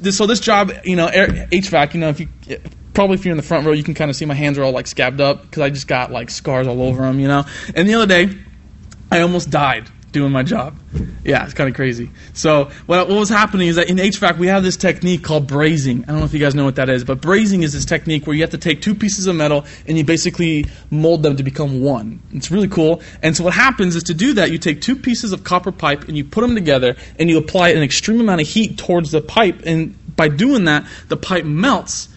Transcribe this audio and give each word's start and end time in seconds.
This, 0.00 0.16
so 0.16 0.26
this 0.26 0.38
job, 0.38 0.70
you 0.84 0.94
know, 0.94 1.08
HVAC, 1.08 1.94
you 1.94 1.98
know, 1.98 2.08
if 2.08 2.20
you 2.20 2.28
probably 2.94 3.14
if 3.14 3.24
you're 3.24 3.32
in 3.32 3.36
the 3.36 3.42
front 3.42 3.66
row, 3.66 3.72
you 3.72 3.82
can 3.82 3.94
kind 3.94 4.08
of 4.08 4.16
see 4.16 4.26
my 4.26 4.34
hands 4.34 4.56
are 4.56 4.62
all 4.62 4.70
like 4.70 4.86
scabbed 4.86 5.20
up 5.20 5.42
because 5.42 5.60
I 5.60 5.70
just 5.70 5.88
got 5.88 6.12
like 6.12 6.30
scars 6.30 6.68
all 6.68 6.82
over 6.82 7.02
them, 7.02 7.18
you 7.18 7.26
know. 7.26 7.44
And 7.74 7.88
the 7.88 7.94
other 7.94 8.06
day, 8.06 8.32
I 9.10 9.22
almost 9.22 9.50
died 9.50 9.90
doing 10.12 10.32
my 10.32 10.42
job. 10.42 10.78
Yeah, 11.24 11.44
it's 11.44 11.54
kind 11.54 11.68
of 11.68 11.76
crazy. 11.76 12.10
So 12.32 12.70
what, 12.86 13.08
what 13.08 13.18
was 13.18 13.28
happening 13.28 13.68
is 13.68 13.76
that 13.76 13.88
in 13.88 13.96
HVAC 13.96 14.38
we 14.38 14.46
have 14.46 14.62
this 14.62 14.76
technique 14.76 15.22
called 15.22 15.46
brazing. 15.46 16.04
I 16.04 16.06
don't 16.06 16.20
know 16.20 16.24
if 16.24 16.32
you 16.32 16.38
guys 16.38 16.54
know 16.54 16.64
what 16.64 16.76
that 16.76 16.88
is, 16.88 17.04
but 17.04 17.20
brazing 17.20 17.62
is 17.62 17.72
this 17.72 17.84
technique 17.84 18.26
where 18.26 18.34
you 18.34 18.42
have 18.42 18.50
to 18.50 18.58
take 18.58 18.80
two 18.80 18.94
pieces 18.94 19.26
of 19.26 19.36
metal 19.36 19.66
and 19.86 19.98
you 19.98 20.04
basically 20.04 20.66
mold 20.90 21.22
them 21.22 21.36
to 21.36 21.42
become 21.42 21.82
one. 21.82 22.22
It's 22.32 22.50
really 22.50 22.68
cool. 22.68 23.02
And 23.22 23.36
so 23.36 23.44
what 23.44 23.54
happens 23.54 23.96
is 23.96 24.04
to 24.04 24.14
do 24.14 24.34
that, 24.34 24.50
you 24.50 24.58
take 24.58 24.80
two 24.80 24.96
pieces 24.96 25.32
of 25.32 25.44
copper 25.44 25.72
pipe 25.72 26.08
and 26.08 26.16
you 26.16 26.24
put 26.24 26.40
them 26.40 26.54
together 26.54 26.96
and 27.18 27.28
you 27.28 27.38
apply 27.38 27.70
an 27.70 27.82
extreme 27.82 28.20
amount 28.20 28.40
of 28.40 28.48
heat 28.48 28.78
towards 28.78 29.10
the 29.10 29.20
pipe. 29.20 29.62
And 29.64 29.94
by 30.16 30.28
doing 30.28 30.64
that, 30.64 30.86
the 31.08 31.16
pipe 31.16 31.44
melts 31.44 32.08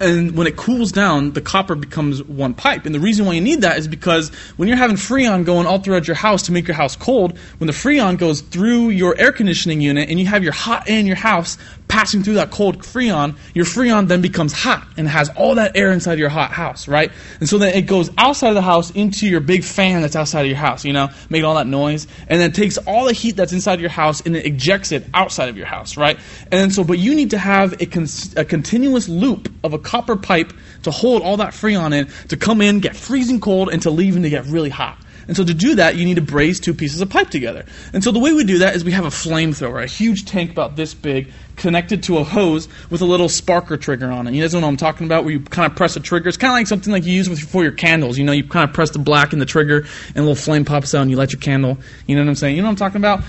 and 0.00 0.34
when 0.34 0.46
it 0.46 0.56
cools 0.56 0.92
down, 0.92 1.32
the 1.32 1.42
copper 1.42 1.74
becomes 1.74 2.22
one 2.22 2.54
pipe. 2.54 2.86
And 2.86 2.94
the 2.94 3.00
reason 3.00 3.26
why 3.26 3.34
you 3.34 3.40
need 3.42 3.60
that 3.60 3.76
is 3.78 3.86
because 3.86 4.30
when 4.56 4.66
you're 4.66 4.78
having 4.78 4.96
freon 4.96 5.44
going 5.44 5.66
all 5.66 5.78
throughout 5.78 6.06
your 6.06 6.16
house 6.16 6.42
to 6.44 6.52
make 6.52 6.66
your 6.66 6.74
house 6.76 6.96
cold, 6.96 7.38
when 7.58 7.66
the 7.66 7.72
freon 7.74 8.16
goes 8.16 8.40
through 8.40 8.88
your 8.88 9.16
air 9.18 9.30
conditioning 9.30 9.80
unit 9.82 10.08
and 10.08 10.18
you 10.18 10.26
have 10.26 10.42
your 10.42 10.54
hot 10.54 10.88
air 10.88 10.98
in 10.98 11.06
your 11.06 11.16
house 11.16 11.58
passing 11.90 12.22
through 12.22 12.34
that 12.34 12.52
cold 12.52 12.78
freon, 12.78 13.36
your 13.52 13.64
freon 13.64 14.06
then 14.06 14.22
becomes 14.22 14.52
hot 14.52 14.86
and 14.96 15.08
has 15.08 15.28
all 15.30 15.56
that 15.56 15.76
air 15.76 15.90
inside 15.90 16.20
your 16.20 16.28
hot 16.28 16.52
house, 16.52 16.86
right? 16.86 17.10
And 17.40 17.48
so 17.48 17.58
then 17.58 17.74
it 17.74 17.82
goes 17.82 18.10
outside 18.16 18.50
of 18.50 18.54
the 18.54 18.62
house 18.62 18.92
into 18.92 19.26
your 19.26 19.40
big 19.40 19.64
fan 19.64 20.00
that's 20.00 20.14
outside 20.14 20.42
of 20.42 20.46
your 20.46 20.56
house, 20.56 20.84
you 20.84 20.92
know, 20.92 21.08
making 21.28 21.44
all 21.44 21.56
that 21.56 21.66
noise, 21.66 22.06
and 22.28 22.40
then 22.40 22.52
takes 22.52 22.78
all 22.78 23.06
the 23.06 23.12
heat 23.12 23.34
that's 23.34 23.52
inside 23.52 23.80
your 23.80 23.90
house 23.90 24.20
and 24.20 24.36
it 24.36 24.46
ejects 24.46 24.92
it 24.92 25.04
outside 25.12 25.48
of 25.48 25.56
your 25.56 25.66
house, 25.66 25.96
right? 25.96 26.16
And 26.52 26.72
so, 26.72 26.84
but 26.84 26.98
you 27.00 27.14
need 27.14 27.30
to 27.30 27.38
have 27.38 27.72
a, 27.82 27.86
con- 27.86 28.06
a 28.36 28.44
continuous 28.44 29.08
loop 29.08 29.52
of 29.64 29.74
a 29.74 29.78
copper 29.78 30.14
pipe 30.14 30.52
to 30.84 30.92
hold 30.92 31.22
all 31.22 31.38
that 31.38 31.52
freon 31.52 31.92
in, 31.92 32.06
to 32.28 32.36
come 32.36 32.60
in, 32.60 32.78
get 32.78 32.94
freezing 32.94 33.40
cold, 33.40 33.68
and 33.68 33.82
to 33.82 33.90
leave 33.90 34.14
and 34.14 34.24
to 34.24 34.30
get 34.30 34.46
really 34.46 34.70
hot. 34.70 34.96
And 35.28 35.36
so 35.36 35.44
to 35.44 35.54
do 35.54 35.76
that, 35.76 35.96
you 35.96 36.04
need 36.04 36.14
to 36.14 36.22
braze 36.22 36.60
two 36.60 36.74
pieces 36.74 37.00
of 37.00 37.10
pipe 37.10 37.30
together. 37.30 37.64
And 37.92 38.02
so 38.02 38.10
the 38.10 38.18
way 38.18 38.32
we 38.32 38.44
do 38.44 38.58
that 38.58 38.74
is 38.74 38.84
we 38.84 38.92
have 38.92 39.04
a 39.04 39.10
flamethrower, 39.10 39.82
a 39.82 39.86
huge 39.86 40.24
tank 40.24 40.50
about 40.50 40.76
this 40.76 40.94
big, 40.94 41.32
connected 41.56 42.02
to 42.04 42.18
a 42.18 42.24
hose 42.24 42.68
with 42.88 43.02
a 43.02 43.04
little 43.04 43.28
sparker 43.28 43.80
trigger 43.80 44.10
on 44.10 44.26
it. 44.26 44.34
You 44.34 44.42
guys 44.42 44.54
know 44.54 44.60
what 44.60 44.68
I'm 44.68 44.76
talking 44.76 45.06
about, 45.06 45.24
where 45.24 45.32
you 45.32 45.40
kind 45.40 45.70
of 45.70 45.76
press 45.76 45.94
a 45.96 46.00
trigger. 46.00 46.28
It's 46.28 46.38
kind 46.38 46.52
of 46.52 46.56
like 46.56 46.66
something 46.66 46.92
like 46.92 47.04
you 47.04 47.12
use 47.12 47.28
with, 47.28 47.40
for 47.40 47.62
your 47.62 47.72
candles. 47.72 48.18
You 48.18 48.24
know, 48.24 48.32
you 48.32 48.44
kind 48.44 48.68
of 48.68 48.74
press 48.74 48.90
the 48.90 48.98
black 48.98 49.32
in 49.32 49.38
the 49.38 49.46
trigger, 49.46 49.86
and 50.08 50.16
a 50.16 50.20
little 50.20 50.34
flame 50.34 50.64
pops 50.64 50.94
out, 50.94 51.02
and 51.02 51.10
you 51.10 51.16
light 51.16 51.32
your 51.32 51.40
candle. 51.40 51.78
You 52.06 52.16
know 52.16 52.22
what 52.22 52.28
I'm 52.28 52.34
saying? 52.34 52.56
You 52.56 52.62
know 52.62 52.68
what 52.68 52.72
I'm 52.72 52.76
talking 52.76 52.96
about? 52.96 53.22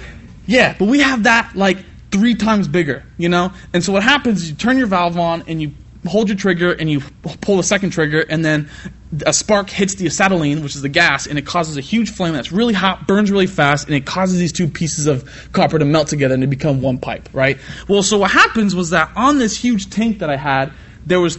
Yeah, 0.48 0.76
but 0.78 0.86
we 0.86 1.02
have 1.02 1.24
that 1.24 1.56
like 1.56 1.78
three 2.12 2.36
times 2.36 2.68
bigger, 2.68 3.04
you 3.18 3.30
know? 3.30 3.54
And 3.74 3.84
so 3.84 3.94
what 3.94 4.04
happens 4.04 4.44
is 4.44 4.50
you 4.50 4.56
turn 4.56 4.78
your 4.78 4.88
valve 4.88 5.18
on, 5.18 5.44
and 5.48 5.62
you 5.62 5.74
hold 6.08 6.30
your 6.30 6.38
trigger 6.38 6.72
and 6.72 6.90
you 6.90 7.02
pull 7.42 7.58
the 7.58 7.64
second 7.64 7.92
trigger, 7.92 8.22
and 8.22 8.44
then 8.44 8.70
a 9.26 9.34
spark 9.34 9.70
hits 9.70 9.96
the 9.96 10.08
acetylene, 10.08 10.64
which 10.64 10.76
is 10.76 10.82
the 10.82 10.90
gas, 10.90 11.28
and 11.28 11.38
it 11.38 11.46
causes 11.46 11.78
a 11.78 11.82
huge 11.82 12.12
flame 12.12 12.34
that's 12.34 12.52
really 12.52 12.74
hot, 12.74 13.08
burns 13.08 13.30
really 13.30 13.48
fast, 13.48 13.88
and 13.88 13.96
it 13.96 14.06
causes 14.06 14.40
these 14.40 14.54
two 14.54 14.68
pieces 14.68 15.08
of 15.08 15.50
copper 15.52 15.78
to 15.78 15.86
melt 15.86 16.08
together 16.08 16.34
and 16.34 16.42
to 16.42 16.48
become 16.48 16.82
one 16.82 16.98
pipe, 16.98 17.30
right? 17.34 17.58
Well, 17.88 18.04
so 18.04 18.18
what 18.18 18.32
happens 18.32 18.74
was 18.74 18.92
that 18.92 19.12
on 19.16 19.38
this 19.38 19.58
huge 19.58 19.90
tank 19.90 20.20
that 20.20 20.30
I 20.30 20.38
had, 20.38 20.72
there 21.06 21.20
was 21.20 21.38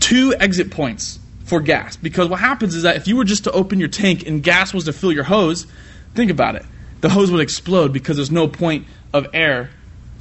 two 0.00 0.34
exit 0.38 0.70
points 0.70 1.18
for 1.44 1.60
gas. 1.60 1.96
Because 1.96 2.28
what 2.28 2.40
happens 2.40 2.74
is 2.74 2.82
that 2.82 2.96
if 2.96 3.08
you 3.08 3.16
were 3.16 3.24
just 3.24 3.44
to 3.44 3.52
open 3.52 3.78
your 3.78 3.88
tank 3.88 4.26
and 4.26 4.42
gas 4.42 4.72
was 4.72 4.84
to 4.84 4.92
fill 4.92 5.12
your 5.12 5.24
hose, 5.24 5.66
think 6.14 6.30
about 6.30 6.54
it. 6.54 6.64
The 7.00 7.08
hose 7.08 7.30
would 7.30 7.40
explode 7.40 7.92
because 7.92 8.16
there's 8.16 8.30
no 8.30 8.48
point 8.48 8.86
of 9.12 9.26
air 9.32 9.70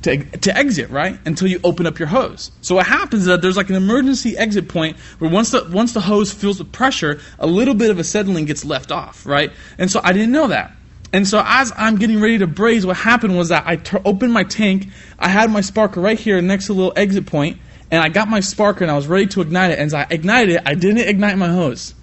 to, 0.03 0.23
to 0.23 0.55
exit, 0.55 0.89
right? 0.89 1.19
Until 1.25 1.47
you 1.47 1.59
open 1.63 1.87
up 1.87 1.99
your 1.99 2.07
hose. 2.07 2.51
So 2.61 2.75
what 2.75 2.85
happens 2.85 3.23
is 3.23 3.27
that 3.27 3.41
there's 3.41 3.57
like 3.57 3.69
an 3.69 3.75
emergency 3.75 4.37
exit 4.37 4.69
point 4.69 4.97
where 5.19 5.29
once 5.29 5.51
the 5.51 5.67
once 5.71 5.93
the 5.93 6.01
hose 6.01 6.31
feels 6.31 6.57
the 6.57 6.65
pressure, 6.65 7.19
a 7.39 7.47
little 7.47 7.73
bit 7.73 7.91
of 7.91 7.99
acetylene 7.99 8.45
gets 8.45 8.63
left 8.63 8.91
off, 8.91 9.25
right? 9.25 9.51
And 9.77 9.89
so 9.89 9.99
I 10.03 10.13
didn't 10.13 10.31
know 10.31 10.47
that. 10.47 10.73
And 11.13 11.27
so 11.27 11.41
as 11.43 11.71
I'm 11.75 11.97
getting 11.97 12.19
ready 12.19 12.37
to 12.39 12.47
braze, 12.47 12.85
what 12.85 12.97
happened 12.97 13.37
was 13.37 13.49
that 13.49 13.63
I 13.65 13.77
t- 13.77 13.97
opened 14.03 14.33
my 14.33 14.43
tank. 14.43 14.89
I 15.17 15.29
had 15.29 15.49
my 15.49 15.61
sparker 15.61 16.03
right 16.03 16.19
here 16.19 16.41
next 16.41 16.67
to 16.67 16.73
the 16.73 16.79
little 16.79 16.93
exit 16.95 17.25
point, 17.25 17.59
and 17.89 18.01
I 18.01 18.09
got 18.09 18.27
my 18.27 18.39
sparker 18.39 18.81
and 18.81 18.91
I 18.91 18.95
was 18.95 19.07
ready 19.07 19.27
to 19.27 19.41
ignite 19.41 19.71
it. 19.71 19.79
And 19.79 19.87
as 19.87 19.93
I 19.93 20.05
ignited 20.09 20.55
it, 20.55 20.61
I 20.65 20.75
didn't 20.75 21.07
ignite 21.07 21.37
my 21.37 21.47
hose. 21.47 21.93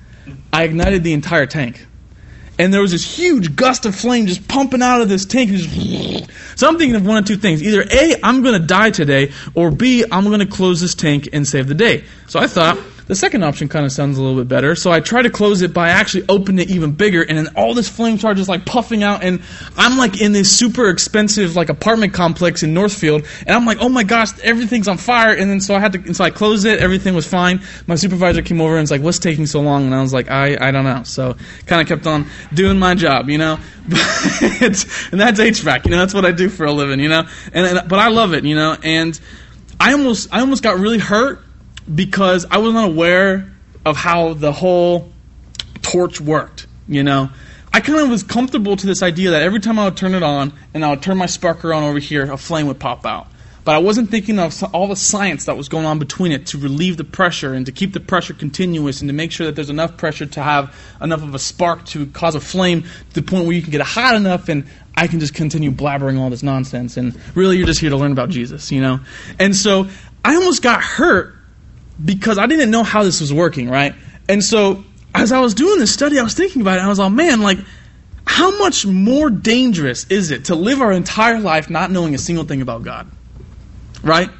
I 0.53 0.65
ignited 0.65 1.05
the 1.05 1.13
entire 1.13 1.47
tank 1.47 1.87
and 2.59 2.73
there 2.73 2.81
was 2.81 2.93
this 2.93 3.05
huge 3.05 3.57
gust 3.57 3.87
of 3.87 3.95
flame 3.95 4.27
just 4.27 4.47
pumping 4.49 4.83
out 4.83 5.01
of 5.01 5.09
this 5.09 5.25
tank. 5.25 5.51
so 6.57 6.69
I'm 6.69 6.79
thinking 6.79 6.95
of 6.95 7.07
one 7.07 7.17
of 7.17 7.25
two 7.25 7.37
things. 7.37 7.63
Either 7.63 7.85
A, 7.91 8.15
I'm 8.23 8.43
going 8.43 8.61
to 8.61 8.67
die 8.67 8.91
today, 8.91 9.33
or 9.55 9.71
B, 9.71 10.05
I'm 10.11 10.25
going 10.25 10.41
to 10.41 10.47
close 10.47 10.81
this 10.81 10.95
tank 10.95 11.29
and 11.33 11.47
save 11.47 11.67
the 11.67 11.75
day. 11.75 12.05
So 12.29 12.39
I 12.41 12.47
thought, 12.47 12.79
the 13.07 13.15
second 13.15 13.45
option 13.45 13.69
kind 13.69 13.85
of 13.85 13.93
sounds 13.93 14.17
a 14.17 14.23
little 14.23 14.39
bit 14.39 14.49
better. 14.49 14.75
So 14.75 14.91
I 14.91 15.01
try 15.01 15.23
to 15.23 15.31
close 15.31 15.63
it 15.63 15.75
by 15.75 15.91
actually 15.91 16.25
opening 16.29 16.67
it 16.67 16.71
even 16.71 16.93
bigger, 16.93 17.23
and 17.23 17.37
then 17.37 17.49
all 17.57 17.75
this 17.75 17.89
flame 17.89 18.19
charge 18.19 18.39
is 18.41 18.49
like 18.49 18.65
puffing 18.65 19.03
out, 19.03 19.23
and 19.23 19.43
I'm 19.77 19.99
like 19.99 20.21
in 20.21 20.33
this 20.33 20.57
super 20.57 20.89
expensive 20.89 21.57
like 21.57 21.69
apartment 21.69 22.15
complex 22.15 22.63
in 22.63 22.73
Northfield, 22.73 23.27
and 23.47 23.51
I'm 23.51 23.67
like, 23.67 23.79
oh 23.81 23.89
my 23.89 24.05
gosh, 24.05 24.39
everything's 24.41 24.89
on 24.89 24.99
fire. 24.99 25.35
And 25.35 25.51
then 25.51 25.61
so 25.61 25.75
I 25.75 25.81
had 25.81 25.93
to, 25.93 26.15
so 26.15 26.25
I 26.25 26.31
closed 26.31 26.67
it. 26.67 26.81
Everything 26.81 27.15
was 27.15 27.27
fine. 27.27 27.63
My 27.87 27.97
supervisor 27.97 28.43
came 28.43 28.61
over 28.61 28.75
and 28.75 28.83
was 28.83 28.91
like, 28.91 29.03
what's 29.03 29.19
taking 29.19 29.47
so 29.47 29.61
long? 29.61 29.85
And 29.87 29.95
I 29.95 30.01
was 30.01 30.13
like, 30.13 30.31
I 30.31 30.57
I 30.69 30.71
don't 30.71 30.85
know. 30.85 31.03
So 31.05 31.37
kind 31.67 31.83
of 31.83 31.89
kept 31.89 32.07
on 32.07 32.27
doing 32.53 32.79
my 32.79 32.95
job, 32.95 33.29
you 33.29 33.39
know. 33.39 33.59
and 33.85 33.91
that's 35.21 35.41
HVAC, 35.41 35.85
you 35.85 35.91
know. 35.91 35.99
That's 35.99 36.15
what 36.15 36.25
I 36.25 36.33
do 36.33 36.49
for 36.49 36.65
a 36.65 36.73
living, 36.73 37.01
you 37.01 37.09
know. 37.09 37.29
And, 37.53 37.79
and 37.79 37.89
but 37.89 37.99
I 37.99 38.09
love 38.09 38.33
it, 38.33 38.45
you 38.45 38.57
know. 38.57 38.77
And 38.83 39.19
I 39.79 39.93
almost 39.93 40.33
I 40.33 40.41
almost 40.41 40.63
got 40.63 40.79
really 40.79 40.99
hurt 40.99 41.44
because 41.93 42.47
I 42.51 42.59
was 42.59 42.73
not 42.73 42.89
aware 42.89 43.53
of 43.85 43.97
how 43.97 44.35
the 44.35 44.53
whole 44.53 45.13
torch 45.83 46.21
worked, 46.21 46.67
you 46.89 47.03
know. 47.03 47.31
I 47.73 47.81
kind 47.81 47.99
of 47.99 48.09
was 48.09 48.23
comfortable 48.23 48.77
to 48.77 48.87
this 48.87 49.03
idea 49.03 49.31
that 49.33 49.43
every 49.43 49.59
time 49.59 49.79
I 49.79 49.87
would 49.87 49.97
turn 49.97 50.15
it 50.15 50.23
on 50.23 50.53
and 50.73 50.85
I 50.85 50.91
would 50.91 51.03
turn 51.03 51.19
my 51.19 51.27
sparker 51.27 51.77
on 51.77 51.83
over 51.83 51.99
here, 51.99 52.31
a 52.31 52.37
flame 52.37 52.69
would 52.69 52.79
pop 52.79 53.05
out. 53.05 53.27
But 53.65 53.75
I 53.75 53.79
wasn't 53.79 54.11
thinking 54.11 54.39
of 54.39 54.63
all 54.75 54.89
the 54.89 54.97
science 54.97 55.47
that 55.47 55.57
was 55.57 55.69
going 55.69 55.87
on 55.87 55.99
between 55.99 56.33
it 56.33 56.47
to 56.49 56.59
relieve 56.59 56.99
the 56.99 57.05
pressure 57.05 57.55
and 57.55 57.65
to 57.65 57.73
keep 57.73 57.95
the 57.95 58.01
pressure 58.01 58.35
continuous 58.35 59.01
and 59.01 59.09
to 59.09 59.15
make 59.15 59.33
sure 59.33 59.47
that 59.47 59.57
there's 59.57 59.71
enough 59.71 59.97
pressure 59.97 60.27
to 60.27 60.43
have 60.43 60.77
enough 61.01 61.23
of 61.23 61.35
a 61.35 61.39
spark 61.39 61.85
to 61.87 62.07
cause 62.07 62.35
a 62.35 62.41
flame 62.41 62.83
to 62.83 63.15
the 63.15 63.23
point 63.23 63.47
where 63.47 63.55
you 63.55 63.63
can 63.63 63.71
get 63.71 63.81
it 63.81 63.87
hot 63.87 64.15
enough 64.15 64.51
and 64.51 64.67
I 64.97 65.07
can 65.07 65.19
just 65.19 65.35
continue 65.35 65.73
blabbering 65.73 66.21
all 66.21 66.29
this 66.29 66.43
nonsense. 66.43 66.99
And 66.99 67.19
really, 67.35 67.57
you're 67.57 67.67
just 67.67 67.81
here 67.81 67.91
to 67.91 67.97
learn 67.97 68.13
about 68.13 68.29
Jesus, 68.29 68.71
you 68.71 68.83
know? 68.83 69.01
And 69.39 69.57
so 69.57 69.89
I 70.25 70.37
almost 70.37 70.63
got 70.63 70.83
hurt 70.83 71.34
because 72.03 72.39
I 72.39 72.47
didn't 72.47 72.71
know 72.71 72.83
how 72.83 73.03
this 73.03 73.21
was 73.21 73.33
working, 73.33 73.69
right? 73.69 73.95
And 74.29 74.43
so 74.43 74.85
as 75.15 75.33
I 75.33 75.41
was 75.41 75.55
doing 75.55 75.79
this 75.79 75.93
study, 75.93 76.19
I 76.19 76.23
was 76.23 76.35
thinking 76.35 76.63
about 76.63 76.79
it. 76.79 76.83
I 76.83 76.89
was 76.89 76.99
like, 76.99 77.13
man, 77.13 77.41
like, 77.41 77.59
how 78.27 78.59
much 78.59 78.87
more 78.87 79.31
dangerous 79.31 80.07
is 80.07 80.31
it 80.31 80.47
to 80.47 80.55
live 80.55 80.81
our 80.81 80.93
entire 80.93 81.39
life 81.39 81.71
not 81.71 81.91
knowing 81.91 82.15
a 82.15 82.19
single 82.19 82.45
thing 82.45 82.63
about 82.63 82.83
God? 82.83 83.11
Right? 84.03 84.31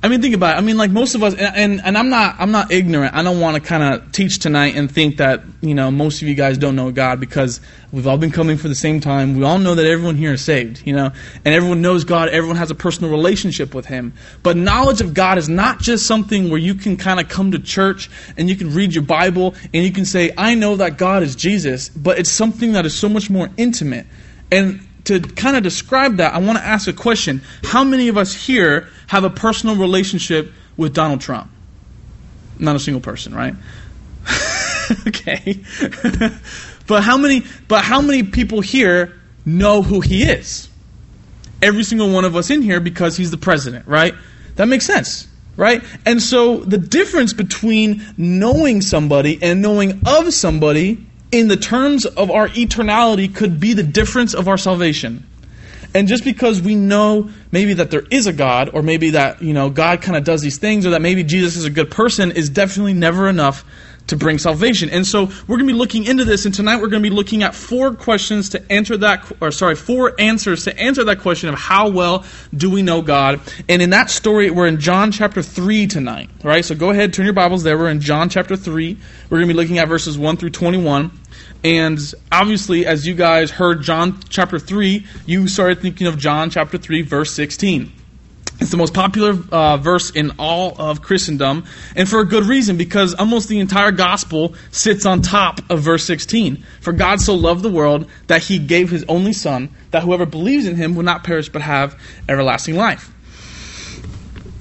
I 0.00 0.06
mean, 0.06 0.22
think 0.22 0.36
about 0.36 0.54
it. 0.54 0.58
I 0.58 0.60
mean, 0.60 0.76
like 0.76 0.92
most 0.92 1.16
of 1.16 1.24
us, 1.24 1.34
and, 1.34 1.56
and, 1.56 1.80
and 1.84 1.98
I'm 1.98 2.08
not, 2.08 2.36
I'm 2.38 2.52
not 2.52 2.70
ignorant. 2.70 3.14
I 3.14 3.24
don't 3.24 3.40
want 3.40 3.56
to 3.56 3.60
kind 3.60 3.82
of 3.82 4.12
teach 4.12 4.38
tonight 4.38 4.76
and 4.76 4.88
think 4.88 5.16
that 5.16 5.42
you 5.60 5.74
know 5.74 5.90
most 5.90 6.22
of 6.22 6.28
you 6.28 6.36
guys 6.36 6.56
don't 6.56 6.76
know 6.76 6.92
God 6.92 7.18
because 7.18 7.60
we've 7.90 8.06
all 8.06 8.16
been 8.16 8.30
coming 8.30 8.56
for 8.56 8.68
the 8.68 8.76
same 8.76 9.00
time. 9.00 9.36
We 9.36 9.42
all 9.44 9.58
know 9.58 9.74
that 9.74 9.84
everyone 9.84 10.14
here 10.14 10.34
is 10.34 10.44
saved, 10.44 10.86
you 10.86 10.92
know, 10.92 11.10
and 11.44 11.52
everyone 11.52 11.82
knows 11.82 12.04
God. 12.04 12.28
Everyone 12.28 12.56
has 12.58 12.70
a 12.70 12.76
personal 12.76 13.10
relationship 13.10 13.74
with 13.74 13.86
Him. 13.86 14.12
But 14.44 14.56
knowledge 14.56 15.00
of 15.00 15.14
God 15.14 15.36
is 15.36 15.48
not 15.48 15.80
just 15.80 16.06
something 16.06 16.48
where 16.48 16.60
you 16.60 16.76
can 16.76 16.96
kind 16.96 17.18
of 17.18 17.28
come 17.28 17.50
to 17.50 17.58
church 17.58 18.08
and 18.36 18.48
you 18.48 18.54
can 18.54 18.72
read 18.72 18.94
your 18.94 19.04
Bible 19.04 19.56
and 19.74 19.84
you 19.84 19.90
can 19.90 20.04
say, 20.04 20.30
"I 20.38 20.54
know 20.54 20.76
that 20.76 20.96
God 20.96 21.24
is 21.24 21.34
Jesus," 21.34 21.88
but 21.88 22.20
it's 22.20 22.30
something 22.30 22.74
that 22.74 22.86
is 22.86 22.94
so 22.94 23.08
much 23.08 23.30
more 23.30 23.50
intimate. 23.56 24.06
And 24.52 24.87
to 25.08 25.20
kind 25.20 25.56
of 25.56 25.62
describe 25.62 26.18
that, 26.18 26.34
I 26.34 26.38
want 26.38 26.58
to 26.58 26.64
ask 26.64 26.86
a 26.86 26.92
question. 26.92 27.40
How 27.64 27.82
many 27.82 28.08
of 28.08 28.18
us 28.18 28.34
here 28.34 28.88
have 29.06 29.24
a 29.24 29.30
personal 29.30 29.74
relationship 29.74 30.52
with 30.76 30.92
Donald 30.92 31.22
Trump? 31.22 31.50
Not 32.58 32.76
a 32.76 32.78
single 32.78 33.00
person, 33.00 33.34
right? 33.34 33.54
okay. 35.06 35.64
but 36.86 37.02
how 37.02 37.16
many 37.16 37.44
but 37.68 37.84
how 37.84 38.02
many 38.02 38.22
people 38.22 38.60
here 38.60 39.18
know 39.46 39.82
who 39.82 40.00
he 40.00 40.24
is? 40.24 40.68
Every 41.62 41.84
single 41.84 42.10
one 42.10 42.26
of 42.26 42.36
us 42.36 42.50
in 42.50 42.60
here 42.60 42.78
because 42.78 43.16
he's 43.16 43.30
the 43.30 43.38
president, 43.38 43.88
right? 43.88 44.14
That 44.56 44.68
makes 44.68 44.84
sense, 44.84 45.26
right? 45.56 45.82
And 46.04 46.22
so 46.22 46.58
the 46.58 46.76
difference 46.76 47.32
between 47.32 48.04
knowing 48.18 48.82
somebody 48.82 49.38
and 49.42 49.62
knowing 49.62 50.02
of 50.06 50.34
somebody 50.34 51.07
in 51.30 51.48
the 51.48 51.56
terms 51.56 52.06
of 52.06 52.30
our 52.30 52.48
eternality 52.48 53.34
could 53.34 53.60
be 53.60 53.74
the 53.74 53.82
difference 53.82 54.34
of 54.34 54.48
our 54.48 54.56
salvation. 54.58 55.24
And 55.94 56.06
just 56.06 56.24
because 56.24 56.60
we 56.60 56.74
know 56.74 57.30
maybe 57.50 57.74
that 57.74 57.90
there 57.90 58.04
is 58.10 58.26
a 58.26 58.32
God, 58.32 58.70
or 58.74 58.82
maybe 58.82 59.10
that, 59.10 59.42
you 59.42 59.54
know, 59.54 59.70
God 59.70 60.02
kind 60.02 60.16
of 60.16 60.24
does 60.24 60.42
these 60.42 60.58
things, 60.58 60.84
or 60.84 60.90
that 60.90 61.02
maybe 61.02 61.24
Jesus 61.24 61.56
is 61.56 61.64
a 61.64 61.70
good 61.70 61.90
person, 61.90 62.30
is 62.30 62.50
definitely 62.50 62.92
never 62.92 63.28
enough 63.28 63.64
to 64.08 64.16
bring 64.16 64.38
salvation. 64.38 64.90
And 64.90 65.06
so 65.06 65.24
we're 65.24 65.56
going 65.56 65.66
to 65.66 65.72
be 65.72 65.78
looking 65.78 66.04
into 66.04 66.24
this, 66.24 66.44
and 66.44 66.54
tonight 66.54 66.76
we're 66.76 66.88
going 66.88 67.02
to 67.02 67.08
be 67.08 67.14
looking 67.14 67.42
at 67.42 67.54
four 67.54 67.94
questions 67.94 68.50
to 68.50 68.72
answer 68.72 68.96
that, 68.98 69.30
or 69.40 69.50
sorry, 69.50 69.76
four 69.76 70.14
answers 70.18 70.64
to 70.64 70.78
answer 70.78 71.04
that 71.04 71.20
question 71.20 71.48
of 71.48 71.54
how 71.54 71.90
well 71.90 72.24
do 72.54 72.70
we 72.70 72.82
know 72.82 73.02
God. 73.02 73.40
And 73.68 73.80
in 73.80 73.90
that 73.90 74.10
story, 74.10 74.50
we're 74.50 74.66
in 74.66 74.80
John 74.80 75.12
chapter 75.12 75.42
3 75.42 75.86
tonight. 75.86 76.30
All 76.44 76.50
right, 76.50 76.64
so 76.64 76.74
go 76.74 76.90
ahead, 76.90 77.12
turn 77.12 77.24
your 77.24 77.34
Bibles 77.34 77.62
there. 77.62 77.78
We're 77.78 77.90
in 77.90 78.00
John 78.00 78.28
chapter 78.28 78.56
3. 78.56 78.96
We're 79.30 79.38
going 79.38 79.48
to 79.48 79.54
be 79.54 79.56
looking 79.56 79.78
at 79.78 79.88
verses 79.88 80.18
1 80.18 80.36
through 80.36 80.50
21. 80.50 81.10
And 81.64 81.98
obviously, 82.30 82.86
as 82.86 83.06
you 83.06 83.14
guys 83.14 83.50
heard 83.50 83.82
John 83.82 84.20
chapter 84.28 84.58
3, 84.58 85.04
you 85.26 85.48
started 85.48 85.80
thinking 85.80 86.06
of 86.06 86.16
John 86.16 86.50
chapter 86.50 86.78
3, 86.78 87.02
verse 87.02 87.32
16. 87.32 87.92
It's 88.60 88.70
the 88.72 88.76
most 88.76 88.92
popular 88.92 89.38
uh, 89.52 89.76
verse 89.76 90.10
in 90.10 90.32
all 90.38 90.74
of 90.78 91.00
Christendom, 91.00 91.64
and 91.94 92.08
for 92.08 92.20
a 92.20 92.24
good 92.24 92.44
reason, 92.44 92.76
because 92.76 93.14
almost 93.14 93.48
the 93.48 93.60
entire 93.60 93.92
gospel 93.92 94.54
sits 94.72 95.06
on 95.06 95.22
top 95.22 95.60
of 95.70 95.80
verse 95.80 96.04
16. 96.04 96.64
For 96.80 96.92
God 96.92 97.20
so 97.20 97.34
loved 97.34 97.62
the 97.62 97.70
world 97.70 98.10
that 98.26 98.42
he 98.42 98.58
gave 98.58 98.90
his 98.90 99.04
only 99.08 99.32
Son, 99.32 99.70
that 99.92 100.02
whoever 100.02 100.26
believes 100.26 100.66
in 100.66 100.74
him 100.74 100.96
will 100.96 101.04
not 101.04 101.22
perish 101.22 101.48
but 101.48 101.62
have 101.62 102.00
everlasting 102.28 102.74
life. 102.74 103.12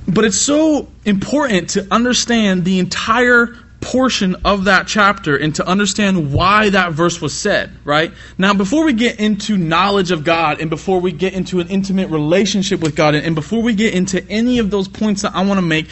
But 0.08 0.26
it's 0.26 0.38
so 0.40 0.88
important 1.04 1.72
to 1.72 1.88
understand 1.92 2.66
the 2.66 2.80
entire 2.80 3.56
portion 3.88 4.36
of 4.44 4.66
that 4.66 4.86
chapter 4.86 5.38
and 5.38 5.56
to 5.56 5.66
understand 5.66 6.34
why 6.34 6.70
that 6.70 6.92
verse 6.92 7.22
was 7.22 7.34
said, 7.34 7.72
right? 7.86 8.12
Now, 8.38 8.54
before 8.54 8.84
we 8.84 8.92
get 8.92 9.18
into 9.18 9.58
knowledge 9.58 10.12
of 10.12 10.26
God 10.26 10.60
and 10.60 10.70
before 10.70 11.00
we 11.00 11.14
get 11.14 11.34
into 11.34 11.62
an 11.62 11.70
intimate 11.70 12.10
relationship 12.10 12.82
with 12.82 12.98
God 12.98 13.16
and 13.16 13.34
before 13.34 13.62
we 13.62 13.74
get 13.74 13.94
into 13.94 14.22
any 14.30 14.60
of 14.60 14.72
those 14.72 14.90
points 14.90 15.22
that 15.22 15.34
I 15.34 15.46
want 15.46 15.58
to 15.58 15.66
make, 15.66 15.88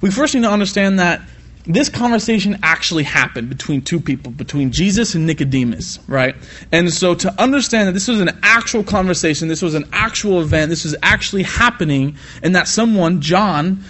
we 0.00 0.12
first 0.12 0.32
need 0.32 0.42
to 0.42 0.48
understand 0.50 1.00
that 1.00 1.22
this 1.66 1.88
conversation 1.88 2.58
actually 2.62 3.02
happened 3.02 3.48
between 3.48 3.82
two 3.82 3.98
people, 3.98 4.30
between 4.30 4.70
Jesus 4.70 5.16
and 5.16 5.26
Nicodemus, 5.26 5.98
right? 6.06 6.36
And 6.70 6.92
so 6.92 7.14
to 7.16 7.42
understand 7.42 7.88
that 7.88 7.92
this 7.92 8.06
was 8.06 8.20
an 8.20 8.38
actual 8.44 8.84
conversation, 8.84 9.48
this 9.48 9.60
was 9.60 9.74
an 9.74 9.88
actual 9.92 10.40
event, 10.40 10.70
this 10.70 10.84
was 10.84 10.94
actually 11.02 11.42
happening, 11.42 12.16
and 12.44 12.54
that 12.54 12.68
someone, 12.68 13.20
John, 13.20 13.82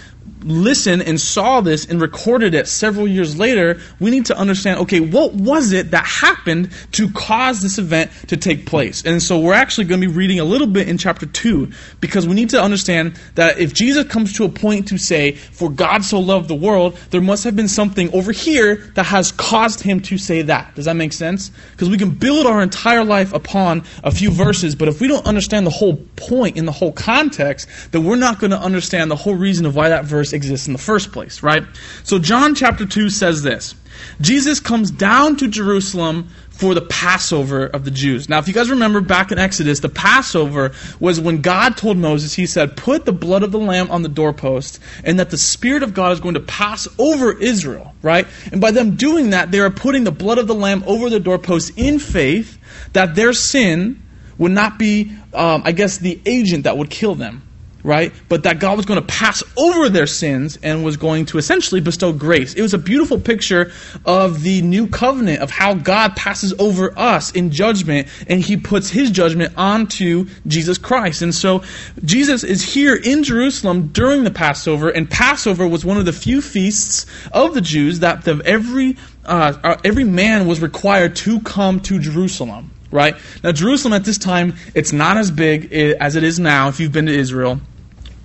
listened 0.45 1.03
and 1.03 1.21
saw 1.21 1.61
this 1.61 1.87
and 1.87 2.01
recorded 2.01 2.55
it 2.55 2.69
several 2.69 3.07
years 3.07 3.39
later, 3.39 3.81
we 3.99 4.11
need 4.11 4.27
to 4.27 4.37
understand 4.37 4.81
okay, 4.81 5.01
what 5.01 5.35
was 5.35 5.73
it 5.73 5.91
that 5.91 6.07
happened 6.07 6.71
to 6.93 7.11
cause 7.11 7.61
this 7.61 7.79
event 7.79 8.11
to 8.29 8.37
take 8.37 8.67
place? 8.67 9.05
And 9.05 9.23
so 9.23 9.39
we're 9.39 9.55
actually 9.55 9.85
going 9.85 10.01
to 10.01 10.09
be 10.09 10.13
reading 10.13 10.41
a 10.41 10.45
little 10.45 10.67
bit 10.67 10.89
in 10.89 10.99
chapter 10.99 11.27
2 11.27 11.71
because 12.01 12.27
we 12.27 12.35
need 12.35 12.51
to 12.51 12.63
understand 12.63 13.19
that 13.35 13.59
if 13.59 13.73
Jesus 13.73 14.07
comes 14.07 14.35
to 14.35 14.45
a 14.45 14.49
point 14.49 14.89
to 14.89 14.99
say, 14.99 15.33
For 15.33 15.71
God 15.71 16.05
so 16.05 16.21
loved 16.21 16.49
the 16.49 16.55
world, 16.55 16.97
there 17.11 17.21
must 17.21 17.45
have 17.45 17.57
been 17.57 17.69
something 17.69 18.13
over 18.15 18.33
here 18.33 18.77
that 18.95 19.05
has 19.05 19.33
caused 19.33 19.81
him 19.81 20.01
to 20.03 20.19
say 20.19 20.43
that. 20.43 20.75
Does 20.75 20.87
that 20.87 20.97
make 20.97 21.13
sense? 21.13 21.51
Because 21.73 21.89
we 21.89 21.99
can 21.99 22.11
build 22.11 22.47
our 22.47 22.63
entire 22.63 23.05
life 23.05 23.33
upon 23.33 23.85
a 24.03 24.11
few 24.11 24.31
verses, 24.31 24.75
but 24.75 24.89
if 24.89 25.01
we 25.01 25.09
don't 25.09 25.27
understand 25.27 25.67
the 25.67 25.71
whole 25.71 25.97
point 26.17 26.57
in 26.57 26.67
the 26.67 26.73
whole 26.73 26.93
context, 26.93 27.69
then 27.93 28.05
we're 28.05 28.17
not 28.17 28.39
going 28.39 28.51
to 28.51 28.59
understand 28.59 29.11
the 29.11 29.17
whole 29.17 29.35
reason 29.35 29.67
of 29.67 29.77
why 29.77 29.89
that 29.89 30.05
verse 30.05 30.30
exists 30.33 30.67
in 30.67 30.73
the 30.73 30.79
first 30.79 31.13
place, 31.13 31.43
right? 31.43 31.65
So 32.05 32.19
John 32.19 32.55
chapter 32.55 32.87
2 32.87 33.11
says 33.11 33.43
this 33.43 33.75
Jesus 34.21 34.61
comes 34.61 34.91
down 34.91 35.37
to 35.37 35.49
Jerusalem 35.49 36.29
for 36.51 36.75
the 36.75 36.83
Passover 36.83 37.67
of 37.67 37.85
the 37.85 37.91
Jews. 37.91 38.29
Now, 38.29 38.39
if 38.39 38.47
you 38.47 38.53
guys 38.53 38.69
remember 38.69 39.01
back 39.01 39.33
in 39.33 39.39
Exodus, 39.39 39.81
the 39.81 39.89
Passover 39.89 40.73
was 40.99 41.19
when 41.19 41.41
God 41.41 41.77
told 41.79 41.97
Moses, 41.97 42.35
He 42.35 42.47
said, 42.47 42.77
Put 42.77 43.07
the 43.07 43.13
blood 43.13 43.43
of 43.43 43.51
the 43.51 43.59
lamb 43.59 43.91
on 43.91 44.03
the 44.03 44.09
doorpost, 44.09 44.79
and 45.03 45.19
that 45.19 45.31
the 45.31 45.39
Spirit 45.39 45.83
of 45.83 45.95
God 45.95 46.13
is 46.13 46.21
going 46.21 46.35
to 46.35 46.41
pass 46.41 46.87
over 46.99 47.33
Israel, 47.33 47.95
right? 48.03 48.27
And 48.53 48.61
by 48.61 48.73
them 48.73 48.97
doing 48.97 49.31
that, 49.31 49.51
they 49.51 49.61
are 49.61 49.71
putting 49.71 50.05
the 50.05 50.13
blood 50.13 50.39
of 50.39 50.47
the 50.47 50.55
lamb 50.55 50.85
over 50.87 51.09
the 51.09 51.21
doorpost 51.21 51.79
in 51.79 51.99
faith 51.99 52.59
that 52.93 53.15
their 53.15 53.33
sin 53.33 54.03
would 54.37 54.53
not 54.53 54.79
be, 54.79 55.13
um, 55.33 55.63
I 55.65 55.73
guess, 55.73 55.99
the 55.99 56.21
agent 56.27 56.65
that 56.65 56.77
would 56.77 56.91
kill 56.91 57.15
them 57.15 57.43
right? 57.83 58.13
But 58.29 58.45
that 58.45 58.61
God 58.61 58.77
was 58.77 58.87
going 58.87 59.01
to 59.01 59.07
pass 59.07 59.43
over 59.57 59.89
their 59.89 60.07
sins 60.07 60.59
and 60.63 60.85
was 60.85 60.97
going 60.97 61.27
to 61.27 61.39
essentially 61.39 61.81
bestow 61.81 62.13
grace. 62.13 62.55
It 62.55 62.63
was 62.63 62.75
a 62.75 62.79
beautiful 62.79 63.21
picture 63.21 63.73
of 64.05 64.43
the 64.43 64.63
new 64.63 64.87
covenant 64.87 65.43
of 65.43 65.51
how 65.51 65.75
God 65.75 66.17
passes 66.17 66.55
over 66.59 66.97
us 66.99 67.31
in 67.33 67.51
judgment 67.51 68.09
and 68.29 68.41
he 68.41 68.57
puts 68.57 68.91
his 68.91 69.11
judgment 69.11 69.55
onto 69.57 70.27
Jesus 70.47 70.79
Christ. 70.79 71.23
And 71.23 71.35
so 71.35 71.63
Jesus 72.05 72.45
is 72.45 72.63
here 72.63 72.97
in 72.97 73.23
Jerusalem 73.23 73.89
during 73.89 74.25
the 74.25 74.31
Passover, 74.31 74.91
and 74.91 75.11
Passover 75.11 75.67
was 75.67 75.85
one 75.85 75.97
of 75.97 76.05
the 76.05 76.13
few 76.13 76.41
feasts 76.41 77.07
of 77.33 77.55
the 77.55 77.61
Jews 77.61 78.01
that 78.01 78.25
the, 78.25 78.41
every 78.45 78.97
uh, 79.25 79.55
uh 79.63 79.77
every 79.85 80.05
man 80.05 80.47
was 80.47 80.61
required 80.61 81.15
to 81.15 81.41
come 81.41 81.81
to 81.81 81.99
Jerusalem 81.99 82.71
right? 82.91 83.17
Now, 83.43 83.53
Jerusalem 83.53 83.93
at 83.93 84.05
this 84.05 84.19
time, 84.19 84.55
it's 84.75 84.93
not 84.93 85.17
as 85.17 85.31
big 85.31 85.73
as 85.73 86.17
it 86.17 86.25
is 86.25 86.39
now 86.39 86.69
if 86.69 86.81
you've 86.81 86.93
been 86.93 87.07
to 87.07 87.15
Israel. 87.15 87.61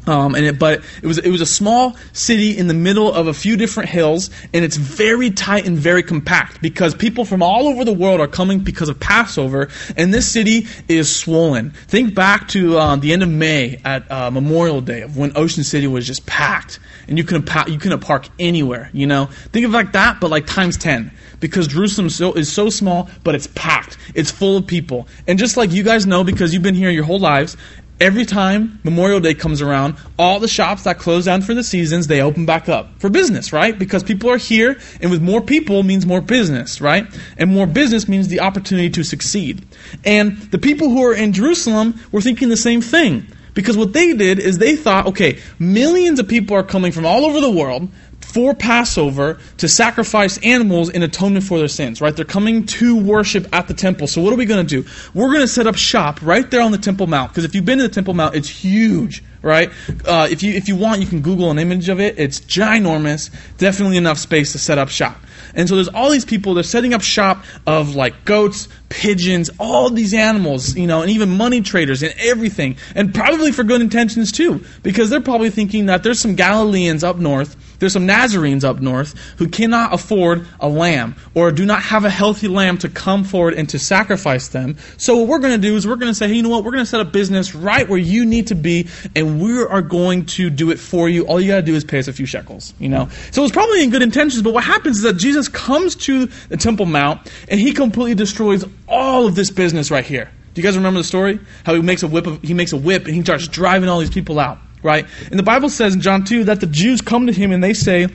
Um, 0.07 0.36
and 0.36 0.46
it, 0.46 0.60
but 0.60 0.84
it 1.02 1.07
was 1.07 1.18
it 1.18 1.30
was 1.30 1.42
a 1.42 1.46
small 1.46 1.96
city 2.13 2.57
in 2.57 2.68
the 2.68 2.74
middle 2.74 3.12
of 3.12 3.28
a 3.28 3.34
few 3.34 3.57
different 3.57 3.90
hills, 3.90 4.30
and 4.54 4.63
it's 4.63 4.78
very 4.78 5.31
tight 5.31 5.66
and 5.66 5.78
very 5.78 6.04
compact 6.04 6.62
because 6.62 6.94
people 6.94 7.25
from 7.25 7.42
all 7.42 7.68
over 7.68 7.84
the 7.84 7.94
world 7.94 8.19
are 8.19 8.28
coming 8.28 8.60
because 8.60 8.90
of 8.90 9.00
Passover, 9.00 9.69
and 9.98 10.13
this 10.13 10.31
city 10.31 10.68
is 10.88 11.13
swollen. 11.13 11.72
Think 11.72 12.13
back 12.13 12.48
to 12.50 12.78
uh, 12.78 12.96
the 12.98 13.13
end 13.13 13.24
of 13.24 13.30
May 13.30 13.80
at 13.84 14.10
uh, 14.12 14.30
Memorial 14.31 14.81
Day 14.81 15.02
of 15.02 15.18
when 15.18 15.36
Ocean 15.36 15.63
City 15.63 15.88
was 15.88 16.06
just 16.06 16.25
packed, 16.25 16.80
and 17.08 17.18
you 17.18 17.24
couldn't 17.24 17.46
pa- 17.46 17.66
you 17.68 17.80
couldn't 17.80 18.01
park 18.01 18.28
anywhere. 18.40 18.90
You 18.94 19.08
know, 19.08 19.25
think 19.51 19.66
of 19.66 19.72
like 19.72 19.94
that, 19.94 20.19
but 20.19 20.30
like 20.30 20.46
times 20.46 20.78
ten 20.78 21.12
because 21.40 21.68
Jerusalem 21.68 22.10
so, 22.10 22.34
is 22.34 22.51
so 22.51 22.69
small, 22.69 23.10
but 23.24 23.36
it's 23.36 23.48
packed. 23.48 23.98
It's 24.13 24.31
full 24.31 24.58
of 24.58 24.68
people, 24.68 25.08
and 25.28 25.40
just 25.40 25.58
like 25.58 25.72
you 25.72 25.84
guys 25.84 26.06
know 26.06 26.24
because 26.24 26.54
you've 26.54 26.63
been 26.63 26.75
here 26.75 26.90
your 26.90 27.04
whole 27.04 27.19
lives, 27.19 27.58
every 28.00 28.26
time 28.26 28.80
Memorial 28.84 29.20
Day 29.20 29.34
comes 29.34 29.62
around, 29.62 29.96
all 30.20 30.40
the 30.40 30.48
shops 30.48 30.84
that 30.84 31.00
close 31.00 31.26
down 31.26 31.42
for 31.42 31.54
the 31.54 31.64
seasons, 31.64 32.08
they 32.08 32.22
open 32.22 32.46
back 32.46 32.68
up 32.68 32.90
for 33.00 33.10
business, 33.10 33.54
right? 33.54 33.78
Because 33.78 34.04
people 34.04 34.30
are 34.30 34.38
here, 34.38 34.80
and 35.02 35.12
with 35.12 35.22
more 35.22 35.42
people 35.42 35.84
means 35.84 36.06
more 36.06 36.22
business, 36.22 36.82
right? 36.82 37.08
And 37.38 37.52
more 37.52 37.68
business 37.68 38.08
means 38.08 38.28
the 38.28 38.42
opportunity 38.42 38.90
to 38.92 39.04
succeed. 39.04 39.66
And 40.04 40.38
the 40.52 40.58
people 40.58 40.90
who 40.90 41.04
are 41.04 41.14
in 41.14 41.34
Jerusalem 41.34 42.00
were 42.12 42.22
thinking 42.22 42.50
the 42.50 42.58
same 42.58 42.82
thing. 42.82 43.28
Because 43.56 43.78
what 43.78 43.94
they 43.94 44.13
did 44.13 44.38
is 44.38 44.60
they 44.60 44.75
thought, 44.75 45.07
okay, 45.07 45.40
millions 45.57 46.19
of 46.19 46.28
people 46.28 46.56
are 46.56 46.63
coming 46.63 46.92
from 46.92 47.06
all 47.06 47.25
over 47.25 47.42
the 47.42 47.50
world 47.50 47.90
for 48.19 48.54
Passover 48.54 49.40
to 49.57 49.69
sacrifice 49.69 50.38
animals 50.40 50.90
in 50.90 51.02
atonement 51.04 51.46
for 51.46 51.57
their 51.57 51.69
sins, 51.69 52.02
right? 52.02 52.13
They're 52.13 52.25
coming 52.25 52.66
to 52.66 53.02
worship 53.02 53.48
at 53.54 53.69
the 53.69 53.74
temple. 53.74 54.07
So 54.07 54.22
what 54.22 54.34
are 54.34 54.36
we 54.36 54.46
going 54.46 54.66
to 54.66 54.81
do? 54.81 54.90
We're 55.13 55.30
going 55.30 55.42
to 55.42 55.48
set 55.48 55.68
up 55.68 55.75
shop 55.75 56.19
right 56.22 56.50
there 56.52 56.62
on 56.62 56.72
the 56.72 56.78
Temple 56.78 57.07
Mount. 57.07 57.31
Because 57.31 57.46
if 57.46 57.56
you've 57.56 57.66
been 57.66 57.78
to 57.78 57.88
the 57.88 57.94
Temple 57.94 58.13
Mount, 58.13 58.36
it's 58.36 58.50
huge, 58.50 59.24
right? 59.42 59.72
Uh, 60.06 60.28
if 60.30 60.44
you 60.44 60.54
if 60.54 60.68
you 60.68 60.75
want, 60.75 61.00
you 61.00 61.08
can 61.08 61.22
Google 61.22 61.50
an 61.50 61.60
image 61.60 61.88
of 61.88 62.01
it. 62.01 62.19
It's 62.19 62.42
ginormous. 62.42 63.30
Definitely 63.58 63.96
enough 63.96 64.18
space 64.18 64.51
to 64.51 64.60
set 64.60 64.77
up 64.77 64.89
shop. 64.89 65.18
And 65.56 65.68
so 65.68 65.76
there's 65.76 65.88
all 65.88 66.10
these 66.10 66.26
people, 66.26 66.54
they're 66.54 66.64
setting 66.64 66.94
up 66.94 67.02
shop 67.02 67.44
of 67.66 67.96
like 67.96 68.26
goats, 68.26 68.68
pigeons, 68.90 69.50
all 69.60 69.90
these 69.90 70.14
animals, 70.14 70.76
you 70.76 70.88
know, 70.88 71.02
and 71.02 71.12
even 71.12 71.30
money 71.30 71.62
traders 71.62 72.04
and 72.04 72.14
everything. 72.20 72.78
And 72.94 73.14
probably 73.14 73.52
for 73.52 73.64
good 73.64 73.82
intentions 73.82 74.32
too, 74.32 74.64
because 74.84 75.10
they're 75.10 75.22
probably 75.22 75.50
thinking 75.50 75.88
that 75.88 76.04
there's 76.04 76.20
some 76.20 76.36
Galileans 76.36 77.04
up 77.04 77.18
north 77.18 77.56
there's 77.79 77.94
some 77.94 78.08
Nazarenes 78.08 78.63
up 78.63 78.79
north 78.79 79.15
who 79.38 79.48
cannot 79.48 79.94
afford 79.94 80.48
a 80.60 80.67
lamb 80.67 81.15
or 81.34 81.51
do 81.51 81.65
not 81.65 81.82
have 81.82 82.05
a 82.05 82.10
healthy 82.10 82.48
lamb 82.48 82.77
to 82.79 82.89
come 82.89 83.24
forward 83.24 83.53
and 83.53 83.67
to 83.70 83.79
sacrifice 83.79 84.50
them. 84.50 84.77
So 84.98 85.17
what 85.17 85.27
we're 85.27 85.39
going 85.39 85.60
to 85.60 85.67
do 85.67 85.75
is 85.75 85.88
we're 85.88 85.96
going 85.96 86.12
to 86.12 86.15
say, 86.15 86.27
hey, 86.27 86.36
you 86.36 86.44
know 86.44 86.50
what? 86.50 86.63
We're 86.63 86.72
going 86.72 86.84
to 86.84 86.89
set 86.89 87.01
up 87.01 87.12
business 87.12 87.55
right 87.55 87.88
where 87.88 88.00
you 88.00 88.25
need 88.25 88.48
to 88.48 88.55
be, 88.55 88.88
and 89.15 89.41
we 89.41 89.62
are 89.62 89.82
going 89.82 90.25
to 90.25 90.50
do 90.50 90.72
it 90.72 90.79
for 90.79 91.10
you. 91.10 91.25
All 91.27 91.39
you 91.39 91.48
got 91.48 91.58
to 91.58 91.62
do 91.62 91.75
is 91.75 91.84
pay 91.84 92.00
us 92.00 92.08
a 92.08 92.13
few 92.13 92.25
shekels. 92.25 92.74
You 92.79 92.89
know. 92.89 93.10
So 93.32 93.44
it's 93.44 93.53
probably 93.53 93.84
in 93.84 93.89
good 93.89 94.01
intentions, 94.01 94.41
but 94.41 94.53
what 94.53 94.63
happens 94.63 94.98
is 94.98 95.03
that 95.03 95.17
Jesus 95.17 95.48
comes 95.48 95.96
to 95.96 96.27
the 96.50 96.58
Temple 96.58 96.86
Mount 96.86 97.32
and 97.50 97.60
he 97.60 97.74
completely 97.74 98.15
destroys 98.15 98.65
all 98.88 99.27
of 99.27 99.36
this 99.36 99.51
business 99.51 99.91
right 99.91 100.05
here. 100.05 100.32
Do 100.53 100.62
you 100.62 100.63
guys 100.63 100.77
remember 100.77 101.00
the 101.00 101.03
story? 101.03 101.39
How 101.65 101.74
he 101.74 101.82
makes 101.82 102.03
a 102.03 102.08
whip 102.08 102.27
of, 102.27 102.41
he 102.41 102.53
makes 102.53 102.72
a 102.72 102.77
whip 102.77 103.05
and 103.05 103.13
he 103.13 103.22
starts 103.22 103.48
driving 103.48 103.89
all 103.89 104.00
these 104.00 104.10
people 104.10 104.39
out 104.39 104.60
right? 104.86 105.08
And 105.32 105.38
the 105.38 105.44
Bible 105.44 105.70
says 105.70 105.96
in 105.96 106.01
John 106.01 106.24
2 106.24 106.46
that 106.46 106.62
the 106.62 106.68
Jews 106.68 107.01
come 107.01 107.25
to 107.27 107.34
him 107.34 107.51
and 107.51 107.62
they 107.62 107.74
say, 107.74 108.08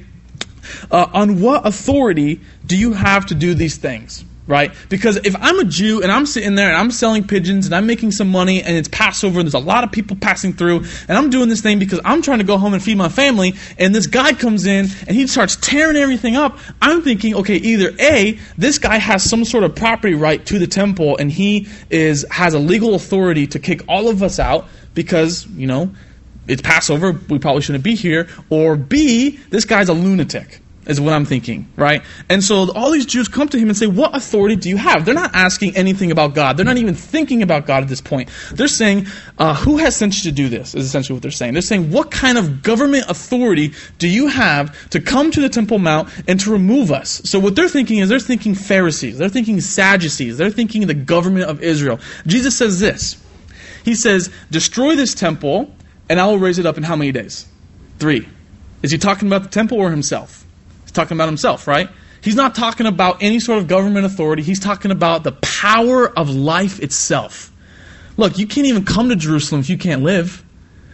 uh, 0.91 1.07
On 1.13 1.41
what 1.41 1.67
authority 1.67 2.41
do 2.65 2.79
you 2.79 2.93
have 2.93 3.27
to 3.27 3.35
do 3.35 3.53
these 3.53 3.77
things? 3.77 4.25
Right? 4.47 4.73
Because 4.89 5.17
if 5.19 5.37
I'm 5.37 5.61
a 5.61 5.65
Jew 5.65 6.03
and 6.03 6.11
I'm 6.11 6.27
sitting 6.27 6.57
there 6.57 6.69
and 6.69 6.77
I'm 6.77 6.91
selling 6.91 7.25
pigeons 7.25 7.67
and 7.67 7.75
I'm 7.75 7.87
making 7.87 8.11
some 8.11 8.29
money 8.29 8.63
and 8.63 8.77
it's 8.77 8.89
Passover 8.89 9.39
and 9.39 9.47
there's 9.47 9.55
a 9.55 9.65
lot 9.65 9.85
of 9.85 9.93
people 9.93 10.17
passing 10.17 10.55
through 10.55 10.79
and 11.09 11.17
I'm 11.17 11.31
doing 11.31 11.49
this 11.49 11.61
thing 11.61 11.79
because 11.79 12.01
I'm 12.05 12.21
trying 12.21 12.39
to 12.39 12.45
go 12.45 12.59
home 12.59 12.75
and 12.75 12.83
feed 12.83 12.97
my 12.97 13.09
family 13.09 13.55
and 13.79 13.95
this 13.95 14.09
guy 14.09 14.33
comes 14.33 14.67
in 14.67 14.87
and 15.07 15.11
he 15.11 15.29
starts 15.29 15.55
tearing 15.55 15.97
everything 15.97 16.35
up, 16.35 16.59
I'm 16.83 17.03
thinking, 17.03 17.37
okay, 17.37 17.57
either 17.57 17.93
A, 18.01 18.41
this 18.59 18.79
guy 18.79 18.97
has 18.97 19.23
some 19.23 19.45
sort 19.45 19.63
of 19.63 19.77
property 19.77 20.15
right 20.15 20.45
to 20.47 20.59
the 20.59 20.67
temple 20.67 21.17
and 21.19 21.31
he 21.31 21.69
is 21.89 22.27
has 22.29 22.55
a 22.55 22.59
legal 22.59 22.97
authority 22.97 23.47
to 23.49 23.61
kick 23.61 23.83
all 23.87 24.09
of 24.09 24.21
us 24.21 24.41
out 24.41 24.67
because, 24.95 25.47
you 25.47 25.69
know, 25.69 25.95
it's 26.51 26.63
Passover, 26.63 27.13
we 27.29 27.39
probably 27.39 27.63
shouldn't 27.63 27.85
be 27.85 27.95
here. 27.95 28.29
Or 28.51 28.77
B, 28.77 29.39
this 29.51 29.65
guy's 29.65 29.89
a 29.89 29.93
lunatic, 29.93 30.61
is 30.87 31.01
what 31.01 31.13
I'm 31.13 31.25
thinking, 31.25 31.69
right? 31.77 32.03
And 32.29 32.43
so 32.43 32.73
all 32.73 32.91
these 32.91 33.07
Jews 33.07 33.29
come 33.29 33.49
to 33.51 33.59
him 33.59 33.69
and 33.69 33.79
say, 33.79 33.87
What 33.87 34.17
authority 34.17 34.57
do 34.57 34.69
you 34.69 34.77
have? 34.77 35.05
They're 35.05 35.15
not 35.15 35.33
asking 35.33 35.77
anything 35.77 36.11
about 36.11 36.35
God. 36.35 36.57
They're 36.57 36.67
not 36.67 36.79
even 36.79 36.95
thinking 36.95 37.43
about 37.43 37.67
God 37.67 37.85
at 37.85 37.89
this 37.89 38.01
point. 38.01 38.31
They're 38.53 38.67
saying, 38.67 39.07
uh, 39.39 39.55
Who 39.55 39.77
has 39.79 39.95
sent 39.95 40.17
you 40.19 40.31
to 40.31 40.35
do 40.35 40.49
this? 40.49 40.75
Is 40.75 40.85
essentially 40.85 41.15
what 41.15 41.23
they're 41.23 41.31
saying. 41.31 41.53
They're 41.53 41.63
saying, 41.63 41.93
What 41.93 42.11
kind 42.11 42.37
of 42.37 42.63
government 42.63 43.05
authority 43.09 43.73
do 43.99 44.09
you 44.09 44.27
have 44.27 44.91
to 44.91 45.01
come 45.01 45.31
to 45.31 45.41
the 45.41 45.49
Temple 45.49 45.79
Mount 45.79 46.09
and 46.27 46.41
to 46.41 46.51
remove 46.51 46.91
us? 46.91 47.23
So 47.25 47.39
what 47.39 47.55
they're 47.55 47.69
thinking 47.69 47.99
is 47.99 48.09
they're 48.09 48.19
thinking 48.19 48.57
Pharisees, 48.57 49.19
they're 49.19 49.29
thinking 49.29 49.61
Sadducees, 49.61 50.37
they're 50.37 50.51
thinking 50.51 50.89
the 50.89 50.95
government 50.95 51.49
of 51.49 51.63
Israel. 51.63 52.01
Jesus 52.27 52.57
says 52.57 52.81
this 52.81 53.23
He 53.85 53.95
says, 53.95 54.31
Destroy 54.51 54.97
this 54.97 55.15
temple, 55.15 55.73
and 56.11 56.21
I 56.21 56.27
will 56.27 56.39
raise 56.39 56.59
it 56.59 56.67
up 56.67 56.77
in 56.77 56.83
how 56.83 56.97
many 56.97 57.13
days? 57.13 57.47
Three. 58.01 58.29
Is 58.83 58.91
he 58.91 58.99
talking 58.99 59.29
about 59.29 59.45
the 59.45 59.49
temple 59.49 59.79
or 59.79 59.91
himself? 59.91 60.45
He's 60.83 60.91
talking 60.91 61.17
about 61.17 61.29
himself, 61.29 61.69
right? 61.69 61.89
He's 62.21 62.35
not 62.35 62.57
talking 62.57 62.87
about 62.87 63.23
any 63.23 63.39
sort 63.39 63.59
of 63.59 63.69
government 63.69 64.05
authority. 64.05 64.43
He's 64.43 64.59
talking 64.59 64.91
about 64.91 65.23
the 65.23 65.33
power 65.33 66.11
of 66.19 66.29
life 66.29 66.81
itself. 66.81 67.53
Look, 68.17 68.39
you 68.39 68.49
can't 68.49 68.67
even 68.67 68.85
come 68.85 69.09
to 69.11 69.17
Jerusalem 69.17 69.61
if 69.61 69.71
you 69.71 69.79
can't 69.79 70.03
live. 70.03 70.45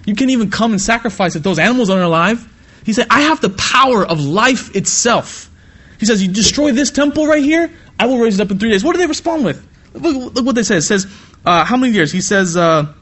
You 0.05 0.15
can't 0.15 0.31
even 0.31 0.51
come 0.51 0.73
and 0.73 0.81
sacrifice 0.81 1.35
if 1.35 1.43
those 1.43 1.59
animals 1.59 1.89
aren't 1.89 2.05
alive. 2.05 2.47
He 2.85 2.93
said, 2.93 3.07
I 3.09 3.23
have 3.23 3.41
the 3.41 3.51
power 3.51 4.07
of 4.07 4.21
life 4.21 4.77
itself. 4.77 5.51
He 5.99 6.05
says, 6.05 6.23
You 6.23 6.31
destroy 6.31 6.73
this 6.73 6.91
temple 6.91 7.27
right 7.27 7.43
here, 7.43 7.73
I 7.99 8.07
will 8.07 8.19
raise 8.19 8.39
it 8.39 8.43
up 8.43 8.51
in 8.51 8.59
three 8.59 8.71
days. 8.71 8.85
What 8.85 8.93
do 8.93 8.99
they 8.99 9.07
respond 9.07 9.47
with? 9.47 9.67
Look, 9.95 10.35
look 10.35 10.45
what 10.45 10.55
they 10.55 10.63
say. 10.63 10.77
It 10.77 10.83
says, 10.83 11.07
uh, 11.47 11.65
How 11.65 11.79
many 11.79 11.95
years? 11.95 12.13
He 12.13 12.21
says, 12.21 12.55
uh, 12.55 12.93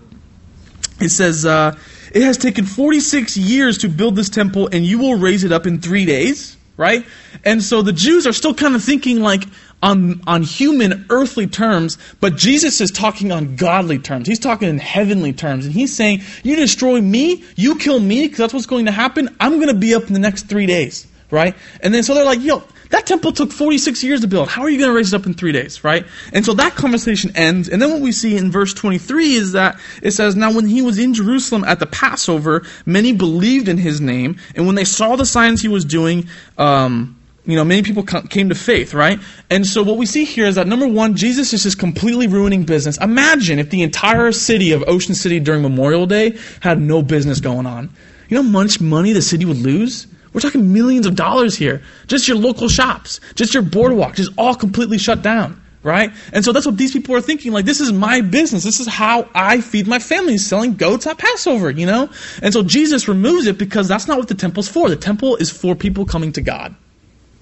It 1.00 1.10
says, 1.10 1.44
uh, 1.44 1.76
It 2.14 2.22
has 2.22 2.38
taken 2.38 2.64
46 2.64 3.36
years 3.36 3.78
to 3.78 3.88
build 3.88 4.16
this 4.16 4.30
temple, 4.30 4.68
and 4.72 4.86
you 4.86 4.98
will 4.98 5.16
raise 5.16 5.44
it 5.44 5.52
up 5.52 5.66
in 5.66 5.80
three 5.80 6.06
days 6.06 6.56
right? 6.76 7.04
And 7.44 7.62
so 7.62 7.82
the 7.82 7.92
Jews 7.92 8.26
are 8.26 8.32
still 8.32 8.54
kind 8.54 8.74
of 8.74 8.82
thinking 8.82 9.20
like 9.20 9.44
on, 9.82 10.22
on 10.26 10.42
human, 10.42 11.06
earthly 11.10 11.46
terms, 11.46 11.98
but 12.20 12.36
Jesus 12.36 12.80
is 12.80 12.90
talking 12.90 13.32
on 13.32 13.56
godly 13.56 13.98
terms. 13.98 14.26
He's 14.26 14.38
talking 14.38 14.68
in 14.68 14.78
heavenly 14.78 15.32
terms. 15.32 15.66
And 15.66 15.74
he's 15.74 15.94
saying, 15.94 16.22
You 16.42 16.56
destroy 16.56 17.00
me, 17.00 17.44
you 17.56 17.76
kill 17.76 18.00
me, 18.00 18.22
because 18.22 18.38
that's 18.38 18.54
what's 18.54 18.66
going 18.66 18.86
to 18.86 18.92
happen. 18.92 19.34
I'm 19.38 19.56
going 19.56 19.68
to 19.68 19.74
be 19.74 19.94
up 19.94 20.04
in 20.04 20.14
the 20.14 20.18
next 20.18 20.44
three 20.44 20.66
days, 20.66 21.06
right? 21.30 21.54
And 21.80 21.92
then 21.92 22.02
so 22.02 22.14
they're 22.14 22.24
like, 22.24 22.40
Yo, 22.40 22.62
that 22.90 23.06
temple 23.06 23.32
took 23.32 23.52
46 23.52 24.02
years 24.04 24.20
to 24.20 24.26
build. 24.26 24.48
How 24.48 24.62
are 24.62 24.70
you 24.70 24.78
going 24.78 24.90
to 24.90 24.96
raise 24.96 25.12
it 25.12 25.16
up 25.20 25.26
in 25.26 25.34
three 25.34 25.52
days, 25.52 25.82
right? 25.82 26.06
And 26.32 26.44
so 26.44 26.54
that 26.54 26.74
conversation 26.74 27.32
ends. 27.34 27.68
And 27.68 27.80
then 27.80 27.90
what 27.90 28.00
we 28.00 28.12
see 28.12 28.36
in 28.36 28.50
verse 28.50 28.74
23 28.74 29.34
is 29.34 29.52
that 29.52 29.78
it 30.02 30.12
says, 30.12 30.36
Now 30.36 30.52
when 30.52 30.66
he 30.66 30.82
was 30.82 30.98
in 30.98 31.14
Jerusalem 31.14 31.64
at 31.64 31.80
the 31.80 31.86
Passover, 31.86 32.64
many 32.86 33.12
believed 33.12 33.68
in 33.68 33.78
his 33.78 34.00
name. 34.00 34.36
And 34.54 34.66
when 34.66 34.74
they 34.74 34.84
saw 34.84 35.16
the 35.16 35.26
signs 35.26 35.62
he 35.62 35.68
was 35.68 35.84
doing, 35.84 36.28
um, 36.58 37.16
you 37.46 37.56
know, 37.56 37.64
many 37.64 37.82
people 37.82 38.04
came 38.04 38.48
to 38.48 38.54
faith, 38.54 38.94
right? 38.94 39.18
And 39.50 39.66
so 39.66 39.82
what 39.82 39.98
we 39.98 40.06
see 40.06 40.24
here 40.24 40.46
is 40.46 40.54
that 40.54 40.66
number 40.66 40.88
one, 40.88 41.14
Jesus 41.14 41.52
is 41.52 41.62
just 41.64 41.78
completely 41.78 42.26
ruining 42.26 42.64
business. 42.64 42.96
Imagine 42.98 43.58
if 43.58 43.68
the 43.68 43.82
entire 43.82 44.32
city 44.32 44.72
of 44.72 44.82
Ocean 44.86 45.14
City 45.14 45.40
during 45.40 45.60
Memorial 45.60 46.06
Day 46.06 46.38
had 46.60 46.80
no 46.80 47.02
business 47.02 47.40
going 47.40 47.66
on. 47.66 47.90
You 48.28 48.36
know 48.36 48.42
how 48.42 48.48
much 48.48 48.80
money 48.80 49.12
the 49.12 49.20
city 49.20 49.44
would 49.44 49.58
lose? 49.58 50.06
We're 50.34 50.40
talking 50.40 50.72
millions 50.72 51.06
of 51.06 51.14
dollars 51.14 51.56
here. 51.56 51.82
Just 52.08 52.26
your 52.26 52.36
local 52.36 52.68
shops, 52.68 53.20
just 53.36 53.54
your 53.54 53.62
boardwalk, 53.62 54.16
just 54.16 54.32
all 54.36 54.56
completely 54.56 54.98
shut 54.98 55.22
down, 55.22 55.62
right? 55.84 56.10
And 56.32 56.44
so 56.44 56.50
that's 56.52 56.66
what 56.66 56.76
these 56.76 56.92
people 56.92 57.14
are 57.14 57.20
thinking. 57.20 57.52
Like, 57.52 57.64
this 57.64 57.80
is 57.80 57.92
my 57.92 58.20
business. 58.20 58.64
This 58.64 58.80
is 58.80 58.88
how 58.88 59.28
I 59.32 59.60
feed 59.60 59.86
my 59.86 60.00
family, 60.00 60.36
selling 60.36 60.74
goats 60.74 61.06
at 61.06 61.18
Passover, 61.18 61.70
you 61.70 61.86
know? 61.86 62.10
And 62.42 62.52
so 62.52 62.64
Jesus 62.64 63.06
removes 63.06 63.46
it 63.46 63.58
because 63.58 63.86
that's 63.86 64.08
not 64.08 64.18
what 64.18 64.26
the 64.26 64.34
temple's 64.34 64.68
for. 64.68 64.88
The 64.88 64.96
temple 64.96 65.36
is 65.36 65.50
for 65.50 65.76
people 65.76 66.04
coming 66.04 66.32
to 66.32 66.42
God 66.42 66.74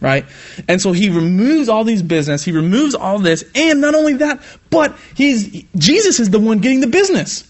right? 0.02 0.26
And 0.68 0.82
so 0.82 0.90
he 0.90 1.08
removes 1.08 1.68
all 1.68 1.84
these 1.84 2.02
business, 2.02 2.42
he 2.42 2.50
removes 2.50 2.94
all 2.94 3.20
this, 3.20 3.44
and 3.54 3.80
not 3.80 3.94
only 3.94 4.14
that, 4.14 4.42
but 4.68 4.98
he's 5.14 5.64
Jesus 5.76 6.18
is 6.18 6.28
the 6.28 6.40
one 6.40 6.58
getting 6.58 6.80
the 6.80 6.88
business. 6.88 7.48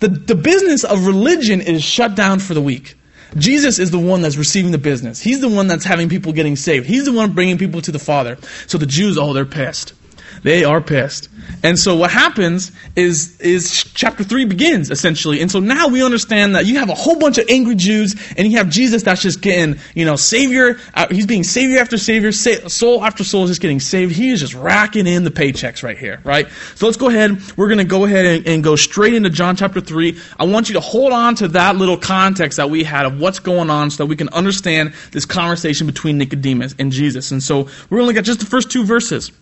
The 0.00 0.08
the 0.08 0.34
business 0.34 0.84
of 0.84 1.06
religion 1.06 1.62
is 1.62 1.82
shut 1.82 2.14
down 2.14 2.38
for 2.38 2.52
the 2.52 2.60
week. 2.60 2.94
Jesus 3.36 3.78
is 3.78 3.90
the 3.90 3.98
one 3.98 4.22
that's 4.22 4.36
receiving 4.36 4.70
the 4.70 4.78
business. 4.78 5.20
He's 5.20 5.40
the 5.40 5.48
one 5.48 5.66
that's 5.66 5.84
having 5.84 6.08
people 6.08 6.32
getting 6.32 6.56
saved. 6.56 6.86
He's 6.86 7.04
the 7.04 7.12
one 7.12 7.32
bringing 7.32 7.58
people 7.58 7.80
to 7.82 7.92
the 7.92 7.98
Father. 7.98 8.38
So 8.66 8.78
the 8.78 8.86
Jews, 8.86 9.18
oh, 9.18 9.32
they're 9.32 9.44
pissed. 9.44 9.92
They 10.44 10.62
are 10.62 10.80
pissed. 10.82 11.30
And 11.62 11.78
so 11.78 11.96
what 11.96 12.10
happens 12.10 12.70
is, 12.94 13.40
is 13.40 13.84
chapter 13.94 14.22
3 14.22 14.44
begins, 14.44 14.90
essentially. 14.90 15.40
And 15.40 15.50
so 15.50 15.58
now 15.58 15.88
we 15.88 16.04
understand 16.04 16.54
that 16.54 16.66
you 16.66 16.78
have 16.78 16.90
a 16.90 16.94
whole 16.94 17.18
bunch 17.18 17.38
of 17.38 17.46
angry 17.48 17.74
Jews, 17.74 18.14
and 18.36 18.46
you 18.52 18.58
have 18.58 18.68
Jesus 18.68 19.02
that's 19.02 19.22
just 19.22 19.40
getting, 19.40 19.80
you 19.94 20.04
know, 20.04 20.16
Savior, 20.16 20.78
uh, 20.92 21.06
he's 21.10 21.26
being 21.26 21.44
Savior 21.44 21.80
after 21.80 21.96
Savior, 21.96 22.30
soul 22.30 23.02
after 23.02 23.24
soul 23.24 23.44
is 23.44 23.50
just 23.50 23.62
getting 23.62 23.80
saved. 23.80 24.14
He 24.14 24.30
is 24.30 24.40
just 24.40 24.54
racking 24.54 25.06
in 25.06 25.24
the 25.24 25.30
paychecks 25.30 25.82
right 25.82 25.96
here, 25.96 26.20
right? 26.24 26.46
So 26.74 26.84
let's 26.84 26.98
go 26.98 27.08
ahead. 27.08 27.40
We're 27.56 27.68
going 27.68 27.78
to 27.78 27.84
go 27.84 28.04
ahead 28.04 28.26
and, 28.26 28.46
and 28.46 28.64
go 28.64 28.76
straight 28.76 29.14
into 29.14 29.30
John 29.30 29.56
chapter 29.56 29.80
3. 29.80 30.20
I 30.38 30.44
want 30.44 30.68
you 30.68 30.74
to 30.74 30.80
hold 30.80 31.12
on 31.12 31.36
to 31.36 31.48
that 31.48 31.76
little 31.76 31.96
context 31.96 32.58
that 32.58 32.68
we 32.68 32.84
had 32.84 33.06
of 33.06 33.18
what's 33.18 33.38
going 33.38 33.70
on 33.70 33.90
so 33.90 34.04
that 34.04 34.06
we 34.06 34.16
can 34.16 34.28
understand 34.28 34.92
this 35.12 35.24
conversation 35.24 35.86
between 35.86 36.18
Nicodemus 36.18 36.74
and 36.78 36.92
Jesus. 36.92 37.30
And 37.30 37.42
so 37.42 37.64
to 37.64 38.02
look 38.02 38.16
at 38.16 38.24
just 38.24 38.40
the 38.40 38.46
first 38.46 38.70
two 38.70 38.84
verses. 38.84 39.32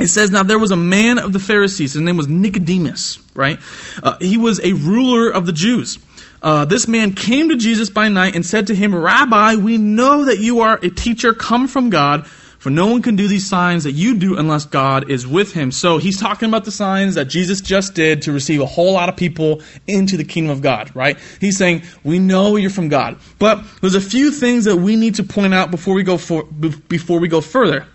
It 0.00 0.08
says, 0.08 0.30
Now 0.30 0.42
there 0.42 0.58
was 0.58 0.70
a 0.70 0.76
man 0.76 1.18
of 1.18 1.32
the 1.32 1.38
Pharisees. 1.38 1.92
His 1.92 2.02
name 2.02 2.16
was 2.16 2.26
Nicodemus, 2.26 3.18
right? 3.34 3.58
Uh, 4.02 4.16
he 4.18 4.38
was 4.38 4.60
a 4.60 4.72
ruler 4.72 5.30
of 5.30 5.46
the 5.46 5.52
Jews. 5.52 5.98
Uh, 6.42 6.64
this 6.64 6.88
man 6.88 7.12
came 7.12 7.50
to 7.50 7.56
Jesus 7.56 7.90
by 7.90 8.08
night 8.08 8.34
and 8.34 8.44
said 8.44 8.68
to 8.68 8.74
him, 8.74 8.94
Rabbi, 8.94 9.56
we 9.56 9.76
know 9.76 10.24
that 10.24 10.38
you 10.38 10.60
are 10.60 10.78
a 10.82 10.88
teacher 10.88 11.34
come 11.34 11.68
from 11.68 11.90
God, 11.90 12.26
for 12.26 12.70
no 12.70 12.86
one 12.86 13.02
can 13.02 13.16
do 13.16 13.28
these 13.28 13.46
signs 13.46 13.84
that 13.84 13.92
you 13.92 14.16
do 14.16 14.38
unless 14.38 14.64
God 14.64 15.10
is 15.10 15.26
with 15.26 15.52
him. 15.52 15.70
So 15.70 15.98
he's 15.98 16.18
talking 16.18 16.48
about 16.48 16.64
the 16.64 16.70
signs 16.70 17.14
that 17.16 17.26
Jesus 17.26 17.60
just 17.60 17.94
did 17.94 18.22
to 18.22 18.32
receive 18.32 18.60
a 18.60 18.66
whole 18.66 18.92
lot 18.92 19.10
of 19.10 19.16
people 19.16 19.62
into 19.86 20.16
the 20.16 20.24
kingdom 20.24 20.50
of 20.52 20.62
God, 20.62 20.94
right? 20.94 21.18
He's 21.40 21.58
saying, 21.58 21.82
we 22.04 22.18
know 22.18 22.56
you're 22.56 22.70
from 22.70 22.88
God. 22.88 23.18
But 23.38 23.62
there's 23.82 23.94
a 23.94 24.00
few 24.00 24.30
things 24.30 24.64
that 24.64 24.76
we 24.76 24.96
need 24.96 25.16
to 25.16 25.24
point 25.24 25.52
out 25.52 25.70
before 25.70 25.94
we 25.94 26.02
go 26.02 26.16
for, 26.16 26.44
before 26.44 27.18
we 27.18 27.28
go 27.28 27.42
further. 27.42 27.86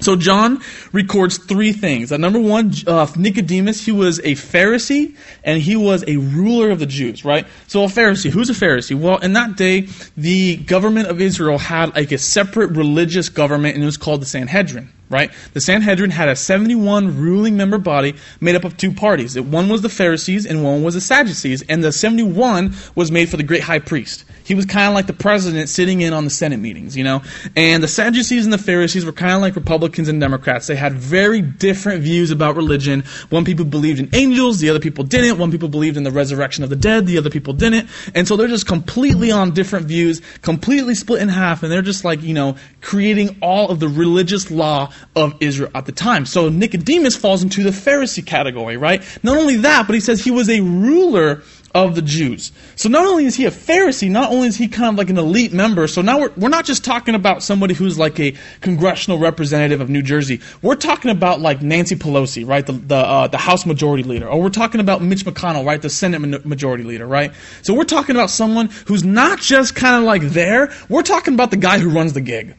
So 0.00 0.14
John 0.14 0.62
records 0.92 1.38
three 1.38 1.72
things. 1.72 2.12
Uh, 2.12 2.16
number 2.18 2.38
one, 2.38 2.72
uh, 2.86 3.06
Nicodemus, 3.16 3.84
he 3.84 3.92
was 3.92 4.20
a 4.20 4.34
Pharisee 4.34 5.16
and 5.42 5.60
he 5.60 5.76
was 5.76 6.04
a 6.06 6.16
ruler 6.16 6.70
of 6.70 6.78
the 6.78 6.86
Jews, 6.86 7.24
right? 7.24 7.46
So 7.66 7.84
a 7.84 7.86
Pharisee, 7.88 8.30
who's 8.30 8.48
a 8.48 8.52
Pharisee? 8.52 8.98
Well, 8.98 9.18
in 9.18 9.32
that 9.32 9.56
day, 9.56 9.88
the 10.16 10.56
government 10.56 11.08
of 11.08 11.20
Israel 11.20 11.58
had 11.58 11.94
like 11.96 12.12
a 12.12 12.18
separate 12.18 12.76
religious 12.76 13.28
government 13.28 13.74
and 13.74 13.82
it 13.82 13.86
was 13.86 13.96
called 13.96 14.22
the 14.22 14.26
Sanhedrin 14.26 14.88
right? 15.10 15.30
The 15.54 15.60
Sanhedrin 15.60 16.10
had 16.10 16.28
a 16.28 16.36
71 16.36 17.18
ruling 17.18 17.56
member 17.56 17.78
body 17.78 18.14
made 18.40 18.54
up 18.54 18.64
of 18.64 18.76
two 18.76 18.92
parties. 18.92 19.38
One 19.38 19.68
was 19.68 19.82
the 19.82 19.88
Pharisees 19.88 20.46
and 20.46 20.62
one 20.62 20.82
was 20.82 20.94
the 20.94 21.00
Sadducees, 21.00 21.62
and 21.68 21.82
the 21.82 21.92
71 21.92 22.74
was 22.94 23.10
made 23.10 23.28
for 23.28 23.36
the 23.36 23.42
great 23.42 23.62
high 23.62 23.78
priest. 23.78 24.24
He 24.44 24.54
was 24.54 24.64
kind 24.64 24.88
of 24.88 24.94
like 24.94 25.06
the 25.06 25.12
president 25.12 25.68
sitting 25.68 26.00
in 26.00 26.14
on 26.14 26.24
the 26.24 26.30
Senate 26.30 26.56
meetings, 26.56 26.96
you 26.96 27.04
know? 27.04 27.22
And 27.54 27.82
the 27.82 27.88
Sadducees 27.88 28.44
and 28.44 28.52
the 28.52 28.58
Pharisees 28.58 29.04
were 29.04 29.12
kind 29.12 29.34
of 29.34 29.42
like 29.42 29.54
Republicans 29.54 30.08
and 30.08 30.18
Democrats. 30.18 30.66
They 30.66 30.74
had 30.74 30.94
very 30.94 31.42
different 31.42 32.02
views 32.02 32.30
about 32.30 32.56
religion. 32.56 33.04
One 33.28 33.44
people 33.44 33.66
believed 33.66 34.00
in 34.00 34.08
angels, 34.14 34.58
the 34.58 34.70
other 34.70 34.80
people 34.80 35.04
didn't. 35.04 35.38
One 35.38 35.50
people 35.50 35.68
believed 35.68 35.98
in 35.98 36.02
the 36.02 36.10
resurrection 36.10 36.64
of 36.64 36.70
the 36.70 36.76
dead, 36.76 37.06
the 37.06 37.18
other 37.18 37.28
people 37.28 37.52
didn't. 37.52 37.90
And 38.14 38.26
so 38.26 38.36
they're 38.36 38.48
just 38.48 38.66
completely 38.66 39.30
on 39.30 39.52
different 39.52 39.86
views, 39.86 40.22
completely 40.40 40.94
split 40.94 41.20
in 41.20 41.28
half, 41.28 41.62
and 41.62 41.70
they're 41.70 41.82
just 41.82 42.06
like, 42.06 42.22
you 42.22 42.32
know, 42.32 42.56
creating 42.80 43.36
all 43.42 43.70
of 43.70 43.80
the 43.80 43.88
religious 43.88 44.50
law 44.50 44.90
of 45.16 45.34
Israel 45.40 45.70
at 45.74 45.86
the 45.86 45.92
time. 45.92 46.26
So 46.26 46.48
Nicodemus 46.48 47.16
falls 47.16 47.42
into 47.42 47.62
the 47.62 47.70
Pharisee 47.70 48.24
category, 48.24 48.76
right? 48.76 49.02
Not 49.22 49.36
only 49.36 49.56
that, 49.56 49.86
but 49.86 49.94
he 49.94 50.00
says 50.00 50.22
he 50.22 50.30
was 50.30 50.48
a 50.48 50.60
ruler 50.60 51.42
of 51.74 51.94
the 51.94 52.02
Jews. 52.02 52.50
So 52.76 52.88
not 52.88 53.04
only 53.04 53.26
is 53.26 53.36
he 53.36 53.44
a 53.44 53.50
Pharisee, 53.50 54.10
not 54.10 54.30
only 54.30 54.48
is 54.48 54.56
he 54.56 54.68
kind 54.68 54.88
of 54.88 54.96
like 54.96 55.10
an 55.10 55.18
elite 55.18 55.52
member, 55.52 55.86
so 55.86 56.00
now 56.00 56.20
we're, 56.20 56.32
we're 56.36 56.48
not 56.48 56.64
just 56.64 56.84
talking 56.84 57.14
about 57.14 57.42
somebody 57.42 57.74
who's 57.74 57.98
like 57.98 58.18
a 58.18 58.34
congressional 58.60 59.18
representative 59.18 59.80
of 59.80 59.90
New 59.90 60.02
Jersey. 60.02 60.40
We're 60.62 60.76
talking 60.76 61.10
about 61.10 61.40
like 61.40 61.60
Nancy 61.60 61.96
Pelosi, 61.96 62.46
right, 62.46 62.64
the, 62.64 62.72
the, 62.72 62.96
uh, 62.96 63.26
the 63.28 63.38
House 63.38 63.66
Majority 63.66 64.02
Leader. 64.02 64.28
Or 64.28 64.40
we're 64.40 64.48
talking 64.48 64.80
about 64.80 65.02
Mitch 65.02 65.24
McConnell, 65.24 65.66
right, 65.66 65.80
the 65.80 65.90
Senate 65.90 66.44
Majority 66.46 66.84
Leader, 66.84 67.06
right? 67.06 67.32
So 67.62 67.74
we're 67.74 67.84
talking 67.84 68.16
about 68.16 68.30
someone 68.30 68.70
who's 68.86 69.04
not 69.04 69.40
just 69.40 69.74
kind 69.74 69.96
of 69.96 70.04
like 70.04 70.22
there, 70.22 70.72
we're 70.88 71.02
talking 71.02 71.34
about 71.34 71.50
the 71.50 71.58
guy 71.58 71.78
who 71.78 71.90
runs 71.90 72.14
the 72.14 72.20
gig. 72.22 72.54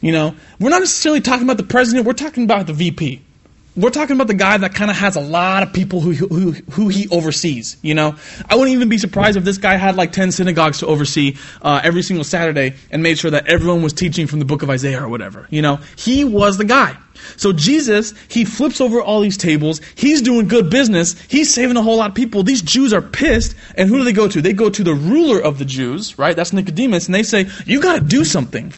You 0.00 0.12
know, 0.12 0.34
we're 0.58 0.70
not 0.70 0.80
necessarily 0.80 1.20
talking 1.20 1.44
about 1.44 1.58
the 1.58 1.64
president, 1.64 2.06
we're 2.06 2.14
talking 2.14 2.44
about 2.44 2.66
the 2.66 2.72
VP 2.72 3.22
we're 3.76 3.90
talking 3.90 4.16
about 4.16 4.26
the 4.26 4.34
guy 4.34 4.58
that 4.58 4.74
kind 4.74 4.90
of 4.90 4.96
has 4.96 5.16
a 5.16 5.20
lot 5.20 5.62
of 5.62 5.72
people 5.72 6.00
who, 6.00 6.12
who, 6.12 6.52
who 6.72 6.88
he 6.88 7.08
oversees. 7.08 7.76
You 7.82 7.94
know, 7.94 8.16
I 8.48 8.56
wouldn't 8.56 8.74
even 8.74 8.88
be 8.88 8.98
surprised 8.98 9.36
if 9.36 9.44
this 9.44 9.58
guy 9.58 9.76
had 9.76 9.96
like 9.96 10.12
ten 10.12 10.32
synagogues 10.32 10.80
to 10.80 10.86
oversee 10.86 11.36
uh, 11.62 11.80
every 11.82 12.02
single 12.02 12.24
Saturday 12.24 12.74
and 12.90 13.02
made 13.02 13.18
sure 13.18 13.30
that 13.30 13.46
everyone 13.46 13.82
was 13.82 13.92
teaching 13.92 14.26
from 14.26 14.38
the 14.40 14.44
book 14.44 14.62
of 14.62 14.70
Isaiah 14.70 15.02
or 15.02 15.08
whatever. 15.08 15.46
You 15.50 15.62
know, 15.62 15.78
he 15.96 16.24
was 16.24 16.58
the 16.58 16.64
guy. 16.64 16.96
So 17.36 17.52
Jesus, 17.52 18.14
he 18.28 18.44
flips 18.44 18.80
over 18.80 19.00
all 19.00 19.20
these 19.20 19.36
tables. 19.36 19.80
He's 19.94 20.22
doing 20.22 20.48
good 20.48 20.70
business. 20.70 21.20
He's 21.28 21.52
saving 21.52 21.76
a 21.76 21.82
whole 21.82 21.98
lot 21.98 22.10
of 22.10 22.14
people. 22.14 22.42
These 22.42 22.62
Jews 22.62 22.92
are 22.92 23.02
pissed. 23.02 23.54
And 23.76 23.88
who 23.88 23.98
do 23.98 24.04
they 24.04 24.12
go 24.12 24.26
to? 24.26 24.42
They 24.42 24.54
go 24.54 24.70
to 24.70 24.82
the 24.82 24.94
ruler 24.94 25.38
of 25.38 25.58
the 25.58 25.64
Jews, 25.64 26.18
right? 26.18 26.34
That's 26.34 26.52
Nicodemus, 26.52 27.06
and 27.06 27.14
they 27.14 27.22
say, 27.22 27.48
"You 27.66 27.80
got 27.80 27.94
to 27.96 28.00
do 28.00 28.24
something." 28.24 28.72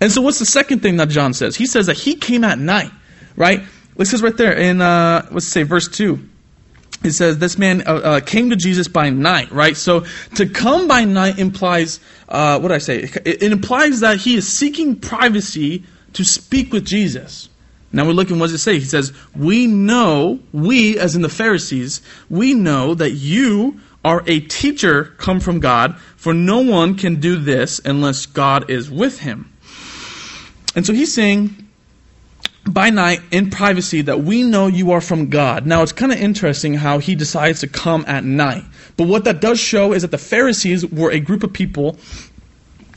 And 0.00 0.10
so, 0.10 0.20
what's 0.22 0.38
the 0.38 0.46
second 0.46 0.80
thing 0.80 0.96
that 0.96 1.08
John 1.08 1.34
says? 1.34 1.56
He 1.56 1.66
says 1.66 1.86
that 1.86 1.96
he 1.96 2.16
came 2.16 2.44
at 2.44 2.58
night, 2.58 2.90
right? 3.36 3.62
It 3.96 4.06
says 4.06 4.22
right 4.22 4.36
there 4.36 4.52
in, 4.52 4.80
uh, 4.80 5.28
let's 5.30 5.46
say, 5.46 5.62
verse 5.62 5.88
2. 5.88 6.30
It 7.04 7.12
says 7.12 7.38
this 7.38 7.58
man 7.58 7.82
uh, 7.86 7.92
uh, 7.92 8.20
came 8.20 8.50
to 8.50 8.56
Jesus 8.56 8.88
by 8.88 9.10
night, 9.10 9.52
right? 9.52 9.76
So 9.76 10.06
to 10.36 10.46
come 10.46 10.88
by 10.88 11.04
night 11.04 11.38
implies, 11.38 12.00
uh, 12.28 12.58
what 12.58 12.68
do 12.68 12.74
I 12.74 12.78
say? 12.78 13.02
It, 13.02 13.26
it 13.26 13.52
implies 13.52 14.00
that 14.00 14.18
he 14.18 14.36
is 14.36 14.50
seeking 14.50 14.96
privacy 14.96 15.84
to 16.14 16.24
speak 16.24 16.72
with 16.72 16.86
Jesus. 16.86 17.50
Now 17.92 18.06
we're 18.06 18.12
looking, 18.12 18.38
what 18.38 18.46
does 18.46 18.54
it 18.54 18.58
say? 18.58 18.78
He 18.78 18.86
says, 18.86 19.12
We 19.36 19.66
know, 19.66 20.40
we, 20.52 20.98
as 20.98 21.14
in 21.14 21.22
the 21.22 21.28
Pharisees, 21.28 22.00
we 22.30 22.54
know 22.54 22.94
that 22.94 23.10
you 23.10 23.80
are 24.04 24.22
a 24.26 24.40
teacher 24.40 25.14
come 25.18 25.40
from 25.40 25.60
God, 25.60 25.98
for 26.16 26.34
no 26.34 26.60
one 26.60 26.96
can 26.96 27.20
do 27.20 27.36
this 27.36 27.80
unless 27.84 28.26
God 28.26 28.70
is 28.70 28.90
with 28.90 29.20
him. 29.20 29.53
And 30.74 30.84
so 30.84 30.92
he's 30.92 31.14
saying, 31.14 31.64
by 32.66 32.90
night 32.90 33.20
in 33.30 33.50
privacy 33.50 34.02
that 34.02 34.20
we 34.20 34.42
know 34.42 34.66
you 34.66 34.92
are 34.92 35.00
from 35.00 35.28
God. 35.28 35.66
Now 35.66 35.82
it's 35.82 35.92
kind 35.92 36.12
of 36.12 36.18
interesting 36.18 36.74
how 36.74 36.98
he 36.98 37.14
decides 37.14 37.60
to 37.60 37.68
come 37.68 38.04
at 38.08 38.24
night. 38.24 38.64
But 38.96 39.06
what 39.06 39.24
that 39.24 39.40
does 39.40 39.60
show 39.60 39.92
is 39.92 40.02
that 40.02 40.10
the 40.10 40.18
Pharisees 40.18 40.86
were 40.86 41.10
a 41.10 41.20
group 41.20 41.42
of 41.42 41.52
people 41.52 41.98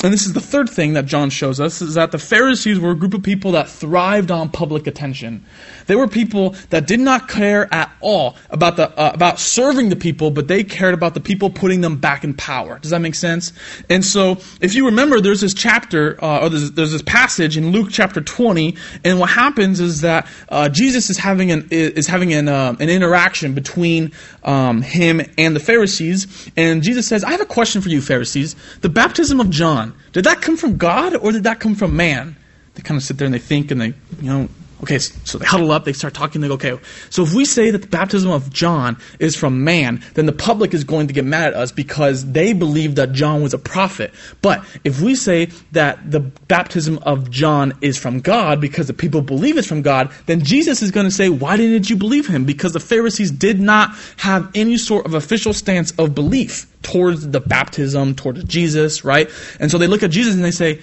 and 0.03 0.13
this 0.13 0.27
is 0.27 0.33
the 0.33 0.41
third 0.41 0.69
thing 0.69 0.93
that 0.93 1.07
John 1.07 1.31
shows 1.31 1.59
us 1.59 1.81
is 1.81 1.95
that 1.95 2.11
the 2.11 2.19
Pharisees 2.19 2.79
were 2.79 2.91
a 2.91 2.95
group 2.95 3.15
of 3.15 3.23
people 3.23 3.53
that 3.53 3.67
thrived 3.67 4.29
on 4.29 4.49
public 4.49 4.85
attention. 4.85 5.43
They 5.87 5.95
were 5.95 6.07
people 6.07 6.51
that 6.69 6.85
did 6.85 6.99
not 6.99 7.27
care 7.27 7.73
at 7.73 7.91
all 7.99 8.35
about 8.51 8.75
the 8.75 8.91
uh, 8.91 9.11
about 9.13 9.39
serving 9.39 9.89
the 9.89 9.95
people, 9.95 10.29
but 10.29 10.47
they 10.47 10.63
cared 10.63 10.93
about 10.93 11.15
the 11.15 11.19
people 11.19 11.49
putting 11.49 11.81
them 11.81 11.97
back 11.97 12.23
in 12.23 12.35
power. 12.35 12.77
Does 12.77 12.91
that 12.91 13.01
make 13.01 13.15
sense? 13.15 13.53
And 13.89 14.05
so, 14.05 14.37
if 14.61 14.75
you 14.75 14.85
remember, 14.85 15.19
there's 15.19 15.41
this 15.41 15.55
chapter 15.55 16.23
uh, 16.23 16.41
or 16.41 16.49
there's, 16.49 16.71
there's, 16.73 16.91
this 16.91 17.01
passage 17.01 17.57
in 17.57 17.71
Luke 17.71 17.87
chapter 17.89 18.21
20, 18.21 18.75
and 19.03 19.19
what 19.19 19.31
happens 19.31 19.79
is 19.79 20.01
that 20.01 20.27
uh, 20.49 20.69
Jesus 20.69 21.09
is 21.09 21.17
having 21.17 21.51
an 21.51 21.67
is 21.71 22.05
having 22.05 22.33
an 22.33 22.47
uh, 22.49 22.75
an 22.79 22.89
interaction 22.89 23.55
between 23.55 24.11
um, 24.43 24.83
him 24.83 25.21
and 25.39 25.55
the 25.55 25.59
Pharisees, 25.59 26.51
and 26.55 26.83
Jesus 26.83 27.07
says, 27.07 27.23
"I 27.23 27.31
have 27.31 27.41
a 27.41 27.45
question 27.45 27.81
for 27.81 27.89
you, 27.89 28.01
Pharisees. 28.01 28.55
The 28.81 28.89
baptism 28.89 29.39
of 29.39 29.49
John." 29.49 29.86
Did 30.11 30.25
that 30.25 30.41
come 30.41 30.57
from 30.57 30.77
God 30.77 31.15
or 31.15 31.31
did 31.31 31.43
that 31.43 31.59
come 31.59 31.75
from 31.75 31.95
man? 31.95 32.35
They 32.75 32.81
kind 32.83 32.97
of 32.97 33.03
sit 33.03 33.17
there 33.17 33.25
and 33.25 33.33
they 33.33 33.39
think 33.39 33.71
and 33.71 33.81
they, 33.81 33.93
you 34.21 34.29
know, 34.29 34.49
okay, 34.83 34.99
so 34.99 35.37
they 35.37 35.45
huddle 35.45 35.71
up, 35.71 35.85
they 35.85 35.93
start 35.93 36.13
talking, 36.13 36.41
they 36.41 36.47
go, 36.47 36.53
okay, 36.53 36.77
so 37.09 37.23
if 37.23 37.33
we 37.33 37.45
say 37.45 37.71
that 37.71 37.81
the 37.81 37.87
baptism 37.87 38.29
of 38.29 38.51
John 38.51 38.97
is 39.19 39.35
from 39.35 39.63
man, 39.63 40.03
then 40.13 40.25
the 40.25 40.33
public 40.33 40.73
is 40.73 40.83
going 40.83 41.07
to 41.07 41.13
get 41.13 41.25
mad 41.25 41.47
at 41.47 41.53
us 41.55 41.71
because 41.71 42.31
they 42.31 42.53
believe 42.53 42.95
that 42.95 43.11
John 43.11 43.41
was 43.41 43.53
a 43.53 43.57
prophet. 43.57 44.13
But 44.41 44.63
if 44.83 45.01
we 45.01 45.15
say 45.15 45.45
that 45.71 46.11
the 46.11 46.19
baptism 46.19 46.99
of 46.99 47.31
John 47.31 47.73
is 47.81 47.97
from 47.97 48.19
God 48.19 48.61
because 48.61 48.87
the 48.87 48.93
people 48.93 49.21
believe 49.21 49.57
it's 49.57 49.67
from 49.67 49.81
God, 49.81 50.11
then 50.27 50.43
Jesus 50.43 50.81
is 50.81 50.91
going 50.91 51.05
to 51.05 51.11
say, 51.11 51.29
why 51.29 51.57
didn't 51.57 51.89
you 51.89 51.95
believe 51.95 52.27
him? 52.27 52.45
Because 52.45 52.73
the 52.73 52.79
Pharisees 52.79 53.31
did 53.31 53.59
not 53.59 53.95
have 54.17 54.51
any 54.53 54.77
sort 54.77 55.05
of 55.05 55.15
official 55.15 55.53
stance 55.53 55.91
of 55.91 56.13
belief 56.13 56.67
towards 56.83 57.27
the 57.27 57.39
baptism, 57.39 58.15
towards 58.15 58.43
Jesus, 58.43 59.03
right? 59.03 59.29
And 59.59 59.71
so 59.71 59.77
they 59.77 59.87
look 59.87 60.03
at 60.03 60.11
Jesus 60.11 60.35
and 60.35 60.43
they 60.43 60.51
say, 60.51 60.81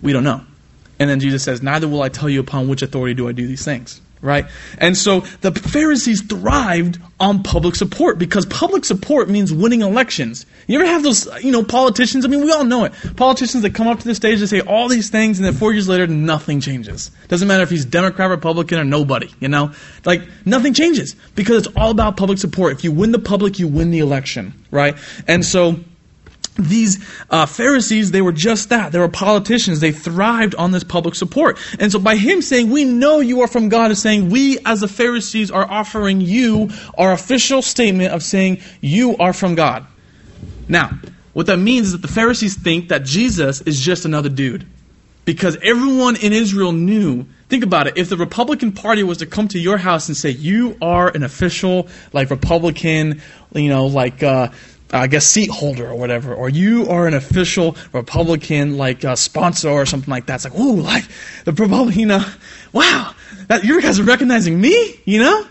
We 0.00 0.12
don't 0.12 0.24
know. 0.24 0.44
And 0.98 1.10
then 1.10 1.20
Jesus 1.20 1.42
says, 1.42 1.62
Neither 1.62 1.88
will 1.88 2.02
I 2.02 2.08
tell 2.08 2.28
you 2.28 2.40
upon 2.40 2.68
which 2.68 2.82
authority 2.82 3.14
do 3.14 3.28
I 3.28 3.32
do 3.32 3.46
these 3.46 3.64
things. 3.64 4.00
Right? 4.20 4.46
And 4.78 4.96
so 4.96 5.20
the 5.42 5.52
Pharisees 5.52 6.22
thrived 6.22 6.98
on 7.20 7.42
public 7.42 7.74
support 7.74 8.18
because 8.18 8.46
public 8.46 8.86
support 8.86 9.28
means 9.28 9.52
winning 9.52 9.82
elections. 9.82 10.46
You 10.66 10.80
ever 10.80 10.86
have 10.86 11.02
those, 11.02 11.28
you 11.44 11.52
know, 11.52 11.62
politicians? 11.62 12.24
I 12.24 12.28
mean, 12.28 12.40
we 12.40 12.50
all 12.50 12.64
know 12.64 12.84
it. 12.84 12.94
Politicians 13.16 13.64
that 13.64 13.74
come 13.74 13.86
up 13.86 13.98
to 13.98 14.04
the 14.04 14.14
stage 14.14 14.40
and 14.40 14.48
say 14.48 14.60
all 14.60 14.88
these 14.88 15.10
things, 15.10 15.38
and 15.38 15.44
then 15.44 15.52
four 15.52 15.74
years 15.74 15.90
later, 15.90 16.06
nothing 16.06 16.62
changes. 16.62 17.10
Doesn't 17.28 17.46
matter 17.46 17.64
if 17.64 17.68
he's 17.68 17.84
Democrat, 17.84 18.30
Republican, 18.30 18.78
or 18.78 18.84
nobody, 18.84 19.30
you 19.40 19.48
know? 19.48 19.72
Like, 20.06 20.22
nothing 20.46 20.72
changes 20.72 21.16
because 21.34 21.66
it's 21.66 21.76
all 21.76 21.90
about 21.90 22.16
public 22.16 22.38
support. 22.38 22.72
If 22.72 22.82
you 22.82 22.92
win 22.92 23.12
the 23.12 23.18
public, 23.18 23.58
you 23.58 23.68
win 23.68 23.90
the 23.90 23.98
election, 23.98 24.54
right? 24.70 24.96
And 25.28 25.44
so, 25.44 25.80
these 26.56 27.04
uh, 27.30 27.46
Pharisees, 27.46 28.10
they 28.10 28.22
were 28.22 28.32
just 28.32 28.68
that. 28.68 28.92
They 28.92 28.98
were 28.98 29.08
politicians. 29.08 29.80
They 29.80 29.92
thrived 29.92 30.54
on 30.54 30.70
this 30.70 30.84
public 30.84 31.14
support. 31.14 31.58
And 31.80 31.90
so 31.90 31.98
by 31.98 32.16
him 32.16 32.42
saying, 32.42 32.70
we 32.70 32.84
know 32.84 33.20
you 33.20 33.40
are 33.42 33.48
from 33.48 33.68
God, 33.68 33.90
is 33.90 34.00
saying, 34.00 34.30
we 34.30 34.58
as 34.64 34.80
the 34.80 34.88
Pharisees 34.88 35.50
are 35.50 35.68
offering 35.68 36.20
you 36.20 36.70
our 36.96 37.12
official 37.12 37.60
statement 37.60 38.12
of 38.12 38.22
saying, 38.22 38.60
you 38.80 39.16
are 39.16 39.32
from 39.32 39.56
God. 39.56 39.86
Now, 40.68 40.98
what 41.32 41.46
that 41.46 41.58
means 41.58 41.86
is 41.86 41.92
that 41.92 42.02
the 42.02 42.08
Pharisees 42.08 42.54
think 42.56 42.88
that 42.88 43.04
Jesus 43.04 43.60
is 43.62 43.80
just 43.80 44.04
another 44.04 44.28
dude. 44.28 44.66
Because 45.24 45.56
everyone 45.62 46.16
in 46.16 46.32
Israel 46.34 46.72
knew, 46.72 47.26
think 47.48 47.64
about 47.64 47.86
it, 47.86 47.96
if 47.96 48.10
the 48.10 48.16
Republican 48.16 48.72
Party 48.72 49.02
was 49.02 49.18
to 49.18 49.26
come 49.26 49.48
to 49.48 49.58
your 49.58 49.78
house 49.78 50.08
and 50.08 50.16
say, 50.16 50.30
you 50.30 50.76
are 50.82 51.08
an 51.08 51.22
official, 51.22 51.88
like, 52.12 52.28
Republican, 52.30 53.22
you 53.54 53.70
know, 53.70 53.86
like, 53.86 54.22
uh, 54.22 54.48
I 54.92 55.06
guess 55.06 55.26
seat 55.26 55.50
holder 55.50 55.88
or 55.90 55.96
whatever, 55.96 56.34
or 56.34 56.48
you 56.48 56.88
are 56.88 57.06
an 57.06 57.14
official 57.14 57.76
Republican 57.92 58.76
like 58.76 59.04
uh, 59.04 59.16
sponsor 59.16 59.70
or 59.70 59.86
something 59.86 60.10
like 60.10 60.26
that. 60.26 60.36
It's 60.36 60.44
like, 60.44 60.54
ooh, 60.54 60.80
like 60.80 61.04
the 61.44 61.52
Republican, 61.52 62.00
you 62.00 62.06
know, 62.06 62.24
wow, 62.72 63.12
that 63.48 63.64
you 63.64 63.80
guys 63.80 63.98
are 63.98 64.04
recognizing 64.04 64.60
me, 64.60 65.00
you 65.04 65.18
know. 65.18 65.46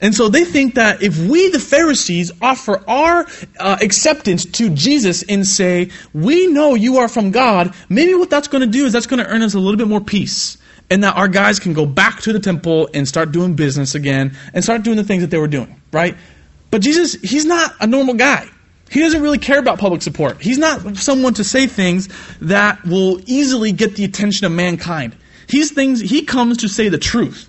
And 0.00 0.14
so 0.14 0.28
they 0.28 0.44
think 0.44 0.74
that 0.74 1.02
if 1.02 1.18
we, 1.18 1.48
the 1.48 1.58
Pharisees, 1.58 2.30
offer 2.42 2.84
our 2.86 3.26
uh, 3.58 3.78
acceptance 3.80 4.44
to 4.44 4.68
Jesus 4.70 5.22
and 5.22 5.46
say, 5.46 5.90
we 6.12 6.48
know 6.48 6.74
you 6.74 6.98
are 6.98 7.08
from 7.08 7.30
God, 7.30 7.74
maybe 7.88 8.14
what 8.14 8.28
that's 8.28 8.48
going 8.48 8.60
to 8.60 8.66
do 8.66 8.84
is 8.84 8.92
that's 8.92 9.06
going 9.06 9.24
to 9.24 9.28
earn 9.28 9.42
us 9.42 9.54
a 9.54 9.58
little 9.58 9.78
bit 9.78 9.88
more 9.88 10.02
peace. 10.02 10.58
And 10.90 11.02
that 11.02 11.16
our 11.16 11.28
guys 11.28 11.58
can 11.58 11.72
go 11.72 11.86
back 11.86 12.20
to 12.22 12.32
the 12.32 12.38
temple 12.38 12.88
and 12.94 13.08
start 13.08 13.32
doing 13.32 13.54
business 13.54 13.94
again 13.94 14.36
and 14.52 14.62
start 14.62 14.82
doing 14.82 14.96
the 14.96 15.02
things 15.02 15.22
that 15.22 15.30
they 15.30 15.38
were 15.38 15.48
doing, 15.48 15.80
right? 15.92 16.14
But 16.70 16.82
Jesus, 16.82 17.14
he's 17.14 17.44
not 17.44 17.74
a 17.80 17.86
normal 17.86 18.14
guy. 18.14 18.48
He 18.90 19.00
doesn't 19.00 19.20
really 19.20 19.38
care 19.38 19.58
about 19.58 19.78
public 19.78 20.02
support. 20.02 20.40
He's 20.40 20.58
not 20.58 20.96
someone 20.96 21.34
to 21.34 21.44
say 21.44 21.66
things 21.66 22.08
that 22.40 22.84
will 22.84 23.20
easily 23.26 23.72
get 23.72 23.96
the 23.96 24.04
attention 24.04 24.46
of 24.46 24.52
mankind. 24.52 25.16
He's 25.48 25.72
things 25.72 26.00
he 26.00 26.22
comes 26.22 26.58
to 26.58 26.68
say 26.68 26.88
the 26.88 26.98
truth. 26.98 27.48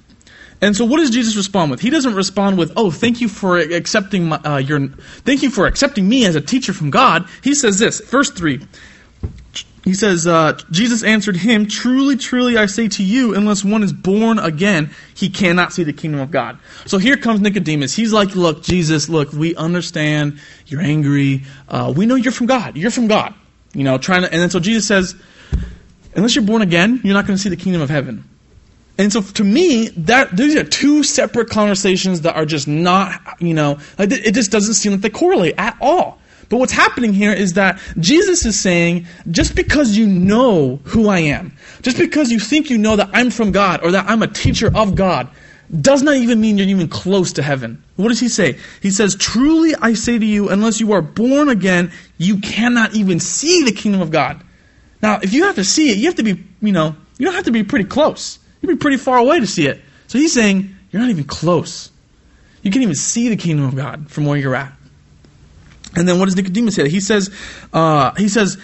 And 0.59 0.75
so, 0.75 0.85
what 0.85 0.97
does 0.97 1.11
Jesus 1.11 1.35
respond 1.35 1.69
with? 1.69 1.81
He 1.81 1.91
doesn't 1.91 2.15
respond 2.15 2.57
with, 2.57 2.71
"Oh, 2.75 2.89
thank 2.89 3.21
you 3.21 3.27
for 3.27 3.59
accepting 3.59 4.29
my, 4.29 4.37
uh, 4.37 4.57
your, 4.57 4.87
thank 5.23 5.43
you 5.43 5.51
for 5.51 5.67
accepting 5.67 6.09
me 6.09 6.25
as 6.25 6.35
a 6.35 6.41
teacher 6.41 6.73
from 6.73 6.89
God." 6.89 7.25
He 7.43 7.53
says 7.53 7.77
this, 7.77 8.01
verse 8.09 8.31
three. 8.31 8.61
He 9.87 9.93
says, 9.93 10.27
uh, 10.27 10.59
Jesus 10.69 11.01
answered 11.01 11.37
him, 11.37 11.65
Truly, 11.65 12.17
truly, 12.17 12.57
I 12.57 12.65
say 12.65 12.89
to 12.89 13.03
you, 13.03 13.33
unless 13.35 13.63
one 13.63 13.83
is 13.83 13.93
born 13.93 14.37
again, 14.37 14.89
he 15.15 15.29
cannot 15.29 15.71
see 15.71 15.83
the 15.83 15.93
kingdom 15.93 16.19
of 16.19 16.29
God. 16.29 16.59
So 16.85 16.97
here 16.97 17.15
comes 17.15 17.39
Nicodemus. 17.39 17.95
He's 17.95 18.11
like, 18.11 18.35
Look, 18.35 18.61
Jesus, 18.61 19.07
look, 19.07 19.31
we 19.31 19.55
understand 19.55 20.41
you're 20.65 20.81
angry. 20.81 21.43
Uh, 21.69 21.93
we 21.95 22.05
know 22.05 22.15
you're 22.15 22.33
from 22.33 22.47
God. 22.47 22.75
You're 22.75 22.91
from 22.91 23.07
God. 23.07 23.33
You 23.73 23.85
know, 23.85 23.97
trying 23.97 24.23
to, 24.23 24.29
and 24.29 24.41
then 24.41 24.49
so 24.49 24.59
Jesus 24.59 24.85
says, 24.85 25.15
Unless 26.17 26.35
you're 26.35 26.43
born 26.43 26.61
again, 26.61 26.99
you're 27.05 27.13
not 27.13 27.25
going 27.25 27.37
to 27.37 27.41
see 27.41 27.47
the 27.47 27.55
kingdom 27.55 27.81
of 27.81 27.89
heaven. 27.89 28.25
And 28.97 29.13
so 29.13 29.21
to 29.21 29.43
me, 29.45 29.87
that 29.87 30.35
these 30.35 30.57
are 30.57 30.65
two 30.65 31.03
separate 31.03 31.49
conversations 31.49 32.21
that 32.21 32.35
are 32.35 32.45
just 32.45 32.67
not, 32.67 33.21
you 33.39 33.53
know, 33.53 33.79
it 33.97 34.33
just 34.33 34.51
doesn't 34.51 34.73
seem 34.73 34.91
like 34.91 35.01
they 35.01 35.09
correlate 35.09 35.55
at 35.57 35.77
all. 35.79 36.19
But 36.49 36.57
what's 36.57 36.71
happening 36.71 37.13
here 37.13 37.33
is 37.33 37.53
that 37.53 37.79
Jesus 37.99 38.45
is 38.45 38.57
saying, 38.57 39.05
just 39.29 39.55
because 39.55 39.97
you 39.97 40.07
know 40.07 40.79
who 40.85 41.09
I 41.09 41.19
am, 41.19 41.57
just 41.81 41.97
because 41.97 42.31
you 42.31 42.39
think 42.39 42.69
you 42.69 42.77
know 42.77 42.95
that 42.95 43.09
I'm 43.13 43.31
from 43.31 43.51
God 43.51 43.83
or 43.83 43.91
that 43.91 44.09
I'm 44.09 44.23
a 44.23 44.27
teacher 44.27 44.71
of 44.73 44.95
God, 44.95 45.29
does 45.81 46.01
not 46.01 46.15
even 46.15 46.39
mean 46.39 46.57
you're 46.57 46.67
even 46.67 46.87
close 46.87 47.33
to 47.33 47.43
heaven. 47.43 47.83
What 47.97 48.07
does 48.07 48.19
he 48.19 48.29
say? 48.29 48.57
He 48.81 48.91
says, 48.91 49.15
Truly 49.15 49.75
I 49.75 49.93
say 49.93 50.17
to 50.17 50.25
you, 50.25 50.49
unless 50.49 50.79
you 50.79 50.93
are 50.93 51.01
born 51.01 51.49
again, 51.49 51.91
you 52.17 52.39
cannot 52.39 52.95
even 52.95 53.19
see 53.19 53.63
the 53.63 53.73
kingdom 53.73 54.01
of 54.01 54.09
God. 54.09 54.41
Now, 55.01 55.19
if 55.21 55.33
you 55.33 55.43
have 55.43 55.55
to 55.55 55.65
see 55.65 55.91
it, 55.91 55.97
you 55.97 56.05
have 56.05 56.15
to 56.15 56.23
be, 56.23 56.43
you 56.61 56.71
know, 56.71 56.95
you 57.17 57.25
don't 57.25 57.35
have 57.35 57.45
to 57.45 57.51
be 57.51 57.63
pretty 57.63 57.85
close. 57.85 58.39
You'd 58.61 58.69
be 58.69 58.75
pretty 58.77 58.97
far 58.97 59.17
away 59.17 59.39
to 59.39 59.47
see 59.47 59.67
it. 59.67 59.81
So 60.07 60.17
he's 60.17 60.33
saying, 60.33 60.73
You're 60.91 61.01
not 61.01 61.11
even 61.11 61.25
close. 61.25 61.91
You 62.61 62.71
can't 62.71 62.83
even 62.83 62.95
see 62.95 63.29
the 63.29 63.35
kingdom 63.35 63.65
of 63.65 63.75
God 63.75 64.09
from 64.09 64.25
where 64.25 64.37
you're 64.37 64.55
at. 64.55 64.73
And 65.97 66.07
then 66.07 66.19
what 66.19 66.25
does 66.25 66.35
Nicodemus 66.35 66.75
say? 66.75 66.87
He 66.89 66.99
says, 66.99 67.33
uh, 67.73 68.13
he 68.15 68.29
says, 68.29 68.59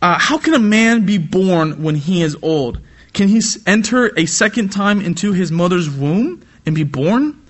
uh, 0.00 0.18
how 0.20 0.38
can 0.38 0.54
a 0.54 0.58
man 0.60 1.04
be 1.04 1.18
born 1.18 1.82
when 1.82 1.96
he 1.96 2.22
is 2.22 2.36
old? 2.42 2.80
Can 3.12 3.26
he 3.26 3.42
enter 3.66 4.16
a 4.16 4.26
second 4.26 4.70
time 4.70 5.00
into 5.00 5.32
his 5.32 5.50
mother's 5.50 5.90
womb 5.90 6.46
and 6.64 6.76
be 6.76 6.84
born? 6.84 7.42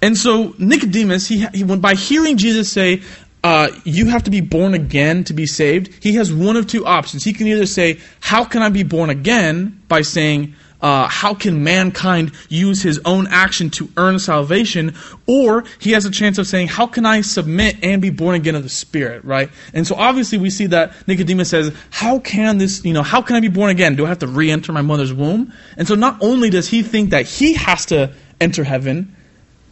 And 0.00 0.16
so 0.16 0.54
Nicodemus, 0.56 1.26
he, 1.26 1.46
he 1.52 1.64
by 1.64 1.94
hearing 1.94 2.36
Jesus 2.36 2.70
say, 2.70 3.02
uh, 3.42 3.70
you 3.84 4.06
have 4.06 4.22
to 4.24 4.30
be 4.30 4.40
born 4.40 4.74
again 4.74 5.24
to 5.24 5.32
be 5.32 5.46
saved, 5.46 5.92
he 6.00 6.14
has 6.14 6.32
one 6.32 6.56
of 6.56 6.68
two 6.68 6.86
options. 6.86 7.24
He 7.24 7.32
can 7.32 7.48
either 7.48 7.66
say, 7.66 7.98
how 8.20 8.44
can 8.44 8.62
I 8.62 8.68
be 8.68 8.84
born 8.84 9.10
again? 9.10 9.82
By 9.88 10.02
saying, 10.02 10.54
uh, 10.80 11.08
how 11.08 11.34
can 11.34 11.64
mankind 11.64 12.32
use 12.48 12.82
his 12.82 13.00
own 13.04 13.26
action 13.28 13.70
to 13.70 13.90
earn 13.96 14.18
salvation? 14.18 14.94
Or 15.26 15.64
he 15.80 15.92
has 15.92 16.04
a 16.04 16.10
chance 16.10 16.38
of 16.38 16.46
saying, 16.46 16.68
how 16.68 16.86
can 16.86 17.04
I 17.04 17.20
submit 17.22 17.76
and 17.82 18.00
be 18.00 18.10
born 18.10 18.36
again 18.36 18.54
of 18.54 18.62
the 18.62 18.68
Spirit, 18.68 19.24
right? 19.24 19.50
And 19.74 19.86
so 19.86 19.94
obviously 19.96 20.38
we 20.38 20.50
see 20.50 20.66
that 20.66 20.92
Nicodemus 21.08 21.50
says, 21.50 21.74
how 21.90 22.20
can 22.20 22.58
this, 22.58 22.84
you 22.84 22.92
know, 22.92 23.02
how 23.02 23.22
can 23.22 23.36
I 23.36 23.40
be 23.40 23.48
born 23.48 23.70
again? 23.70 23.96
Do 23.96 24.06
I 24.06 24.08
have 24.08 24.20
to 24.20 24.28
re 24.28 24.50
enter 24.50 24.72
my 24.72 24.82
mother's 24.82 25.12
womb? 25.12 25.52
And 25.76 25.88
so 25.88 25.94
not 25.94 26.18
only 26.20 26.50
does 26.50 26.68
he 26.68 26.82
think 26.82 27.10
that 27.10 27.26
he 27.26 27.54
has 27.54 27.86
to 27.86 28.12
enter 28.40 28.62
heaven, 28.62 29.16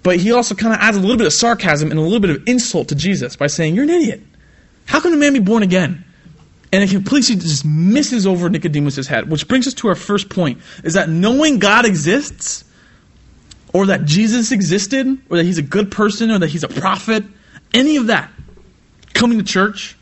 but 0.03 0.17
he 0.19 0.33
also 0.33 0.55
kind 0.55 0.73
of 0.73 0.81
adds 0.81 0.97
a 0.97 1.01
little 1.01 1.17
bit 1.17 1.27
of 1.27 1.33
sarcasm 1.33 1.91
and 1.91 1.99
a 1.99 2.03
little 2.03 2.21
bit 2.21 2.31
of 2.31 2.49
insult 2.49 2.89
to 2.89 2.95
Jesus 2.95 3.35
by 3.37 3.49
saying, 3.49 3.75
You're 3.75 3.85
an 3.85 3.91
idiot. 3.91 4.23
How 4.87 5.01
can 5.01 5.13
a 5.13 5.17
man 5.17 5.33
be 5.33 5.41
born 5.41 5.65
again? 5.65 6.05
And 6.77 6.85
it 6.85 6.91
completely 6.91 7.37
just 7.37 7.65
misses 7.65 8.27
over 8.27 8.51
Nicodemus' 8.51 9.07
head, 9.07 9.31
which 9.31 9.49
brings 9.49 9.67
us 9.67 9.73
to 9.73 9.89
our 9.89 9.95
first 9.95 10.29
point 10.29 10.61
is 10.85 10.93
that 10.93 11.09
knowing 11.09 11.59
God 11.59 11.87
exists, 11.87 12.65
or 13.73 13.87
that 13.87 14.05
Jesus 14.05 14.53
existed, 14.53 15.07
or 15.31 15.39
that 15.39 15.45
he's 15.45 15.57
a 15.57 15.63
good 15.63 15.91
person, 15.91 16.31
or 16.31 16.39
that 16.39 16.49
he's 16.49 16.65
a 16.65 16.69
prophet, 16.69 17.25
any 17.73 17.97
of 17.97 18.09
that, 18.09 18.31
coming 19.15 19.39
to 19.39 19.45
church, 19.45 19.97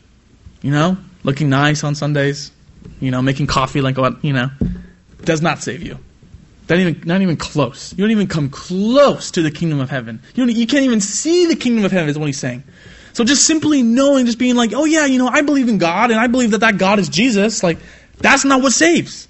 you 0.61 0.69
know, 0.69 0.97
looking 1.23 1.47
nice 1.47 1.81
on 1.85 1.95
Sundays, 1.95 2.51
you 2.99 3.09
know, 3.09 3.21
making 3.21 3.47
coffee 3.47 3.79
like 3.79 3.97
what, 3.97 4.21
you 4.21 4.33
know, 4.33 4.49
does 5.23 5.41
not 5.41 5.63
save 5.63 5.81
you. 5.81 5.97
Not 6.67 6.79
even, 6.79 7.01
not 7.05 7.21
even 7.21 7.37
close. 7.37 7.93
You 7.93 8.03
don't 8.03 8.11
even 8.11 8.27
come 8.27 8.49
close 8.49 9.31
to 9.31 9.41
the 9.41 9.49
kingdom 9.49 9.79
of 9.79 9.89
heaven. 9.89 10.21
You, 10.33 10.43
you 10.47 10.67
can't 10.67 10.83
even 10.83 10.99
see 10.99 11.45
the 11.45 11.55
kingdom 11.55 11.85
of 11.85 11.93
heaven, 11.93 12.09
is 12.09 12.19
what 12.19 12.25
he's 12.25 12.37
saying. 12.37 12.65
So 13.15 13.23
just 13.23 13.45
simply 13.45 13.81
knowing, 13.81 14.25
just 14.25 14.37
being 14.37 14.55
like, 14.55 14.73
oh 14.73 14.83
yeah, 14.83 15.05
you 15.05 15.17
know, 15.17 15.29
I 15.29 15.41
believe 15.41 15.69
in 15.69 15.77
God 15.77 16.11
and 16.11 16.19
I 16.19 16.27
believe 16.27 16.51
that 16.51 16.59
that 16.59 16.77
God 16.77 16.99
is 16.99 17.07
Jesus, 17.07 17.63
like, 17.63 17.77
that's 18.17 18.43
not 18.43 18.61
what 18.61 18.73
saves. 18.73 19.29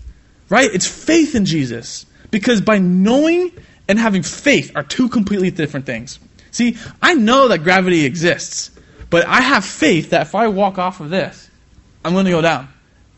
Right? 0.49 0.73
It's 0.73 0.87
faith 0.87 1.35
in 1.35 1.45
Jesus. 1.45 2.07
Because 2.31 2.61
by 2.61 2.79
knowing 2.79 3.51
and 3.87 3.99
having 3.99 4.23
faith 4.23 4.71
are 4.75 4.81
two 4.81 5.07
completely 5.07 5.51
different 5.51 5.85
things. 5.85 6.17
See, 6.49 6.77
I 6.99 7.13
know 7.13 7.49
that 7.49 7.59
gravity 7.59 8.05
exists, 8.05 8.71
but 9.11 9.27
I 9.27 9.41
have 9.41 9.63
faith 9.63 10.09
that 10.09 10.23
if 10.23 10.33
I 10.33 10.47
walk 10.47 10.79
off 10.79 10.99
of 10.99 11.11
this, 11.11 11.47
I'm 12.03 12.13
going 12.13 12.25
to 12.25 12.31
go 12.31 12.41
down 12.41 12.67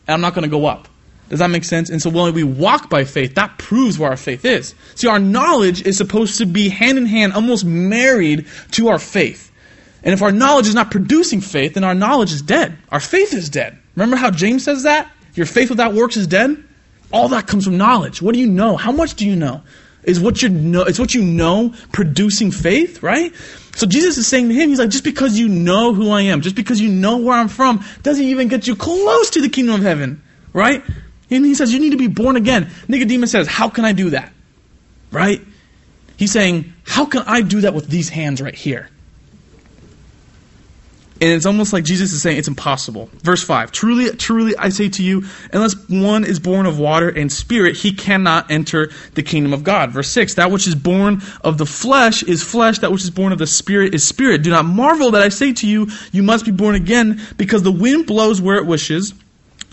and 0.06 0.12
I'm 0.12 0.20
not 0.20 0.34
going 0.34 0.42
to 0.42 0.50
go 0.50 0.66
up. 0.66 0.86
Does 1.30 1.38
that 1.38 1.48
make 1.48 1.64
sense? 1.64 1.88
And 1.88 2.02
so 2.02 2.10
when 2.10 2.34
we 2.34 2.44
walk 2.44 2.90
by 2.90 3.04
faith, 3.04 3.36
that 3.36 3.56
proves 3.56 3.98
where 3.98 4.10
our 4.10 4.18
faith 4.18 4.44
is. 4.44 4.74
See, 4.96 5.08
our 5.08 5.18
knowledge 5.18 5.80
is 5.86 5.96
supposed 5.96 6.36
to 6.38 6.46
be 6.46 6.68
hand 6.68 6.98
in 6.98 7.06
hand, 7.06 7.32
almost 7.32 7.64
married 7.64 8.46
to 8.72 8.88
our 8.88 8.98
faith. 8.98 9.47
And 10.02 10.14
if 10.14 10.22
our 10.22 10.32
knowledge 10.32 10.66
is 10.66 10.74
not 10.74 10.90
producing 10.90 11.40
faith, 11.40 11.74
then 11.74 11.84
our 11.84 11.94
knowledge 11.94 12.32
is 12.32 12.42
dead. 12.42 12.78
Our 12.90 13.00
faith 13.00 13.34
is 13.34 13.48
dead. 13.50 13.76
Remember 13.96 14.16
how 14.16 14.30
James 14.30 14.64
says 14.64 14.84
that? 14.84 15.10
Your 15.34 15.46
faith 15.46 15.70
without 15.70 15.94
works 15.94 16.16
is 16.16 16.26
dead? 16.26 16.62
All 17.12 17.28
that 17.28 17.46
comes 17.46 17.64
from 17.64 17.76
knowledge. 17.78 18.22
What 18.22 18.34
do 18.34 18.40
you 18.40 18.46
know? 18.46 18.76
How 18.76 18.92
much 18.92 19.14
do 19.14 19.26
you 19.26 19.36
know? 19.36 19.62
Is 20.04 20.20
what 20.20 20.42
you 20.42 20.48
know 20.48 20.84
it's 20.84 20.98
what 20.98 21.14
you 21.14 21.22
know 21.22 21.74
producing 21.92 22.50
faith, 22.50 23.02
right? 23.02 23.34
So 23.74 23.86
Jesus 23.86 24.16
is 24.16 24.26
saying 24.26 24.48
to 24.48 24.54
him, 24.54 24.70
he's 24.70 24.78
like, 24.78 24.90
just 24.90 25.04
because 25.04 25.38
you 25.38 25.48
know 25.48 25.92
who 25.92 26.10
I 26.10 26.22
am, 26.22 26.40
just 26.40 26.56
because 26.56 26.80
you 26.80 26.88
know 26.88 27.18
where 27.18 27.36
I'm 27.36 27.48
from, 27.48 27.84
doesn't 28.02 28.24
even 28.24 28.48
get 28.48 28.66
you 28.66 28.74
close 28.74 29.30
to 29.30 29.40
the 29.40 29.48
kingdom 29.48 29.74
of 29.76 29.82
heaven, 29.82 30.22
right? 30.52 30.82
And 31.30 31.44
he 31.44 31.54
says, 31.54 31.72
you 31.72 31.78
need 31.78 31.90
to 31.90 31.98
be 31.98 32.06
born 32.06 32.36
again. 32.36 32.70
Nicodemus 32.88 33.30
says, 33.30 33.46
how 33.46 33.68
can 33.68 33.84
I 33.84 33.92
do 33.92 34.10
that? 34.10 34.32
Right? 35.10 35.42
He's 36.16 36.32
saying, 36.32 36.72
how 36.84 37.04
can 37.04 37.22
I 37.26 37.42
do 37.42 37.60
that 37.62 37.74
with 37.74 37.88
these 37.88 38.08
hands 38.08 38.40
right 38.40 38.54
here? 38.54 38.88
And 41.20 41.30
it's 41.30 41.46
almost 41.46 41.72
like 41.72 41.82
Jesus 41.82 42.12
is 42.12 42.22
saying 42.22 42.38
it's 42.38 42.46
impossible. 42.46 43.10
Verse 43.22 43.42
5 43.42 43.72
Truly, 43.72 44.10
truly, 44.16 44.56
I 44.56 44.68
say 44.68 44.88
to 44.90 45.02
you, 45.02 45.24
unless 45.52 45.74
one 45.88 46.24
is 46.24 46.38
born 46.38 46.64
of 46.64 46.78
water 46.78 47.08
and 47.08 47.30
spirit, 47.30 47.76
he 47.76 47.92
cannot 47.92 48.50
enter 48.52 48.90
the 49.14 49.24
kingdom 49.24 49.52
of 49.52 49.64
God. 49.64 49.90
Verse 49.90 50.08
6 50.10 50.34
That 50.34 50.52
which 50.52 50.68
is 50.68 50.76
born 50.76 51.22
of 51.42 51.58
the 51.58 51.66
flesh 51.66 52.22
is 52.22 52.42
flesh, 52.42 52.78
that 52.80 52.92
which 52.92 53.02
is 53.02 53.10
born 53.10 53.32
of 53.32 53.38
the 53.38 53.48
spirit 53.48 53.94
is 53.94 54.06
spirit. 54.06 54.42
Do 54.42 54.50
not 54.50 54.64
marvel 54.64 55.10
that 55.12 55.22
I 55.22 55.28
say 55.28 55.52
to 55.54 55.66
you, 55.66 55.88
you 56.12 56.22
must 56.22 56.44
be 56.44 56.52
born 56.52 56.76
again, 56.76 57.20
because 57.36 57.64
the 57.64 57.72
wind 57.72 58.06
blows 58.06 58.40
where 58.40 58.56
it 58.56 58.66
wishes. 58.66 59.12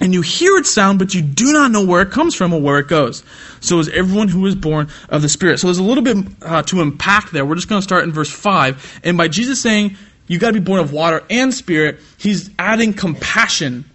And 0.01 0.13
you 0.13 0.21
hear 0.21 0.57
its 0.57 0.69
sound, 0.69 0.99
but 0.99 1.13
you 1.13 1.21
do 1.21 1.53
not 1.53 1.71
know 1.71 1.85
where 1.85 2.01
it 2.01 2.11
comes 2.11 2.35
from 2.35 2.53
or 2.53 2.59
where 2.59 2.79
it 2.79 2.89
goes. 2.89 3.23
So 3.61 3.79
is 3.79 3.87
everyone 3.87 4.27
who 4.27 4.45
is 4.45 4.53
born 4.53 4.89
of 5.07 5.21
the 5.21 5.29
Spirit. 5.29 5.59
So 5.59 5.67
there's 5.67 5.77
a 5.77 5.83
little 5.83 6.03
bit 6.03 6.17
uh, 6.41 6.63
to 6.63 6.81
unpack 6.81 7.29
there. 7.31 7.45
We're 7.45 7.55
just 7.55 7.69
going 7.69 7.79
to 7.79 7.83
start 7.83 8.03
in 8.03 8.11
verse 8.11 8.29
5. 8.29 9.01
And 9.05 9.17
by 9.17 9.29
Jesus 9.29 9.61
saying, 9.61 9.95
you 10.27 10.39
got 10.39 10.47
to 10.47 10.53
be 10.53 10.59
born 10.59 10.79
of 10.79 10.91
water 10.91 11.23
and 11.29 11.53
spirit. 11.53 11.99
He's 12.17 12.49
adding 12.57 12.93
compassion 12.93 13.85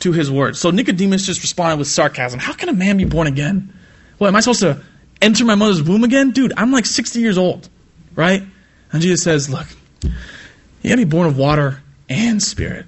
to 0.00 0.12
his 0.12 0.30
words. 0.30 0.58
So 0.58 0.70
Nicodemus 0.70 1.24
just 1.24 1.42
responded 1.42 1.78
with 1.78 1.88
sarcasm. 1.88 2.40
How 2.40 2.52
can 2.52 2.68
a 2.68 2.72
man 2.72 2.96
be 2.96 3.04
born 3.04 3.26
again? 3.26 3.72
What, 4.18 4.28
am 4.28 4.36
I 4.36 4.40
supposed 4.40 4.60
to 4.60 4.82
enter 5.22 5.44
my 5.44 5.54
mother's 5.54 5.82
womb 5.82 6.04
again? 6.04 6.30
Dude, 6.30 6.52
I'm 6.56 6.72
like 6.72 6.86
60 6.86 7.20
years 7.20 7.38
old, 7.38 7.68
right? 8.14 8.42
And 8.92 9.02
Jesus 9.02 9.22
says, 9.22 9.48
look, 9.48 9.66
you 10.02 10.90
got 10.90 10.90
to 10.90 10.96
be 10.96 11.04
born 11.04 11.26
of 11.26 11.38
water 11.38 11.82
and 12.08 12.42
spirit. 12.42 12.86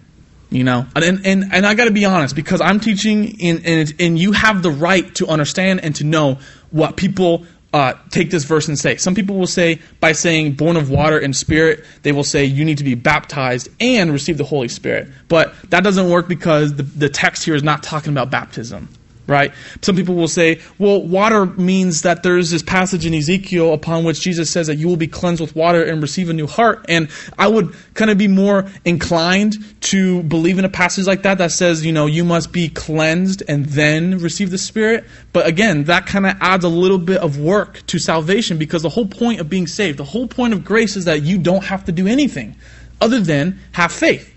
You 0.50 0.64
know, 0.64 0.86
and 0.96 1.26
and, 1.26 1.52
and 1.52 1.66
I 1.66 1.74
got 1.74 1.84
to 1.84 1.90
be 1.90 2.06
honest 2.06 2.34
because 2.34 2.62
I'm 2.62 2.80
teaching, 2.80 3.36
and 3.42 3.66
and, 3.66 3.94
and 4.00 4.18
you 4.18 4.32
have 4.32 4.62
the 4.62 4.70
right 4.70 5.14
to 5.16 5.26
understand 5.26 5.80
and 5.82 5.94
to 5.96 6.04
know 6.04 6.38
what 6.70 6.96
people 6.96 7.44
uh, 7.72 7.94
take 8.10 8.30
this 8.30 8.44
verse 8.44 8.68
and 8.68 8.78
say. 8.78 8.96
Some 8.96 9.14
people 9.14 9.36
will 9.36 9.46
say, 9.46 9.80
by 10.00 10.12
saying 10.12 10.52
born 10.52 10.76
of 10.76 10.90
water 10.90 11.18
and 11.18 11.36
spirit, 11.36 11.84
they 12.02 12.12
will 12.12 12.24
say 12.24 12.44
you 12.44 12.64
need 12.64 12.78
to 12.78 12.84
be 12.84 12.94
baptized 12.94 13.68
and 13.80 14.10
receive 14.10 14.38
the 14.38 14.44
Holy 14.44 14.68
Spirit. 14.68 15.08
But 15.28 15.54
that 15.70 15.84
doesn't 15.84 16.08
work 16.08 16.28
because 16.28 16.74
the, 16.74 16.82
the 16.82 17.08
text 17.08 17.44
here 17.44 17.54
is 17.54 17.62
not 17.62 17.82
talking 17.82 18.12
about 18.12 18.30
baptism 18.30 18.88
right? 19.28 19.52
Some 19.82 19.94
people 19.94 20.14
will 20.14 20.26
say, 20.26 20.60
well, 20.78 21.02
water 21.02 21.46
means 21.46 22.02
that 22.02 22.22
there's 22.22 22.50
this 22.50 22.62
passage 22.62 23.04
in 23.06 23.14
Ezekiel 23.14 23.74
upon 23.74 24.02
which 24.02 24.20
Jesus 24.20 24.50
says 24.50 24.66
that 24.66 24.76
you 24.76 24.88
will 24.88 24.96
be 24.96 25.06
cleansed 25.06 25.40
with 25.40 25.54
water 25.54 25.84
and 25.84 26.00
receive 26.00 26.30
a 26.30 26.32
new 26.32 26.46
heart. 26.46 26.86
And 26.88 27.08
I 27.38 27.46
would 27.46 27.74
kind 27.94 28.10
of 28.10 28.16
be 28.16 28.26
more 28.26 28.66
inclined 28.84 29.56
to 29.82 30.22
believe 30.24 30.58
in 30.58 30.64
a 30.64 30.70
passage 30.70 31.06
like 31.06 31.22
that 31.22 31.38
that 31.38 31.52
says, 31.52 31.84
you 31.84 31.92
know, 31.92 32.06
you 32.06 32.24
must 32.24 32.52
be 32.52 32.70
cleansed 32.70 33.42
and 33.46 33.66
then 33.66 34.18
receive 34.18 34.50
the 34.50 34.58
Spirit. 34.58 35.04
But 35.32 35.46
again, 35.46 35.84
that 35.84 36.06
kind 36.06 36.26
of 36.26 36.34
adds 36.40 36.64
a 36.64 36.68
little 36.68 36.98
bit 36.98 37.18
of 37.18 37.38
work 37.38 37.86
to 37.88 37.98
salvation 37.98 38.56
because 38.56 38.82
the 38.82 38.88
whole 38.88 39.06
point 39.06 39.40
of 39.40 39.50
being 39.50 39.66
saved, 39.66 39.98
the 39.98 40.04
whole 40.04 40.26
point 40.26 40.54
of 40.54 40.64
grace 40.64 40.96
is 40.96 41.04
that 41.04 41.22
you 41.22 41.38
don't 41.38 41.64
have 41.64 41.84
to 41.84 41.92
do 41.92 42.06
anything 42.06 42.56
other 43.00 43.20
than 43.20 43.60
have 43.72 43.92
faith. 43.92 44.34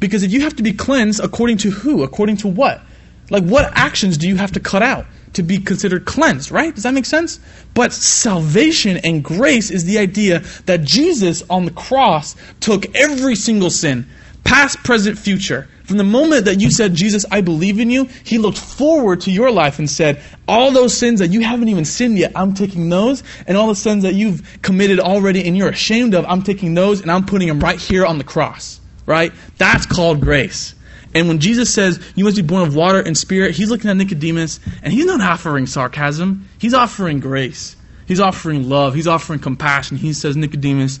Because 0.00 0.22
if 0.22 0.32
you 0.32 0.42
have 0.42 0.56
to 0.56 0.62
be 0.62 0.72
cleansed 0.72 1.20
according 1.20 1.58
to 1.58 1.70
who? 1.70 2.02
According 2.02 2.38
to 2.38 2.48
what? 2.48 2.82
Like, 3.30 3.44
what 3.44 3.70
actions 3.74 4.16
do 4.16 4.28
you 4.28 4.36
have 4.36 4.52
to 4.52 4.60
cut 4.60 4.82
out 4.82 5.06
to 5.34 5.42
be 5.42 5.58
considered 5.58 6.04
cleansed, 6.04 6.50
right? 6.50 6.74
Does 6.74 6.84
that 6.84 6.94
make 6.94 7.04
sense? 7.04 7.38
But 7.74 7.92
salvation 7.92 8.96
and 8.98 9.22
grace 9.22 9.70
is 9.70 9.84
the 9.84 9.98
idea 9.98 10.40
that 10.66 10.82
Jesus 10.82 11.42
on 11.50 11.64
the 11.64 11.70
cross 11.70 12.34
took 12.60 12.94
every 12.96 13.34
single 13.34 13.70
sin, 13.70 14.06
past, 14.44 14.82
present, 14.82 15.18
future. 15.18 15.68
From 15.84 15.96
the 15.96 16.04
moment 16.04 16.44
that 16.44 16.60
you 16.60 16.70
said, 16.70 16.94
Jesus, 16.94 17.24
I 17.30 17.40
believe 17.40 17.80
in 17.80 17.88
you, 17.88 18.08
he 18.24 18.36
looked 18.36 18.58
forward 18.58 19.22
to 19.22 19.30
your 19.30 19.50
life 19.50 19.78
and 19.78 19.88
said, 19.88 20.22
All 20.46 20.70
those 20.70 20.94
sins 20.94 21.20
that 21.20 21.28
you 21.28 21.40
haven't 21.40 21.68
even 21.68 21.86
sinned 21.86 22.18
yet, 22.18 22.32
I'm 22.34 22.52
taking 22.52 22.90
those. 22.90 23.22
And 23.46 23.56
all 23.56 23.68
the 23.68 23.74
sins 23.74 24.02
that 24.02 24.14
you've 24.14 24.60
committed 24.60 25.00
already 25.00 25.46
and 25.46 25.56
you're 25.56 25.70
ashamed 25.70 26.14
of, 26.14 26.26
I'm 26.26 26.42
taking 26.42 26.74
those 26.74 27.00
and 27.00 27.10
I'm 27.10 27.24
putting 27.24 27.48
them 27.48 27.60
right 27.60 27.78
here 27.78 28.04
on 28.04 28.18
the 28.18 28.24
cross, 28.24 28.80
right? 29.06 29.32
That's 29.56 29.86
called 29.86 30.20
grace. 30.20 30.74
And 31.14 31.28
when 31.28 31.40
Jesus 31.40 31.72
says, 31.72 32.00
You 32.14 32.24
must 32.24 32.36
be 32.36 32.42
born 32.42 32.66
of 32.66 32.74
water 32.74 33.00
and 33.00 33.16
spirit, 33.16 33.54
he's 33.54 33.70
looking 33.70 33.90
at 33.90 33.96
Nicodemus 33.96 34.60
and 34.82 34.92
he's 34.92 35.06
not 35.06 35.20
offering 35.20 35.66
sarcasm. 35.66 36.48
He's 36.58 36.74
offering 36.74 37.20
grace. 37.20 37.76
He's 38.06 38.20
offering 38.20 38.68
love. 38.68 38.94
He's 38.94 39.06
offering 39.06 39.40
compassion. 39.40 39.96
He 39.96 40.12
says, 40.12 40.36
Nicodemus, 40.36 41.00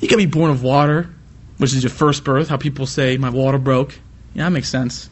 you 0.00 0.08
can 0.08 0.18
be 0.18 0.26
born 0.26 0.50
of 0.50 0.62
water, 0.62 1.08
which 1.58 1.74
is 1.74 1.82
your 1.82 1.90
first 1.90 2.24
birth, 2.24 2.48
how 2.48 2.56
people 2.56 2.86
say, 2.86 3.16
My 3.16 3.30
water 3.30 3.58
broke. 3.58 3.98
Yeah, 4.34 4.44
that 4.44 4.50
makes 4.50 4.68
sense. 4.68 5.10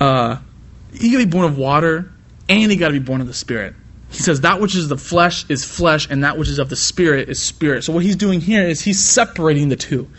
Uh, 0.00 0.38
you 0.92 1.18
to 1.18 1.24
be 1.24 1.30
born 1.30 1.44
of 1.44 1.56
water 1.56 2.12
and 2.48 2.60
you 2.72 2.78
got 2.78 2.88
to 2.88 2.92
be 2.92 2.98
born 2.98 3.20
of 3.20 3.26
the 3.26 3.34
spirit. 3.34 3.74
He 4.10 4.18
says 4.18 4.42
that 4.42 4.60
which 4.60 4.74
is 4.74 4.88
the 4.88 4.98
flesh 4.98 5.48
is 5.48 5.64
flesh 5.64 6.06
and 6.10 6.24
that 6.24 6.36
which 6.36 6.48
is 6.48 6.58
of 6.58 6.68
the 6.68 6.76
spirit 6.76 7.30
is 7.30 7.40
spirit. 7.40 7.84
So 7.84 7.92
what 7.94 8.02
he's 8.02 8.16
doing 8.16 8.40
here 8.40 8.62
is 8.62 8.82
he's 8.82 9.02
separating 9.02 9.70
the 9.70 9.76
two. 9.76 10.10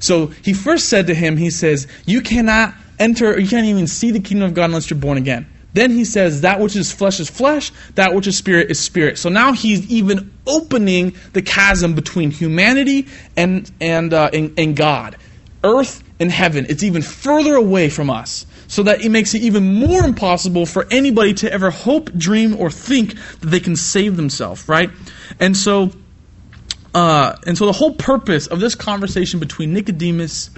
So 0.00 0.26
he 0.26 0.54
first 0.54 0.88
said 0.88 1.06
to 1.08 1.14
him, 1.14 1.36
he 1.36 1.50
says, 1.50 1.86
You 2.06 2.20
cannot 2.20 2.74
enter, 2.98 3.38
you 3.38 3.48
can't 3.48 3.66
even 3.66 3.86
see 3.86 4.10
the 4.10 4.20
kingdom 4.20 4.48
of 4.48 4.54
God 4.54 4.66
unless 4.66 4.90
you're 4.90 4.98
born 4.98 5.18
again. 5.18 5.46
Then 5.74 5.90
he 5.90 6.04
says, 6.04 6.40
That 6.42 6.60
which 6.60 6.76
is 6.76 6.90
flesh 6.92 7.20
is 7.20 7.30
flesh, 7.30 7.70
that 7.94 8.14
which 8.14 8.26
is 8.26 8.36
spirit 8.36 8.70
is 8.70 8.80
spirit. 8.80 9.18
So 9.18 9.28
now 9.28 9.52
he's 9.52 9.88
even 9.90 10.32
opening 10.46 11.14
the 11.32 11.42
chasm 11.42 11.94
between 11.94 12.30
humanity 12.30 13.06
and, 13.36 13.70
and, 13.80 14.12
uh, 14.12 14.30
and, 14.32 14.58
and 14.58 14.76
God. 14.76 15.16
Earth 15.62 16.02
and 16.20 16.30
heaven. 16.30 16.66
It's 16.68 16.82
even 16.82 17.02
further 17.02 17.54
away 17.54 17.90
from 17.90 18.10
us. 18.10 18.46
So 18.68 18.82
that 18.82 19.02
it 19.02 19.08
makes 19.08 19.34
it 19.34 19.42
even 19.42 19.74
more 19.74 20.04
impossible 20.04 20.66
for 20.66 20.86
anybody 20.90 21.32
to 21.34 21.52
ever 21.52 21.70
hope, 21.70 22.12
dream, 22.12 22.54
or 22.56 22.70
think 22.70 23.14
that 23.40 23.46
they 23.46 23.60
can 23.60 23.76
save 23.76 24.16
themselves, 24.16 24.68
right? 24.68 24.90
And 25.40 25.56
so 25.56 25.90
uh, 26.94 27.36
and 27.46 27.56
so 27.58 27.66
the 27.66 27.72
whole 27.72 27.94
purpose 27.94 28.46
of 28.46 28.60
this 28.60 28.74
conversation 28.74 29.40
between 29.40 29.72
Nicodemus 29.72 30.50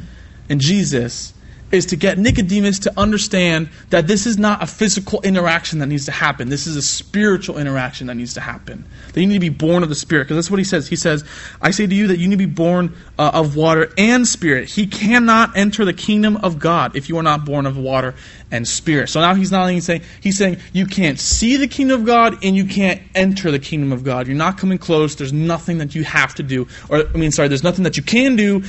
and 0.48 0.60
Jesus 0.60 1.32
is 1.72 1.86
to 1.86 1.96
get 1.96 2.18
Nicodemus 2.18 2.80
to 2.80 2.92
understand 2.98 3.68
that 3.90 4.06
this 4.06 4.26
is 4.26 4.38
not 4.38 4.62
a 4.62 4.66
physical 4.66 5.20
interaction 5.22 5.78
that 5.78 5.86
needs 5.86 6.06
to 6.06 6.12
happen. 6.12 6.48
This 6.48 6.66
is 6.66 6.76
a 6.76 6.82
spiritual 6.82 7.58
interaction 7.58 8.08
that 8.08 8.16
needs 8.16 8.34
to 8.34 8.40
happen. 8.40 8.84
That 9.12 9.20
you 9.20 9.26
need 9.26 9.34
to 9.34 9.40
be 9.40 9.48
born 9.48 9.82
of 9.82 9.88
the 9.88 9.94
Spirit. 9.94 10.24
Because 10.24 10.36
that's 10.36 10.50
what 10.50 10.58
he 10.58 10.64
says. 10.64 10.88
He 10.88 10.96
says, 10.96 11.24
I 11.60 11.70
say 11.70 11.86
to 11.86 11.94
you 11.94 12.08
that 12.08 12.18
you 12.18 12.28
need 12.28 12.38
to 12.38 12.46
be 12.46 12.52
born 12.52 12.96
uh, 13.18 13.30
of 13.34 13.56
water 13.56 13.92
and 13.96 14.26
Spirit. 14.26 14.68
He 14.68 14.86
cannot 14.86 15.56
enter 15.56 15.84
the 15.84 15.92
kingdom 15.92 16.36
of 16.38 16.58
God 16.58 16.96
if 16.96 17.08
you 17.08 17.16
are 17.18 17.22
not 17.22 17.44
born 17.44 17.66
of 17.66 17.76
water 17.76 18.14
and 18.50 18.66
Spirit. 18.66 19.08
So 19.08 19.20
now 19.20 19.34
he's 19.34 19.52
not 19.52 19.62
only 19.62 19.80
saying, 19.80 20.02
he's 20.20 20.38
saying 20.38 20.58
you 20.72 20.86
can't 20.86 21.18
see 21.18 21.56
the 21.56 21.68
kingdom 21.68 22.00
of 22.00 22.06
God 22.06 22.44
and 22.44 22.56
you 22.56 22.64
can't 22.66 23.00
enter 23.14 23.50
the 23.50 23.58
kingdom 23.58 23.92
of 23.92 24.02
God. 24.02 24.26
You're 24.26 24.36
not 24.36 24.58
coming 24.58 24.78
close. 24.78 25.14
There's 25.14 25.32
nothing 25.32 25.78
that 25.78 25.94
you 25.94 26.04
have 26.04 26.34
to 26.36 26.42
do. 26.42 26.66
Or, 26.88 27.06
I 27.08 27.16
mean, 27.16 27.30
sorry, 27.30 27.48
there's 27.48 27.62
nothing 27.62 27.84
that 27.84 27.96
you 27.96 28.02
can 28.02 28.36
do. 28.36 28.64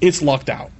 It's 0.00 0.22
locked 0.22 0.48
out 0.48 0.70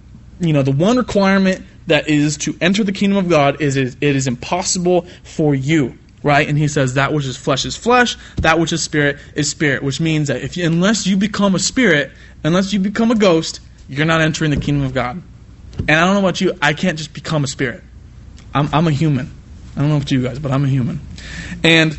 you 0.40 0.52
know, 0.52 0.62
the 0.62 0.72
one 0.72 0.96
requirement 0.96 1.64
that 1.86 2.08
is 2.08 2.36
to 2.38 2.56
enter 2.60 2.84
the 2.84 2.92
kingdom 2.92 3.18
of 3.18 3.28
God 3.28 3.60
is 3.60 3.76
it 3.76 3.96
is 4.02 4.26
impossible 4.26 5.06
for 5.22 5.54
you, 5.54 5.96
right? 6.22 6.48
And 6.48 6.58
he 6.58 6.68
says 6.68 6.94
that 6.94 7.12
which 7.12 7.24
is 7.24 7.36
flesh 7.36 7.64
is 7.64 7.76
flesh, 7.76 8.16
that 8.36 8.58
which 8.58 8.72
is 8.72 8.82
spirit 8.82 9.18
is 9.34 9.50
spirit, 9.50 9.82
which 9.82 10.00
means 10.00 10.28
that 10.28 10.42
if 10.42 10.56
you, 10.56 10.66
unless 10.66 11.06
you 11.06 11.16
become 11.16 11.54
a 11.54 11.58
spirit, 11.58 12.12
unless 12.44 12.72
you 12.72 12.78
become 12.78 13.10
a 13.10 13.14
ghost, 13.14 13.60
you're 13.88 14.06
not 14.06 14.20
entering 14.20 14.50
the 14.50 14.58
kingdom 14.58 14.84
of 14.84 14.94
God. 14.94 15.22
And 15.78 15.90
I 15.90 16.04
don't 16.04 16.14
know 16.14 16.20
about 16.20 16.40
you, 16.40 16.52
I 16.60 16.72
can't 16.74 16.98
just 16.98 17.14
become 17.14 17.44
a 17.44 17.46
spirit. 17.46 17.82
I'm, 18.54 18.68
I'm 18.72 18.86
a 18.86 18.90
human. 18.90 19.32
I 19.76 19.80
don't 19.80 19.90
know 19.90 19.96
about 19.96 20.10
you 20.10 20.22
guys, 20.22 20.38
but 20.38 20.50
I'm 20.50 20.64
a 20.64 20.68
human. 20.68 21.00
And 21.62 21.96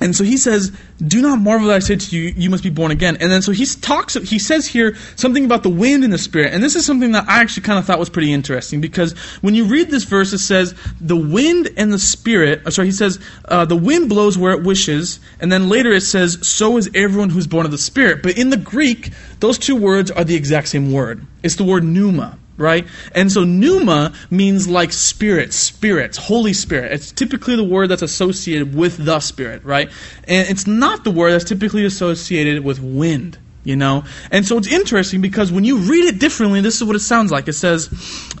and 0.00 0.16
so 0.16 0.24
he 0.24 0.36
says, 0.36 0.72
"Do 1.06 1.20
not 1.20 1.40
marvel 1.40 1.68
that 1.68 1.76
I 1.76 1.78
say 1.78 1.96
to 1.96 2.16
you, 2.16 2.32
you 2.36 2.50
must 2.50 2.62
be 2.62 2.70
born 2.70 2.90
again." 2.90 3.18
And 3.20 3.30
then 3.30 3.42
so 3.42 3.52
he 3.52 3.66
talks. 3.66 4.14
He 4.14 4.38
says 4.38 4.66
here 4.66 4.96
something 5.16 5.44
about 5.44 5.62
the 5.62 5.70
wind 5.70 6.02
and 6.02 6.12
the 6.12 6.18
spirit, 6.18 6.52
and 6.52 6.62
this 6.62 6.74
is 6.74 6.84
something 6.86 7.12
that 7.12 7.28
I 7.28 7.40
actually 7.40 7.62
kind 7.62 7.78
of 7.78 7.84
thought 7.84 7.98
was 7.98 8.08
pretty 8.08 8.32
interesting 8.32 8.80
because 8.80 9.12
when 9.42 9.54
you 9.54 9.64
read 9.64 9.90
this 9.90 10.04
verse, 10.04 10.32
it 10.32 10.38
says 10.38 10.74
the 11.00 11.16
wind 11.16 11.70
and 11.76 11.92
the 11.92 11.98
spirit. 11.98 12.62
Uh, 12.66 12.70
sorry, 12.70 12.88
he 12.88 12.92
says 12.92 13.20
uh, 13.44 13.64
the 13.64 13.76
wind 13.76 14.08
blows 14.08 14.36
where 14.36 14.52
it 14.52 14.62
wishes, 14.62 15.20
and 15.38 15.52
then 15.52 15.68
later 15.68 15.92
it 15.92 16.02
says, 16.02 16.38
"So 16.46 16.78
is 16.78 16.90
everyone 16.94 17.30
who's 17.30 17.46
born 17.46 17.66
of 17.66 17.72
the 17.72 17.78
spirit." 17.78 18.22
But 18.22 18.38
in 18.38 18.50
the 18.50 18.56
Greek, 18.56 19.10
those 19.40 19.58
two 19.58 19.76
words 19.76 20.10
are 20.10 20.24
the 20.24 20.34
exact 20.34 20.68
same 20.68 20.92
word. 20.92 21.26
It's 21.42 21.56
the 21.56 21.64
word 21.64 21.84
pneuma 21.84 22.38
right? 22.60 22.86
And 23.14 23.32
so 23.32 23.44
pneuma 23.44 24.12
means 24.30 24.68
like 24.68 24.92
spirit, 24.92 25.52
spirits, 25.52 26.16
Holy 26.16 26.52
Spirit. 26.52 26.92
It's 26.92 27.10
typically 27.10 27.56
the 27.56 27.64
word 27.64 27.88
that's 27.88 28.02
associated 28.02 28.74
with 28.74 28.96
the 29.04 29.18
Spirit, 29.20 29.64
right? 29.64 29.90
And 30.28 30.48
it's 30.48 30.66
not 30.66 31.02
the 31.02 31.10
word 31.10 31.32
that's 31.32 31.44
typically 31.44 31.84
associated 31.84 32.62
with 32.62 32.80
wind, 32.80 33.38
you 33.64 33.76
know? 33.76 34.04
And 34.30 34.46
so 34.46 34.58
it's 34.58 34.68
interesting 34.70 35.20
because 35.20 35.50
when 35.50 35.64
you 35.64 35.78
read 35.78 36.04
it 36.04 36.18
differently, 36.18 36.60
this 36.60 36.76
is 36.76 36.84
what 36.84 36.96
it 36.96 37.00
sounds 37.00 37.32
like. 37.32 37.48
It 37.48 37.54
says, 37.54 37.88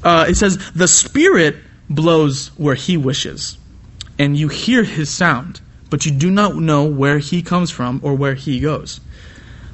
uh, 0.04 0.26
it 0.28 0.36
says, 0.36 0.58
the 0.72 0.86
Spirit 0.86 1.56
blows 1.88 2.48
where 2.56 2.76
he 2.76 2.96
wishes, 2.96 3.58
and 4.18 4.36
you 4.36 4.48
hear 4.48 4.84
his 4.84 5.10
sound, 5.10 5.60
but 5.88 6.06
you 6.06 6.12
do 6.12 6.30
not 6.30 6.54
know 6.54 6.84
where 6.84 7.18
he 7.18 7.42
comes 7.42 7.70
from 7.70 8.00
or 8.04 8.14
where 8.14 8.34
he 8.34 8.60
goes. 8.60 9.00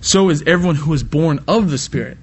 So 0.00 0.30
is 0.30 0.42
everyone 0.46 0.76
who 0.76 0.92
is 0.94 1.02
born 1.02 1.40
of 1.48 1.70
the 1.70 1.78
Spirit. 1.78 2.16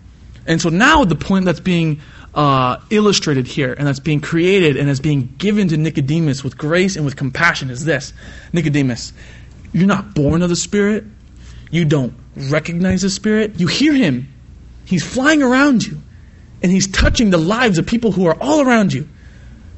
And 0.46 0.62
so 0.62 0.70
now 0.70 1.06
the 1.06 1.16
point 1.16 1.46
that's 1.46 1.60
being 1.60 2.02
uh, 2.36 2.78
illustrated 2.90 3.48
here 3.48 3.74
and 3.74 3.88
that's 3.88 4.00
being 4.00 4.20
created 4.20 4.76
and 4.78 4.90
that's 4.90 5.00
being 5.00 5.34
given 5.38 5.68
to 5.70 5.78
Nicodemus 5.78 6.44
with 6.44 6.58
grace 6.58 6.96
and 6.96 7.06
with 7.06 7.16
compassion 7.16 7.70
is 7.70 7.86
this 7.86 8.14
Nicodemus, 8.52 9.14
you're 9.72 9.88
not 9.88 10.14
born 10.14 10.42
of 10.42 10.50
the 10.50 10.56
Spirit. 10.56 11.06
You 11.72 11.86
don't 11.86 12.14
recognize 12.36 13.02
the 13.02 13.10
Spirit. 13.10 13.60
You 13.60 13.68
hear 13.68 13.94
Him. 13.94 14.28
He's 14.86 15.06
flying 15.06 15.42
around 15.42 15.86
you 15.86 16.02
and 16.62 16.72
He's 16.72 16.88
touching 16.88 17.30
the 17.30 17.38
lives 17.38 17.78
of 17.78 17.86
people 17.86 18.12
who 18.12 18.26
are 18.28 18.38
all 18.42 18.62
around 18.62 18.94
you. 18.94 19.08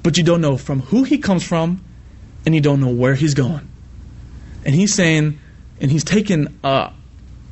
But 0.03 0.17
you 0.17 0.23
don't 0.23 0.41
know 0.41 0.57
from 0.57 0.81
who 0.81 1.03
He 1.03 1.17
comes 1.17 1.43
from 1.43 1.83
and 2.45 2.55
you 2.55 2.61
don't 2.61 2.79
know 2.79 2.89
where 2.89 3.15
He's 3.15 3.33
going. 3.33 3.67
And 4.65 4.73
He's 4.73 4.93
saying, 4.93 5.39
and 5.79 5.91
He's 5.91 6.03
taken 6.03 6.59
uh, 6.63 6.91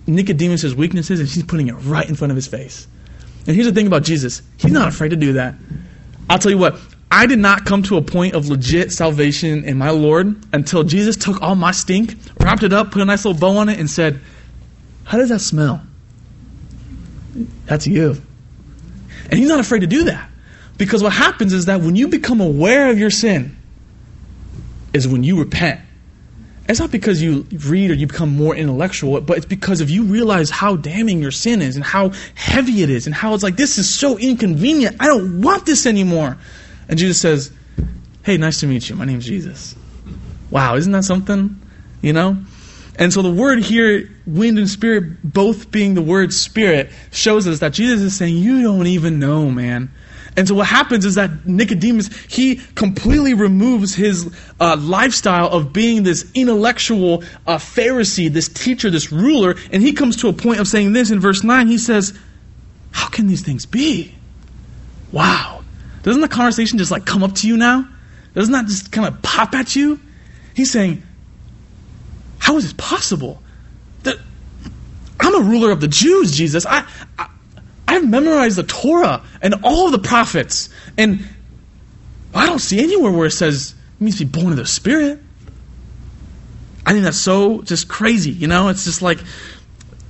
Nicodemus' 0.07 0.73
weaknesses 0.73 1.19
and 1.19 1.29
He's 1.29 1.43
putting 1.43 1.67
it 1.67 1.73
right 1.73 2.07
in 2.07 2.15
front 2.15 2.31
of 2.31 2.35
His 2.35 2.47
face. 2.47 2.87
And 3.45 3.55
here's 3.55 3.67
the 3.67 3.73
thing 3.73 3.87
about 3.87 4.03
Jesus 4.03 4.41
He's 4.57 4.71
not 4.71 4.87
afraid 4.87 5.09
to 5.09 5.15
do 5.15 5.33
that. 5.33 5.55
I'll 6.29 6.39
tell 6.39 6.51
you 6.51 6.57
what, 6.57 6.79
I 7.11 7.25
did 7.25 7.39
not 7.39 7.65
come 7.65 7.83
to 7.83 7.97
a 7.97 8.01
point 8.01 8.33
of 8.33 8.49
legit 8.49 8.91
salvation 8.91 9.65
in 9.65 9.77
my 9.77 9.91
Lord 9.91 10.35
until 10.53 10.83
Jesus 10.83 11.15
took 11.15 11.41
all 11.41 11.55
my 11.55 11.71
stink, 11.71 12.15
wrapped 12.39 12.63
it 12.63 12.73
up, 12.73 12.91
put 12.91 13.01
a 13.01 13.05
nice 13.05 13.25
little 13.25 13.39
bow 13.39 13.57
on 13.57 13.69
it, 13.69 13.79
and 13.79 13.89
said, 13.89 14.19
How 15.03 15.17
does 15.17 15.29
that 15.29 15.39
smell? 15.39 15.81
That's 17.65 17.85
you. 17.85 18.21
And 19.29 19.39
he's 19.39 19.49
not 19.49 19.59
afraid 19.59 19.81
to 19.81 19.87
do 19.87 20.05
that. 20.05 20.29
Because 20.77 21.03
what 21.03 21.13
happens 21.13 21.53
is 21.53 21.65
that 21.65 21.81
when 21.81 21.95
you 21.95 22.07
become 22.07 22.41
aware 22.41 22.89
of 22.89 22.97
your 22.97 23.09
sin, 23.09 23.55
is 24.93 25.07
when 25.07 25.23
you 25.23 25.39
repent 25.39 25.81
it's 26.67 26.79
not 26.79 26.91
because 26.91 27.21
you 27.21 27.45
read 27.67 27.91
or 27.91 27.93
you 27.93 28.07
become 28.07 28.29
more 28.29 28.55
intellectual, 28.55 29.19
but 29.19 29.37
it's 29.37 29.45
because 29.45 29.81
if 29.81 29.89
you 29.89 30.03
realize 30.03 30.49
how 30.49 30.77
damning 30.77 31.21
your 31.21 31.31
sin 31.31 31.61
is 31.61 31.75
and 31.75 31.83
how 31.83 32.11
heavy 32.35 32.83
it 32.83 32.89
is 32.89 33.05
and 33.05 33.13
how 33.13 33.33
it's 33.33 33.43
like, 33.43 33.57
this 33.57 33.77
is 33.77 33.93
so 33.93 34.17
inconvenient. 34.17 34.95
I 34.99 35.07
don't 35.07 35.41
want 35.41 35.65
this 35.65 35.85
anymore. 35.85 36.37
And 36.87 36.97
Jesus 36.97 37.19
says, 37.19 37.51
Hey, 38.23 38.37
nice 38.37 38.61
to 38.61 38.67
meet 38.67 38.89
you. 38.89 38.95
My 38.95 39.03
name's 39.03 39.25
Jesus. 39.25 39.75
Wow, 40.49 40.75
isn't 40.75 40.91
that 40.93 41.03
something? 41.03 41.59
You 42.01 42.13
know? 42.13 42.37
And 42.95 43.11
so 43.11 43.21
the 43.21 43.31
word 43.31 43.59
here, 43.59 44.09
wind 44.25 44.57
and 44.57 44.69
spirit, 44.69 45.21
both 45.23 45.71
being 45.71 45.95
the 45.95 46.01
word 46.01 46.31
spirit, 46.31 46.91
shows 47.11 47.47
us 47.47 47.59
that 47.59 47.73
Jesus 47.73 48.01
is 48.01 48.15
saying, 48.15 48.37
You 48.37 48.61
don't 48.61 48.87
even 48.87 49.19
know, 49.19 49.49
man. 49.49 49.91
And 50.35 50.47
so 50.47 50.55
what 50.55 50.67
happens 50.67 51.05
is 51.05 51.15
that 51.15 51.45
Nicodemus, 51.45 52.07
he 52.23 52.55
completely 52.75 53.33
removes 53.33 53.93
his 53.93 54.33
uh, 54.59 54.75
lifestyle 54.79 55.49
of 55.49 55.73
being 55.73 56.03
this 56.03 56.29
intellectual 56.33 57.23
uh, 57.45 57.57
Pharisee, 57.57 58.31
this 58.31 58.49
teacher, 58.49 58.89
this 58.89 59.11
ruler, 59.11 59.55
and 59.71 59.83
he 59.83 59.93
comes 59.93 60.17
to 60.17 60.29
a 60.29 60.33
point 60.33 60.59
of 60.59 60.67
saying 60.67 60.93
this 60.93 61.11
in 61.11 61.19
verse 61.19 61.43
9. 61.43 61.67
He 61.67 61.77
says, 61.77 62.17
How 62.91 63.09
can 63.09 63.27
these 63.27 63.43
things 63.43 63.65
be? 63.65 64.15
Wow. 65.11 65.63
Doesn't 66.01 66.21
the 66.21 66.27
conversation 66.27 66.79
just 66.79 66.91
like 66.91 67.05
come 67.05 67.23
up 67.23 67.35
to 67.35 67.47
you 67.47 67.55
now? 67.55 67.87
Doesn't 68.33 68.51
that 68.51 68.65
just 68.65 68.91
kind 68.91 69.07
of 69.07 69.21
pop 69.21 69.53
at 69.53 69.75
you? 69.75 69.99
He's 70.55 70.71
saying, 70.71 71.03
How 72.39 72.57
is 72.57 72.63
this 72.63 72.73
possible? 72.73 73.41
That 74.01 74.17
I'm 75.19 75.35
a 75.35 75.43
ruler 75.47 75.71
of 75.71 75.79
the 75.79 75.87
Jews, 75.87 76.35
Jesus. 76.35 76.65
I, 76.65 76.85
I 77.19 77.29
I've 77.93 78.09
memorized 78.09 78.57
the 78.57 78.63
Torah 78.63 79.23
and 79.41 79.53
all 79.63 79.91
the 79.91 79.99
prophets, 79.99 80.69
and 80.97 81.23
I 82.33 82.47
don't 82.47 82.59
see 82.59 82.79
anywhere 82.79 83.11
where 83.11 83.27
it 83.27 83.31
says 83.31 83.75
you 83.99 84.05
need 84.05 84.13
to 84.13 84.25
be 84.25 84.41
born 84.41 84.51
of 84.51 84.57
the 84.57 84.65
Spirit. 84.65 85.19
I 86.85 86.91
think 86.91 87.03
that's 87.03 87.19
so 87.19 87.61
just 87.61 87.87
crazy, 87.87 88.31
you 88.31 88.47
know? 88.47 88.69
It's 88.69 88.83
just 88.83 89.03
like 89.03 89.19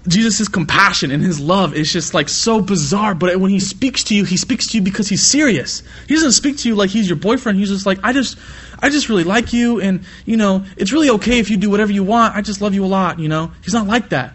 Jesus' 0.08 0.48
compassion 0.48 1.12
and 1.12 1.22
his 1.22 1.42
love 1.42 1.76
is 1.76 1.92
just 1.92 2.14
like 2.14 2.30
so 2.30 2.62
bizarre. 2.62 3.14
But 3.14 3.36
when 3.38 3.52
he 3.52 3.60
speaks 3.60 4.06
to 4.06 4.16
you, 4.16 4.24
he 4.24 4.38
speaks 4.38 4.68
to 4.68 4.78
you 4.78 4.84
because 4.84 5.10
he's 5.10 5.22
serious. 5.22 5.84
He 6.08 6.16
doesn't 6.16 6.32
speak 6.32 6.58
to 6.60 6.70
you 6.70 6.76
like 6.76 6.90
he's 6.90 7.10
your 7.10 7.18
boyfriend. 7.18 7.60
He's 7.60 7.70
just 7.70 7.86
like, 7.86 8.00
I 8.02 8.14
just, 8.14 8.38
I 8.80 8.90
just 8.90 9.10
really 9.10 9.26
like 9.26 9.52
you, 9.52 9.82
and 9.82 10.06
you 10.26 10.38
know, 10.38 10.64
it's 10.78 10.94
really 10.94 11.10
okay 11.10 11.40
if 11.40 11.50
you 11.50 11.58
do 11.58 11.70
whatever 11.70 11.92
you 11.92 12.06
want. 12.06 12.34
I 12.34 12.42
just 12.42 12.62
love 12.62 12.74
you 12.74 12.86
a 12.86 12.88
lot, 12.88 13.20
you 13.20 13.28
know. 13.28 13.52
He's 13.62 13.74
not 13.74 13.88
like 13.88 14.10
that. 14.10 14.34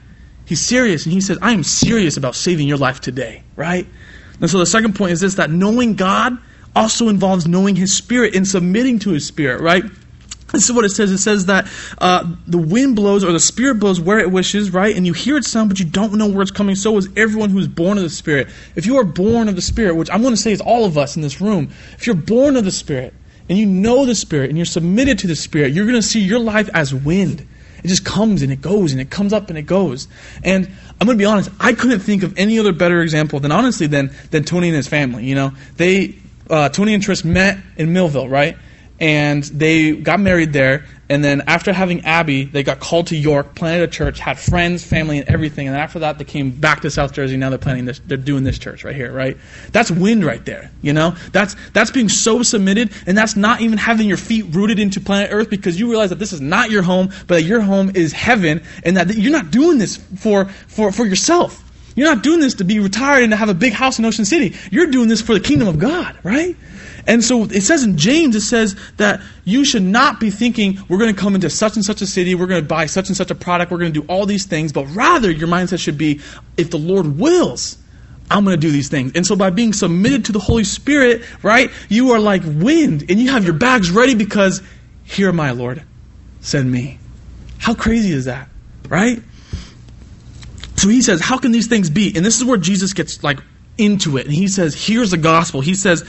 He's 0.48 0.62
serious, 0.62 1.04
and 1.04 1.12
he 1.12 1.20
says, 1.20 1.36
I 1.42 1.52
am 1.52 1.62
serious 1.62 2.16
about 2.16 2.34
saving 2.34 2.66
your 2.66 2.78
life 2.78 3.02
today, 3.02 3.42
right? 3.54 3.86
And 4.40 4.48
so 4.48 4.58
the 4.58 4.64
second 4.64 4.94
point 4.94 5.12
is 5.12 5.20
this 5.20 5.34
that 5.34 5.50
knowing 5.50 5.94
God 5.94 6.38
also 6.74 7.08
involves 7.08 7.46
knowing 7.46 7.76
his 7.76 7.94
spirit 7.94 8.34
and 8.34 8.48
submitting 8.48 8.98
to 9.00 9.10
his 9.10 9.26
spirit, 9.26 9.60
right? 9.60 9.84
This 10.52 10.64
is 10.64 10.72
what 10.72 10.86
it 10.86 10.88
says. 10.88 11.10
It 11.12 11.18
says 11.18 11.46
that 11.46 11.70
uh, 11.98 12.34
the 12.46 12.56
wind 12.56 12.96
blows 12.96 13.24
or 13.24 13.32
the 13.32 13.40
spirit 13.40 13.74
blows 13.74 14.00
where 14.00 14.18
it 14.18 14.30
wishes, 14.30 14.70
right? 14.70 14.96
And 14.96 15.06
you 15.06 15.12
hear 15.12 15.36
its 15.36 15.50
sound, 15.50 15.68
but 15.68 15.78
you 15.78 15.84
don't 15.84 16.14
know 16.14 16.28
where 16.28 16.40
it's 16.40 16.50
coming. 16.50 16.74
So 16.74 16.96
is 16.96 17.10
everyone 17.14 17.50
who 17.50 17.58
is 17.58 17.68
born 17.68 17.98
of 17.98 18.04
the 18.04 18.08
spirit. 18.08 18.48
If 18.74 18.86
you 18.86 18.96
are 18.96 19.04
born 19.04 19.50
of 19.50 19.56
the 19.56 19.60
spirit, 19.60 19.96
which 19.96 20.10
I'm 20.10 20.22
going 20.22 20.32
to 20.32 20.40
say 20.40 20.52
is 20.52 20.62
all 20.62 20.86
of 20.86 20.96
us 20.96 21.16
in 21.16 21.20
this 21.20 21.42
room, 21.42 21.70
if 21.98 22.06
you're 22.06 22.16
born 22.16 22.56
of 22.56 22.64
the 22.64 22.70
spirit 22.70 23.12
and 23.50 23.58
you 23.58 23.66
know 23.66 24.06
the 24.06 24.14
spirit 24.14 24.48
and 24.48 24.56
you're 24.56 24.64
submitted 24.64 25.18
to 25.18 25.26
the 25.26 25.36
spirit, 25.36 25.74
you're 25.74 25.84
going 25.84 26.00
to 26.00 26.02
see 26.02 26.20
your 26.20 26.38
life 26.38 26.70
as 26.72 26.94
wind. 26.94 27.46
It 27.84 27.88
just 27.88 28.04
comes 28.04 28.42
and 28.42 28.52
it 28.52 28.60
goes 28.60 28.92
and 28.92 29.00
it 29.00 29.10
comes 29.10 29.32
up 29.32 29.48
and 29.48 29.58
it 29.58 29.62
goes. 29.62 30.08
And 30.42 30.66
I'm 31.00 31.06
going 31.06 31.16
to 31.16 31.22
be 31.22 31.24
honest, 31.24 31.50
I 31.60 31.72
couldn't 31.72 32.00
think 32.00 32.22
of 32.22 32.36
any 32.36 32.58
other 32.58 32.72
better 32.72 33.02
example 33.02 33.40
than 33.40 33.52
honestly 33.52 33.86
than 33.86 34.10
than 34.30 34.44
Tony 34.44 34.68
and 34.68 34.76
his 34.76 34.88
family. 34.88 35.24
You 35.24 35.34
know, 35.34 35.52
they 35.76 36.16
uh, 36.50 36.68
Tony 36.70 36.94
and 36.94 37.02
Tris 37.02 37.24
met 37.24 37.58
in 37.76 37.92
Millville, 37.92 38.28
right? 38.28 38.56
And 39.00 39.44
they 39.44 39.92
got 39.92 40.20
married 40.20 40.52
there. 40.52 40.84
And 41.10 41.24
then 41.24 41.42
after 41.46 41.72
having 41.72 42.04
Abby, 42.04 42.44
they 42.44 42.62
got 42.62 42.80
called 42.80 43.06
to 43.06 43.16
York, 43.16 43.54
planted 43.54 43.82
a 43.82 43.86
church, 43.90 44.18
had 44.18 44.38
friends, 44.38 44.84
family, 44.84 45.18
and 45.18 45.28
everything. 45.28 45.66
And 45.66 45.74
after 45.74 46.00
that, 46.00 46.18
they 46.18 46.24
came 46.24 46.50
back 46.50 46.82
to 46.82 46.90
South 46.90 47.14
Jersey. 47.14 47.38
Now 47.38 47.48
they're 47.48 47.58
planning 47.58 47.86
this. 47.86 48.00
They're 48.06 48.18
doing 48.18 48.44
this 48.44 48.58
church 48.58 48.84
right 48.84 48.94
here, 48.94 49.10
right? 49.10 49.38
That's 49.72 49.90
wind 49.90 50.24
right 50.24 50.44
there. 50.44 50.70
You 50.82 50.92
know, 50.92 51.16
that's 51.32 51.56
that's 51.72 51.90
being 51.90 52.10
so 52.10 52.42
submitted, 52.42 52.92
and 53.06 53.16
that's 53.16 53.36
not 53.36 53.62
even 53.62 53.78
having 53.78 54.06
your 54.06 54.18
feet 54.18 54.54
rooted 54.54 54.78
into 54.78 55.00
planet 55.00 55.30
Earth 55.32 55.48
because 55.48 55.80
you 55.80 55.88
realize 55.88 56.10
that 56.10 56.18
this 56.18 56.34
is 56.34 56.42
not 56.42 56.70
your 56.70 56.82
home, 56.82 57.08
but 57.26 57.36
that 57.36 57.42
your 57.44 57.62
home 57.62 57.92
is 57.94 58.12
heaven, 58.12 58.62
and 58.84 58.96
that 58.98 59.14
you're 59.14 59.32
not 59.32 59.50
doing 59.50 59.78
this 59.78 59.96
for 59.96 60.46
for 60.66 60.92
for 60.92 61.06
yourself. 61.06 61.64
You're 61.96 62.14
not 62.14 62.22
doing 62.22 62.38
this 62.38 62.54
to 62.54 62.64
be 62.64 62.78
retired 62.78 63.24
and 63.24 63.32
to 63.32 63.36
have 63.36 63.48
a 63.48 63.54
big 63.54 63.72
house 63.72 63.98
in 63.98 64.04
Ocean 64.04 64.24
City. 64.24 64.54
You're 64.70 64.86
doing 64.86 65.08
this 65.08 65.20
for 65.20 65.34
the 65.34 65.40
kingdom 65.40 65.66
of 65.66 65.80
God, 65.80 66.16
right? 66.22 66.54
And 67.08 67.24
so 67.24 67.44
it 67.44 67.62
says 67.62 67.82
in 67.82 67.96
James, 67.96 68.36
it 68.36 68.42
says 68.42 68.76
that 68.98 69.22
you 69.44 69.64
should 69.64 69.82
not 69.82 70.20
be 70.20 70.30
thinking, 70.30 70.78
we're 70.88 70.98
going 70.98 71.12
to 71.12 71.18
come 71.18 71.34
into 71.34 71.48
such 71.48 71.74
and 71.74 71.84
such 71.84 72.02
a 72.02 72.06
city, 72.06 72.34
we're 72.34 72.46
going 72.46 72.62
to 72.62 72.68
buy 72.68 72.84
such 72.84 73.08
and 73.08 73.16
such 73.16 73.30
a 73.30 73.34
product, 73.34 73.72
we're 73.72 73.78
going 73.78 73.92
to 73.92 74.00
do 74.02 74.06
all 74.08 74.26
these 74.26 74.44
things, 74.44 74.72
but 74.72 74.84
rather 74.94 75.30
your 75.30 75.48
mindset 75.48 75.80
should 75.80 75.96
be, 75.96 76.20
if 76.58 76.70
the 76.70 76.78
Lord 76.78 77.18
wills, 77.18 77.78
I'm 78.30 78.44
going 78.44 78.54
to 78.54 78.60
do 78.60 78.70
these 78.70 78.90
things. 78.90 79.12
And 79.14 79.26
so 79.26 79.36
by 79.36 79.48
being 79.48 79.72
submitted 79.72 80.26
to 80.26 80.32
the 80.32 80.38
Holy 80.38 80.64
Spirit, 80.64 81.22
right, 81.42 81.70
you 81.88 82.12
are 82.12 82.18
like 82.18 82.42
wind 82.44 83.06
and 83.08 83.18
you 83.18 83.30
have 83.30 83.44
your 83.44 83.54
bags 83.54 83.90
ready 83.90 84.14
because, 84.14 84.60
here, 85.04 85.32
my 85.32 85.52
Lord, 85.52 85.82
send 86.40 86.70
me. 86.70 86.98
How 87.56 87.74
crazy 87.74 88.12
is 88.12 88.26
that, 88.26 88.50
right? 88.90 89.22
So 90.76 90.88
he 90.88 91.00
says, 91.00 91.22
How 91.22 91.38
can 91.38 91.52
these 91.52 91.68
things 91.68 91.88
be? 91.88 92.12
And 92.14 92.24
this 92.24 92.36
is 92.36 92.44
where 92.44 92.58
Jesus 92.58 92.92
gets 92.92 93.24
like 93.24 93.40
into 93.78 94.18
it. 94.18 94.26
And 94.26 94.34
he 94.34 94.46
says, 94.46 94.74
Here's 94.74 95.10
the 95.10 95.16
gospel. 95.16 95.62
He 95.62 95.74
says, 95.74 96.04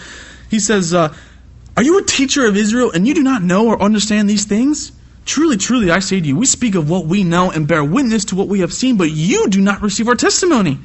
He 0.50 0.60
says, 0.60 0.94
uh, 0.94 1.14
Are 1.78 1.84
you 1.84 2.00
a 2.00 2.04
teacher 2.04 2.46
of 2.46 2.58
Israel 2.58 2.92
and 2.92 3.08
you 3.08 3.14
do 3.14 3.24
not 3.24 3.42
know 3.42 3.68
or 3.68 3.82
understand 3.82 4.30
these 4.30 4.46
things? 4.46 4.92
Truly, 5.26 5.58
truly, 5.58 5.92
I 5.92 6.00
say 6.00 6.20
to 6.20 6.28
you, 6.28 6.36
we 6.36 6.46
speak 6.46 6.76
of 6.76 6.90
what 6.90 7.06
we 7.06 7.24
know 7.24 7.52
and 7.52 7.68
bear 7.68 7.84
witness 7.84 8.26
to 8.26 8.36
what 8.36 8.48
we 8.48 8.62
have 8.62 8.74
seen, 8.74 8.98
but 8.98 9.12
you 9.12 9.48
do 9.48 9.62
not 9.62 9.82
receive 9.82 10.08
our 10.08 10.16
testimony. 10.16 10.80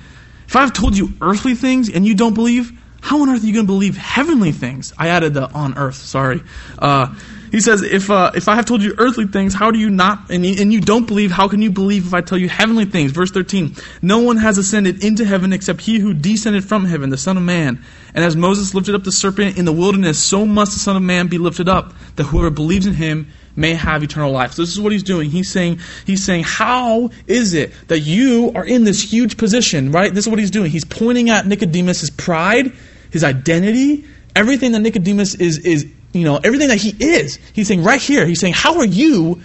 If 0.46 0.56
I've 0.56 0.72
told 0.72 0.96
you 0.96 1.14
earthly 1.22 1.54
things 1.54 1.88
and 1.88 2.06
you 2.06 2.14
don't 2.14 2.34
believe, 2.34 2.72
how 3.00 3.22
on 3.22 3.30
earth 3.30 3.42
are 3.42 3.46
you 3.46 3.54
going 3.54 3.66
to 3.66 3.72
believe 3.72 3.96
heavenly 3.96 4.52
things? 4.52 4.92
I 4.98 5.08
added 5.08 5.34
the 5.34 5.50
on 5.50 5.78
earth, 5.78 5.96
sorry. 5.96 6.42
Uh, 6.78 7.14
he 7.54 7.60
says, 7.60 7.82
if, 7.82 8.10
uh, 8.10 8.32
if 8.34 8.48
I 8.48 8.56
have 8.56 8.66
told 8.66 8.82
you 8.82 8.96
earthly 8.98 9.28
things, 9.28 9.54
how 9.54 9.70
do 9.70 9.78
you 9.78 9.88
not, 9.88 10.28
and 10.28 10.44
and 10.44 10.72
you 10.72 10.80
don't 10.80 11.06
believe, 11.06 11.30
how 11.30 11.46
can 11.46 11.62
you 11.62 11.70
believe 11.70 12.04
if 12.04 12.12
I 12.12 12.20
tell 12.20 12.36
you 12.36 12.48
heavenly 12.48 12.84
things? 12.84 13.12
Verse 13.12 13.30
13, 13.30 13.76
no 14.02 14.18
one 14.18 14.38
has 14.38 14.58
ascended 14.58 15.04
into 15.04 15.24
heaven 15.24 15.52
except 15.52 15.80
he 15.80 16.00
who 16.00 16.14
descended 16.14 16.64
from 16.64 16.84
heaven, 16.84 17.10
the 17.10 17.16
Son 17.16 17.36
of 17.36 17.44
Man. 17.44 17.80
And 18.12 18.24
as 18.24 18.34
Moses 18.34 18.74
lifted 18.74 18.96
up 18.96 19.04
the 19.04 19.12
serpent 19.12 19.56
in 19.56 19.66
the 19.66 19.72
wilderness, 19.72 20.20
so 20.20 20.44
must 20.44 20.72
the 20.72 20.80
Son 20.80 20.96
of 20.96 21.04
Man 21.04 21.28
be 21.28 21.38
lifted 21.38 21.68
up, 21.68 21.94
that 22.16 22.24
whoever 22.24 22.50
believes 22.50 22.86
in 22.86 22.94
him 22.94 23.30
may 23.54 23.74
have 23.74 24.02
eternal 24.02 24.32
life. 24.32 24.54
So 24.54 24.62
this 24.62 24.72
is 24.72 24.80
what 24.80 24.90
he's 24.90 25.04
doing. 25.04 25.30
He's 25.30 25.48
saying, 25.48 25.78
he's 26.04 26.24
saying, 26.24 26.42
how 26.42 27.10
is 27.28 27.54
it 27.54 27.72
that 27.86 28.00
you 28.00 28.50
are 28.56 28.64
in 28.64 28.82
this 28.82 29.00
huge 29.00 29.36
position, 29.36 29.92
right? 29.92 30.12
This 30.12 30.26
is 30.26 30.28
what 30.28 30.40
he's 30.40 30.50
doing. 30.50 30.72
He's 30.72 30.84
pointing 30.84 31.30
at 31.30 31.46
Nicodemus' 31.46 32.10
pride, 32.10 32.72
his 33.12 33.22
identity, 33.22 34.06
everything 34.34 34.72
that 34.72 34.80
Nicodemus 34.80 35.36
is, 35.36 35.58
is 35.58 35.86
you 36.14 36.24
know, 36.24 36.40
everything 36.42 36.68
that 36.68 36.78
he 36.78 36.94
is. 36.98 37.38
He's 37.52 37.68
saying 37.68 37.82
right 37.82 38.00
here, 38.00 38.24
he's 38.24 38.40
saying, 38.40 38.54
how 38.54 38.78
are 38.78 38.86
you 38.86 39.42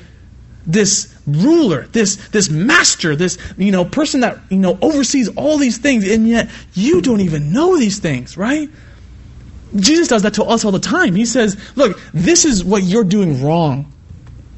this 0.66 1.16
ruler, 1.26 1.88
this 1.88 2.16
this 2.30 2.50
master, 2.50 3.16
this 3.16 3.40
you 3.58 3.72
know 3.72 3.86
person 3.86 4.20
that 4.22 4.40
you 4.50 4.60
know 4.60 4.78
oversees 4.82 5.28
all 5.30 5.58
these 5.58 5.80
things, 5.80 6.08
and 6.08 6.28
yet 6.28 6.50
you 6.74 7.02
don't 7.02 7.22
even 7.22 7.52
know 7.52 7.78
these 7.78 8.00
things, 8.00 8.38
right? 8.38 8.70
Jesus 9.76 10.08
does 10.08 10.22
that 10.24 10.36
to 10.36 10.44
us 10.44 10.66
all 10.66 10.72
the 10.72 10.80
time. 10.80 11.16
He 11.16 11.26
says, 11.26 11.58
"Look, 11.76 12.00
this 12.14 12.46
is 12.46 12.64
what 12.64 12.84
you're 12.84 13.04
doing 13.04 13.44
wrong," 13.44 13.92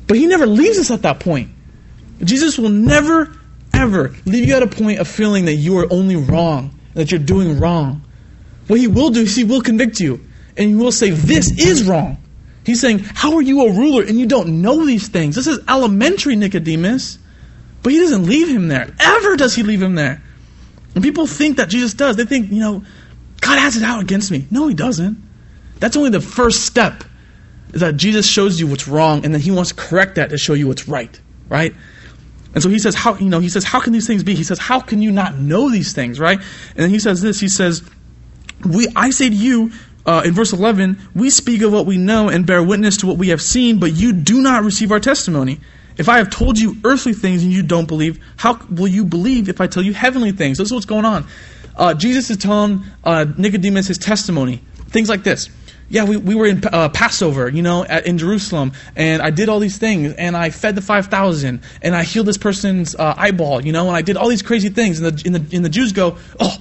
but 0.08 0.18
he 0.18 0.28
never 0.28 0.46
leaves 0.46 0.78
us 0.80 0.92
at 0.92 1.04
that 1.04 1.22
point. 1.22 1.50
Jesus 2.24 2.58
will 2.58 2.70
never, 2.70 3.32
ever 3.74 4.14
leave 4.26 4.48
you 4.48 4.56
at 4.56 4.64
a 4.64 4.68
point 4.68 5.00
of 5.00 5.08
feeling 5.08 5.46
that 5.46 5.56
you 5.56 5.78
are 5.78 5.88
only 5.92 6.18
wrong, 6.18 6.78
that 6.94 7.12
you're 7.12 7.20
doing 7.20 7.58
wrong. 7.60 8.02
What 8.68 8.80
he 8.80 8.88
will 8.88 9.12
do 9.12 9.22
is 9.22 9.36
he 9.36 9.44
will 9.44 9.62
convict 9.62 10.00
you 10.00 10.20
and 10.58 10.70
you 10.70 10.78
will 10.78 10.92
say, 10.92 11.10
This 11.10 11.52
is 11.60 11.84
wrong. 11.84 12.18
He's 12.66 12.80
saying, 12.80 13.00
How 13.00 13.36
are 13.36 13.42
you 13.42 13.68
a 13.68 13.72
ruler 13.72 14.04
and 14.04 14.20
you 14.20 14.26
don't 14.26 14.62
know 14.62 14.86
these 14.86 15.08
things? 15.08 15.36
This 15.36 15.48
is 15.48 15.60
elementary, 15.68 16.36
Nicodemus. 16.36 17.18
But 17.84 17.94
he 17.94 18.00
doesn't 18.00 18.26
leave 18.26 18.48
him 18.48 18.68
there. 18.68 18.94
Ever 19.00 19.36
does 19.36 19.56
he 19.56 19.64
leave 19.64 19.82
him 19.82 19.96
there. 19.96 20.22
And 20.94 21.04
people 21.04 21.26
think 21.26 21.58
that 21.58 21.70
Jesus 21.70 21.94
does. 21.94 22.16
They 22.16 22.26
think, 22.26 22.52
you 22.52 22.60
know, 22.60 22.84
God 23.40 23.58
has 23.58 23.76
it 23.76 23.84
out 23.84 24.02
against 24.02 24.30
me. 24.30 24.46
No, 24.52 24.68
he 24.68 24.76
doesn't. 24.76 25.18
That's 25.80 25.98
only 25.98 26.12
the 26.12 26.22
first 26.22 26.66
step. 26.66 27.04
Is 27.74 27.82
that 27.82 27.96
Jesus 27.96 28.28
shows 28.28 28.60
you 28.60 28.68
what's 28.68 28.88
wrong, 28.88 29.24
and 29.24 29.34
then 29.34 29.42
he 29.42 29.50
wants 29.50 29.72
to 29.72 29.76
correct 29.76 30.16
that 30.16 30.30
to 30.30 30.38
show 30.38 30.54
you 30.54 30.68
what's 30.68 30.88
right. 30.88 31.20
Right? 31.50 31.74
And 32.54 32.62
so 32.62 32.70
he 32.70 32.80
says, 32.80 32.96
how 32.96 33.16
you 33.16 33.30
know, 33.30 33.40
he 33.40 33.50
says, 33.50 33.64
How 33.64 33.80
can 33.80 33.94
these 33.94 34.08
things 34.08 34.24
be? 34.24 34.36
He 34.36 34.44
says, 34.44 34.60
How 34.60 34.80
can 34.80 35.02
you 35.02 35.12
not 35.12 35.38
know 35.38 35.70
these 35.70 35.94
things, 35.94 36.20
right? 36.20 36.38
And 36.38 36.78
then 36.78 36.90
he 36.90 37.00
says 37.00 37.22
this, 37.22 37.40
he 37.40 37.48
says, 37.48 37.82
We 38.66 38.88
I 38.96 39.10
say 39.12 39.30
to 39.30 39.36
you, 39.36 39.72
uh, 40.06 40.24
in 40.26 40.34
verse 40.34 40.54
11, 40.54 40.98
we 41.14 41.30
speak 41.30 41.62
of 41.62 41.72
what 41.72 41.86
we 41.86 41.98
know 41.98 42.30
and 42.30 42.46
bear 42.46 42.64
witness 42.64 42.98
to 42.98 43.08
what 43.08 43.18
we 43.18 43.30
have 43.30 43.42
seen, 43.42 43.80
but 43.80 43.94
you 43.94 44.14
do 44.14 44.42
not 44.42 44.64
receive 44.64 44.92
our 44.92 45.00
testimony. 45.00 45.60
If 45.98 46.10
I 46.10 46.18
have 46.18 46.30
told 46.30 46.58
you 46.58 46.78
earthly 46.84 47.14
things 47.14 47.44
and 47.44 47.52
you 47.52 47.62
don't 47.62 47.88
believe, 47.88 48.24
how 48.38 48.60
will 48.70 48.88
you 48.88 49.06
believe 49.06 49.50
if 49.50 49.62
I 49.62 49.68
tell 49.68 49.84
you 49.84 49.94
heavenly 49.94 50.32
things? 50.32 50.58
This 50.58 50.68
is 50.68 50.74
what's 50.74 50.86
going 50.86 51.06
on. 51.06 51.28
Uh, 51.76 51.94
Jesus 51.94 52.30
is 52.30 52.38
telling 52.38 52.84
uh, 53.04 53.26
Nicodemus 53.38 53.88
his 53.88 53.98
testimony. 53.98 54.64
Things 54.88 55.10
like 55.10 55.24
this. 55.24 55.50
Yeah, 55.90 56.06
we, 56.06 56.16
we 56.16 56.36
were 56.36 56.46
in 56.46 56.64
uh, 56.66 56.90
Passover, 56.90 57.50
you 57.50 57.62
know, 57.62 57.84
at, 57.84 58.08
in 58.08 58.18
Jerusalem, 58.18 58.72
and 58.96 59.22
I 59.22 59.30
did 59.30 59.50
all 59.50 59.60
these 59.60 59.78
things, 59.78 60.14
and 60.14 60.38
I 60.38 60.50
fed 60.50 60.76
the 60.76 60.82
5,000, 60.82 61.62
and 61.82 61.96
I 61.96 62.04
healed 62.04 62.28
this 62.28 62.38
person's 62.38 62.96
uh, 62.96 63.14
eyeball, 63.18 63.66
you 63.66 63.74
know, 63.74 63.88
and 63.88 63.96
I 63.96 64.02
did 64.02 64.16
all 64.16 64.30
these 64.30 64.42
crazy 64.42 64.70
things. 64.70 65.02
And 65.02 65.18
the, 65.18 65.26
and 65.26 65.36
the, 65.36 65.56
and 65.56 65.66
the 65.66 65.70
Jews 65.70 65.92
go, 65.92 66.18
oh, 66.40 66.58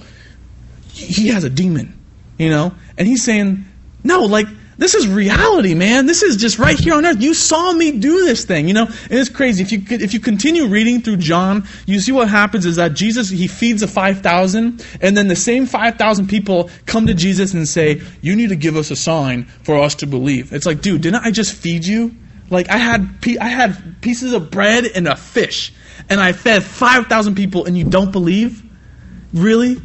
he 0.91 1.29
has 1.29 1.45
a 1.45 1.49
demon 1.49 2.00
you 2.37 2.49
know? 2.49 2.73
And 2.97 3.07
he's 3.07 3.23
saying, 3.23 3.65
no, 4.03 4.21
like, 4.23 4.47
this 4.81 4.95
is 4.95 5.07
reality, 5.07 5.75
man. 5.75 6.07
This 6.07 6.23
is 6.23 6.37
just 6.37 6.57
right 6.57 6.79
here 6.79 6.95
on 6.95 7.05
earth. 7.05 7.21
You 7.21 7.35
saw 7.35 7.71
me 7.71 7.99
do 7.99 8.25
this 8.25 8.45
thing, 8.45 8.67
you 8.67 8.73
know? 8.73 8.85
And 8.85 9.11
it's 9.11 9.29
crazy. 9.29 9.61
If 9.61 9.71
you 9.71 9.83
if 9.87 10.11
you 10.15 10.19
continue 10.19 10.65
reading 10.65 11.01
through 11.01 11.17
John, 11.17 11.67
you 11.85 11.99
see 11.99 12.11
what 12.11 12.29
happens 12.29 12.65
is 12.65 12.77
that 12.77 12.95
Jesus 12.95 13.29
he 13.29 13.47
feeds 13.47 13.81
the 13.81 13.87
5,000 13.87 14.83
and 14.99 15.15
then 15.15 15.27
the 15.27 15.35
same 15.35 15.67
5,000 15.67 16.27
people 16.27 16.71
come 16.87 17.05
to 17.05 17.13
Jesus 17.13 17.53
and 17.53 17.67
say, 17.67 18.01
"You 18.21 18.35
need 18.35 18.49
to 18.49 18.55
give 18.55 18.75
us 18.75 18.89
a 18.89 18.95
sign 18.95 19.45
for 19.61 19.77
us 19.77 19.93
to 19.95 20.07
believe." 20.07 20.51
It's 20.51 20.65
like, 20.65 20.81
"Dude, 20.81 21.01
didn't 21.01 21.23
I 21.23 21.29
just 21.29 21.53
feed 21.53 21.85
you? 21.85 22.15
Like 22.49 22.67
I 22.71 22.77
had 22.77 23.07
I 23.39 23.49
had 23.49 24.01
pieces 24.01 24.33
of 24.33 24.49
bread 24.49 24.85
and 24.85 25.07
a 25.07 25.15
fish 25.15 25.73
and 26.09 26.19
I 26.19 26.31
fed 26.31 26.63
5,000 26.63 27.35
people 27.35 27.65
and 27.65 27.77
you 27.77 27.83
don't 27.83 28.11
believe?" 28.11 28.63
Really? 29.31 29.79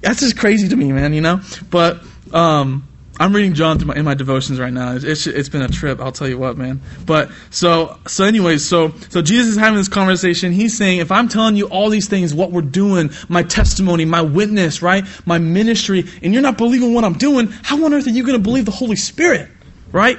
That's 0.00 0.20
just 0.20 0.38
crazy 0.38 0.68
to 0.68 0.76
me, 0.76 0.92
man. 0.92 1.12
You 1.12 1.20
know, 1.20 1.40
but 1.70 2.02
um, 2.32 2.88
I'm 3.20 3.34
reading 3.34 3.54
John 3.54 3.84
my, 3.84 3.94
in 3.94 4.04
my 4.04 4.14
devotions 4.14 4.60
right 4.60 4.72
now. 4.72 4.94
It's, 4.94 5.04
it's, 5.04 5.26
it's 5.26 5.48
been 5.48 5.62
a 5.62 5.68
trip, 5.68 6.00
I'll 6.00 6.12
tell 6.12 6.28
you 6.28 6.38
what, 6.38 6.56
man. 6.56 6.80
But 7.04 7.30
so 7.50 7.98
so 8.06 8.24
anyways, 8.24 8.64
so 8.64 8.92
so 9.08 9.22
Jesus 9.22 9.52
is 9.52 9.56
having 9.56 9.76
this 9.76 9.88
conversation. 9.88 10.52
He's 10.52 10.76
saying, 10.76 10.98
if 10.98 11.10
I'm 11.10 11.28
telling 11.28 11.56
you 11.56 11.66
all 11.66 11.90
these 11.90 12.08
things, 12.08 12.32
what 12.32 12.52
we're 12.52 12.62
doing, 12.62 13.10
my 13.28 13.42
testimony, 13.42 14.04
my 14.04 14.22
witness, 14.22 14.82
right, 14.82 15.04
my 15.26 15.38
ministry, 15.38 16.04
and 16.22 16.32
you're 16.32 16.42
not 16.42 16.58
believing 16.58 16.94
what 16.94 17.04
I'm 17.04 17.14
doing, 17.14 17.48
how 17.48 17.84
on 17.84 17.92
earth 17.92 18.06
are 18.06 18.10
you 18.10 18.22
going 18.24 18.38
to 18.38 18.42
believe 18.42 18.64
the 18.64 18.70
Holy 18.70 18.96
Spirit, 18.96 19.50
right? 19.90 20.18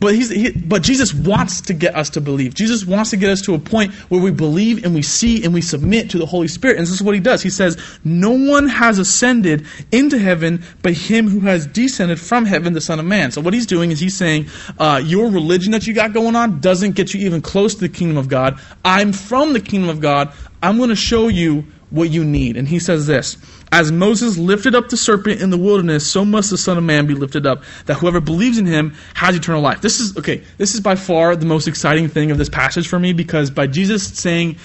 But, 0.00 0.14
he's, 0.14 0.30
he, 0.30 0.50
but 0.50 0.82
Jesus 0.82 1.12
wants 1.12 1.60
to 1.62 1.74
get 1.74 1.94
us 1.94 2.08
to 2.10 2.22
believe. 2.22 2.54
Jesus 2.54 2.86
wants 2.86 3.10
to 3.10 3.18
get 3.18 3.28
us 3.28 3.42
to 3.42 3.54
a 3.54 3.58
point 3.58 3.92
where 4.10 4.20
we 4.20 4.30
believe 4.30 4.82
and 4.82 4.94
we 4.94 5.02
see 5.02 5.44
and 5.44 5.52
we 5.52 5.60
submit 5.60 6.08
to 6.10 6.18
the 6.18 6.24
Holy 6.24 6.48
Spirit. 6.48 6.78
And 6.78 6.86
this 6.86 6.92
is 6.92 7.02
what 7.02 7.14
he 7.14 7.20
does. 7.20 7.42
He 7.42 7.50
says, 7.50 7.76
No 8.02 8.30
one 8.30 8.66
has 8.66 8.98
ascended 8.98 9.66
into 9.92 10.18
heaven 10.18 10.64
but 10.80 10.94
him 10.94 11.28
who 11.28 11.40
has 11.40 11.66
descended 11.66 12.18
from 12.18 12.46
heaven, 12.46 12.72
the 12.72 12.80
Son 12.80 12.98
of 12.98 13.04
Man. 13.04 13.30
So 13.30 13.42
what 13.42 13.52
he's 13.52 13.66
doing 13.66 13.90
is 13.90 14.00
he's 14.00 14.16
saying, 14.16 14.46
uh, 14.78 15.02
Your 15.04 15.30
religion 15.30 15.72
that 15.72 15.86
you 15.86 15.92
got 15.92 16.14
going 16.14 16.34
on 16.34 16.60
doesn't 16.60 16.92
get 16.92 17.12
you 17.12 17.20
even 17.26 17.42
close 17.42 17.74
to 17.74 17.80
the 17.80 17.88
kingdom 17.90 18.16
of 18.16 18.28
God. 18.28 18.58
I'm 18.82 19.12
from 19.12 19.52
the 19.52 19.60
kingdom 19.60 19.90
of 19.90 20.00
God. 20.00 20.32
I'm 20.62 20.78
going 20.78 20.88
to 20.88 20.96
show 20.96 21.28
you 21.28 21.66
what 21.90 22.08
you 22.08 22.24
need. 22.24 22.56
And 22.56 22.66
he 22.66 22.78
says 22.78 23.06
this. 23.06 23.36
As 23.72 23.92
Moses 23.92 24.36
lifted 24.36 24.74
up 24.74 24.88
the 24.88 24.96
serpent 24.96 25.40
in 25.40 25.50
the 25.50 25.56
wilderness, 25.56 26.10
so 26.10 26.24
must 26.24 26.50
the 26.50 26.58
Son 26.58 26.76
of 26.76 26.82
Man 26.82 27.06
be 27.06 27.14
lifted 27.14 27.46
up, 27.46 27.62
that 27.86 27.94
whoever 27.94 28.20
believes 28.20 28.58
in 28.58 28.66
him 28.66 28.94
has 29.14 29.36
eternal 29.36 29.60
life. 29.60 29.80
This 29.80 30.00
is, 30.00 30.16
okay, 30.18 30.42
this 30.58 30.74
is 30.74 30.80
by 30.80 30.96
far 30.96 31.36
the 31.36 31.46
most 31.46 31.68
exciting 31.68 32.08
thing 32.08 32.32
of 32.32 32.38
this 32.38 32.48
passage 32.48 32.88
for 32.88 32.98
me 32.98 33.12
because 33.12 33.50
by 33.50 33.68
Jesus 33.68 34.06
saying, 34.08 34.56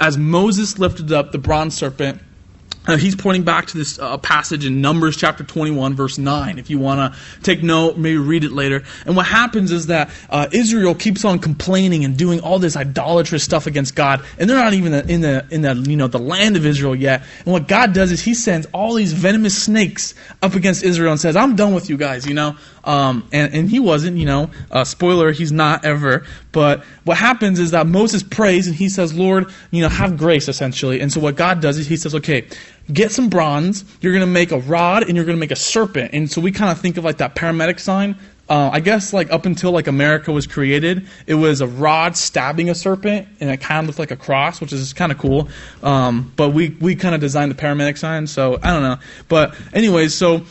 as 0.00 0.16
Moses 0.16 0.78
lifted 0.78 1.12
up 1.12 1.30
the 1.30 1.38
bronze 1.38 1.74
serpent, 1.74 2.22
uh, 2.86 2.96
he's 2.96 3.16
pointing 3.16 3.44
back 3.44 3.66
to 3.66 3.78
this 3.78 3.98
uh, 3.98 4.18
passage 4.18 4.66
in 4.66 4.80
Numbers 4.80 5.16
chapter 5.16 5.42
21, 5.42 5.94
verse 5.94 6.18
9. 6.18 6.58
If 6.58 6.68
you 6.68 6.78
want 6.78 7.14
to 7.14 7.42
take 7.42 7.62
note, 7.62 7.96
maybe 7.96 8.18
read 8.18 8.44
it 8.44 8.52
later. 8.52 8.82
And 9.06 9.16
what 9.16 9.26
happens 9.26 9.72
is 9.72 9.86
that 9.86 10.10
uh, 10.28 10.48
Israel 10.52 10.94
keeps 10.94 11.24
on 11.24 11.38
complaining 11.38 12.04
and 12.04 12.16
doing 12.16 12.40
all 12.40 12.58
this 12.58 12.76
idolatrous 12.76 13.42
stuff 13.42 13.66
against 13.66 13.94
God, 13.94 14.24
and 14.38 14.48
they're 14.48 14.56
not 14.56 14.74
even 14.74 14.92
in 15.08 15.20
the 15.22 15.46
in 15.50 15.62
the 15.62 15.74
you 15.88 15.96
know 15.96 16.08
the 16.08 16.18
land 16.18 16.56
of 16.56 16.66
Israel 16.66 16.94
yet. 16.94 17.22
And 17.44 17.52
what 17.52 17.68
God 17.68 17.92
does 17.94 18.12
is 18.12 18.20
He 18.20 18.34
sends 18.34 18.66
all 18.72 18.94
these 18.94 19.12
venomous 19.12 19.62
snakes 19.62 20.14
up 20.42 20.54
against 20.54 20.82
Israel 20.82 21.12
and 21.12 21.20
says, 21.20 21.36
"I'm 21.36 21.56
done 21.56 21.74
with 21.74 21.88
you 21.88 21.96
guys," 21.96 22.26
you 22.26 22.34
know. 22.34 22.56
Um, 22.84 23.26
and, 23.32 23.54
and 23.54 23.70
he 23.70 23.80
wasn't, 23.80 24.18
you 24.18 24.26
know. 24.26 24.50
Uh, 24.70 24.84
spoiler, 24.84 25.32
he's 25.32 25.52
not 25.52 25.84
ever. 25.84 26.24
But 26.52 26.84
what 27.04 27.16
happens 27.16 27.58
is 27.58 27.72
that 27.72 27.86
Moses 27.86 28.22
prays 28.22 28.66
and 28.66 28.76
he 28.76 28.88
says, 28.88 29.14
Lord, 29.14 29.50
you 29.70 29.82
know, 29.82 29.88
have 29.88 30.16
grace, 30.16 30.48
essentially. 30.48 31.00
And 31.00 31.12
so 31.12 31.20
what 31.20 31.36
God 31.36 31.60
does 31.60 31.78
is 31.78 31.86
he 31.86 31.96
says, 31.96 32.14
okay, 32.14 32.46
get 32.92 33.12
some 33.12 33.28
bronze. 33.28 33.84
You're 34.00 34.12
going 34.12 34.26
to 34.26 34.32
make 34.32 34.52
a 34.52 34.58
rod 34.58 35.04
and 35.04 35.16
you're 35.16 35.24
going 35.24 35.36
to 35.36 35.40
make 35.40 35.50
a 35.50 35.56
serpent. 35.56 36.12
And 36.12 36.30
so 36.30 36.40
we 36.40 36.52
kind 36.52 36.70
of 36.70 36.80
think 36.80 36.96
of 36.96 37.04
like 37.04 37.18
that 37.18 37.34
paramedic 37.34 37.80
sign. 37.80 38.16
uh, 38.48 38.70
I 38.72 38.80
guess 38.80 39.12
like 39.12 39.32
up 39.32 39.46
until 39.46 39.70
like 39.72 39.86
America 39.86 40.30
was 40.30 40.46
created, 40.46 41.06
it 41.26 41.34
was 41.34 41.60
a 41.60 41.66
rod 41.66 42.16
stabbing 42.16 42.68
a 42.68 42.74
serpent, 42.74 43.26
and 43.40 43.50
it 43.50 43.60
kind 43.60 43.80
of 43.80 43.86
looked 43.86 43.98
like 43.98 44.10
a 44.10 44.16
cross, 44.16 44.60
which 44.60 44.72
is 44.72 44.92
kind 44.92 45.10
of 45.10 45.18
cool. 45.18 45.48
Um, 45.82 46.30
but 46.36 46.50
we 46.50 46.70
we 46.80 46.94
kind 46.94 47.14
of 47.14 47.20
designed 47.20 47.50
the 47.50 47.54
paramedic 47.54 47.96
sign, 47.96 48.26
so 48.26 48.58
I 48.62 48.72
don't 48.72 48.82
know. 48.82 48.98
But 49.28 49.54
anyways, 49.72 50.14
so 50.14 50.44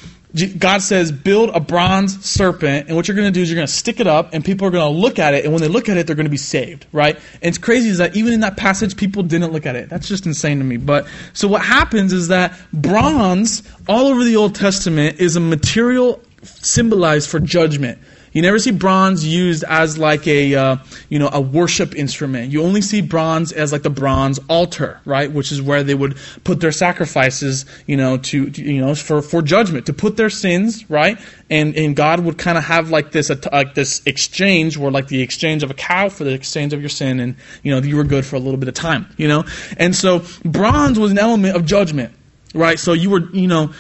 God 0.57 0.81
says, 0.81 1.11
build 1.11 1.51
a 1.53 1.59
bronze 1.59 2.25
serpent, 2.25 2.87
and 2.87 2.95
what 2.95 3.07
you're 3.07 3.15
going 3.15 3.27
to 3.27 3.31
do 3.31 3.41
is 3.41 3.49
you're 3.49 3.55
going 3.55 3.67
to 3.67 3.73
stick 3.73 3.99
it 3.99 4.07
up, 4.07 4.33
and 4.33 4.43
people 4.43 4.67
are 4.67 4.71
going 4.71 4.91
to 4.91 4.99
look 4.99 5.19
at 5.19 5.35
it, 5.35 5.43
and 5.43 5.53
when 5.53 5.61
they 5.61 5.67
look 5.67 5.89
at 5.89 5.97
it, 5.97 6.07
they're 6.07 6.15
going 6.15 6.25
to 6.25 6.31
be 6.31 6.37
saved, 6.37 6.87
right? 6.91 7.15
And 7.15 7.43
it's 7.43 7.59
crazy 7.59 7.89
is 7.89 7.99
that 7.99 8.15
even 8.15 8.33
in 8.33 8.39
that 8.39 8.57
passage, 8.57 8.97
people 8.97 9.21
didn't 9.21 9.51
look 9.51 9.67
at 9.67 9.75
it. 9.75 9.89
That's 9.89 10.07
just 10.07 10.25
insane 10.25 10.57
to 10.57 10.63
me. 10.63 10.77
But 10.77 11.07
so 11.33 11.47
what 11.47 11.61
happens 11.61 12.13
is 12.13 12.29
that 12.29 12.57
bronze, 12.73 13.61
all 13.87 14.07
over 14.07 14.23
the 14.23 14.35
Old 14.35 14.55
Testament, 14.55 15.19
is 15.19 15.35
a 15.35 15.39
material 15.39 16.19
symbolized 16.41 17.29
for 17.29 17.39
judgment. 17.39 17.99
You 18.33 18.41
never 18.41 18.57
see 18.57 18.71
bronze 18.71 19.25
used 19.25 19.63
as 19.63 19.97
like 19.97 20.27
a 20.27 20.55
uh, 20.55 20.77
you 21.07 21.19
know 21.19 21.29
a 21.31 21.39
worship 21.39 21.95
instrument. 21.95 22.51
You 22.51 22.63
only 22.63 22.81
see 22.81 23.01
bronze 23.01 23.51
as 23.51 23.71
like 23.71 23.83
the 23.83 23.91
bronze 23.91 24.39
altar, 24.49 24.99
right? 25.05 25.31
Which 25.31 25.51
is 25.51 25.61
where 25.61 25.83
they 25.83 25.93
would 25.93 26.17
put 26.43 26.59
their 26.59 26.71
sacrifices, 26.71 27.65
you 27.85 27.95
know, 27.95 28.17
to, 28.17 28.49
to 28.49 28.61
you 28.61 28.81
know 28.81 28.95
for 28.95 29.21
for 29.21 29.43
judgment, 29.43 29.85
to 29.85 29.93
put 29.93 30.17
their 30.17 30.31
sins, 30.31 30.89
right? 30.89 31.19
And 31.49 31.77
and 31.77 31.95
God 31.95 32.21
would 32.21 32.39
kind 32.39 32.57
of 32.57 32.63
have 32.63 32.89
like 32.89 33.11
this 33.11 33.31
like 33.51 33.75
this 33.75 34.01
exchange, 34.07 34.77
where 34.77 34.89
like 34.89 35.07
the 35.07 35.21
exchange 35.21 35.61
of 35.61 35.69
a 35.69 35.75
cow 35.75 36.09
for 36.09 36.23
the 36.23 36.33
exchange 36.33 36.73
of 36.73 36.81
your 36.81 36.89
sin, 36.89 37.19
and 37.19 37.35
you 37.61 37.71
know 37.71 37.81
you 37.81 37.95
were 37.95 38.03
good 38.03 38.25
for 38.25 38.35
a 38.35 38.39
little 38.39 38.59
bit 38.59 38.67
of 38.67 38.73
time, 38.73 39.07
you 39.15 39.27
know. 39.27 39.45
And 39.77 39.95
so 39.95 40.23
bronze 40.43 40.97
was 40.97 41.11
an 41.11 41.19
element 41.19 41.55
of 41.55 41.65
judgment, 41.65 42.15
right? 42.55 42.79
So 42.79 42.93
you 42.93 43.11
were 43.11 43.29
you 43.29 43.47
know 43.47 43.73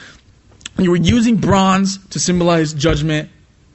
you 0.77 0.91
were 0.91 0.97
using 0.97 1.37
bronze 1.37 1.97
to 2.07 2.19
symbolize 2.19 2.73
judgment 2.73 3.31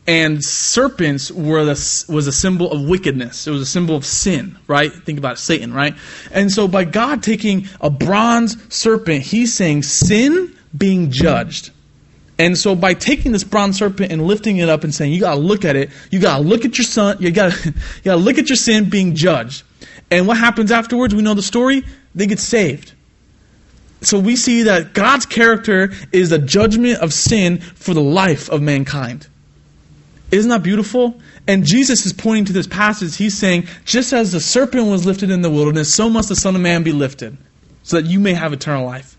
and 0.09 0.43
serpents 0.43 1.31
were 1.31 1.67
the, 1.67 2.07
was 2.09 2.27
a 2.27 2.33
symbol 2.33 2.73
of 2.73 2.89
wickedness. 2.89 3.47
It 3.47 3.51
was 3.51 3.61
a 3.61 3.67
symbol 3.67 3.95
of 3.95 4.07
sin, 4.07 4.59
right? 4.67 4.91
Think 4.91 5.19
about 5.19 5.35
it, 5.35 5.39
Satan, 5.39 5.75
right? 5.75 5.95
And 6.33 6.51
so 6.51 6.67
by 6.67 6.85
God 6.85 7.23
taking 7.23 7.69
a 7.83 7.91
bronze 7.91 8.57
serpent, 8.75 9.23
he's 9.23 9.53
saying 9.53 9.83
sin 9.83 10.57
being 10.77 11.11
judged. 11.11 11.73
And 12.39 12.57
so 12.57 12.75
by 12.75 12.95
taking 12.95 13.33
this 13.33 13.45
bronze 13.45 13.77
serpent 13.77 14.11
and 14.11 14.27
lifting 14.27 14.57
it 14.57 14.71
up 14.71 14.83
and 14.83 14.95
saying, 14.95 15.13
you 15.13 15.21
gotta 15.21 15.41
look 15.41 15.67
at 15.67 15.77
it, 15.77 15.91
you 16.11 16.21
gotta 16.21 16.43
look 16.43 16.65
at 16.65 16.79
your 16.79 16.87
son, 16.87 17.19
you 17.21 17.31
gotta, 17.31 17.55
you 17.69 18.03
gotta 18.03 18.21
look 18.21 18.39
at 18.39 18.49
your 18.49 18.57
sin 18.57 18.89
being 18.89 19.15
judged. 19.15 19.63
And 20.11 20.27
what 20.27 20.39
happens 20.39 20.73
afterwards? 20.73 21.15
We 21.15 21.21
know 21.21 21.35
the 21.35 21.43
story. 21.43 21.83
They 22.15 22.27
get 22.27 22.39
saved. 22.39 22.95
So 24.01 24.19
we 24.19 24.37
see 24.37 24.63
that 24.63 24.95
God's 24.95 25.27
character 25.27 25.93
is 26.13 26.31
the 26.31 26.39
judgment 26.39 27.01
of 27.01 27.13
sin 27.13 27.59
for 27.59 27.93
the 27.93 28.01
life 28.01 28.49
of 28.49 28.63
mankind. 28.63 29.28
Isn't 30.31 30.51
that 30.51 30.63
beautiful? 30.63 31.19
And 31.47 31.65
Jesus 31.65 32.05
is 32.05 32.13
pointing 32.13 32.45
to 32.47 32.53
this 32.53 32.67
passage. 32.67 33.17
He's 33.17 33.37
saying, 33.37 33.67
just 33.85 34.13
as 34.13 34.33
the 34.33 34.41
serpent 34.41 34.87
was 34.87 35.07
lifted 35.07 35.31
in 35.31 35.41
the 35.41 35.51
wilderness, 35.51 35.93
so 35.93 36.11
must 36.11 36.29
the 36.29 36.37
Son 36.37 36.55
of 36.55 36.61
Man 36.61 36.83
be 36.83 36.93
lifted, 36.93 37.37
so 37.83 38.01
that 38.01 38.09
you 38.09 38.21
may 38.21 38.35
have 38.35 38.53
eternal 38.53 38.85
life. 38.85 39.17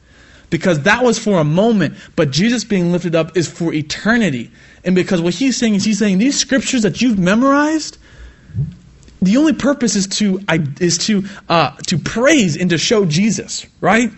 Because 0.51 0.81
that 0.83 1.03
was 1.03 1.19
for 1.19 1.39
a 1.39 1.43
moment, 1.43 1.95
but 2.15 2.31
Jesus 2.31 2.63
being 2.63 2.91
lifted 2.91 3.15
up 3.15 3.37
is 3.37 3.47
for 3.47 3.73
eternity. 3.73 4.51
And 4.83 4.95
because 4.95 5.21
what 5.21 5.33
he's 5.33 5.57
saying 5.57 5.75
is, 5.75 5.85
he's 5.85 5.99
saying, 5.99 6.17
these 6.17 6.39
scriptures 6.39 6.83
that 6.83 7.01
you've 7.01 7.19
memorized, 7.19 7.97
the 9.21 9.37
only 9.37 9.53
purpose 9.53 9.95
is 9.95 10.07
to 10.07 10.39
is 10.79 10.97
to 10.99 11.25
uh, 11.49 11.71
to 11.87 11.97
praise 11.97 12.55
and 12.55 12.69
to 12.69 12.77
show 12.77 13.05
Jesus, 13.05 13.65
right? 13.81 14.11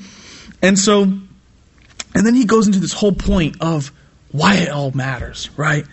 And 0.62 0.78
so, 0.78 1.04
and 1.04 2.26
then 2.26 2.36
he 2.36 2.46
goes 2.46 2.68
into 2.68 2.80
this 2.80 2.94
whole 2.94 3.14
point 3.14 3.58
of 3.62 3.92
why 4.32 4.58
it 4.58 4.70
all 4.70 4.92
matters, 4.92 5.50
right? 5.58 5.86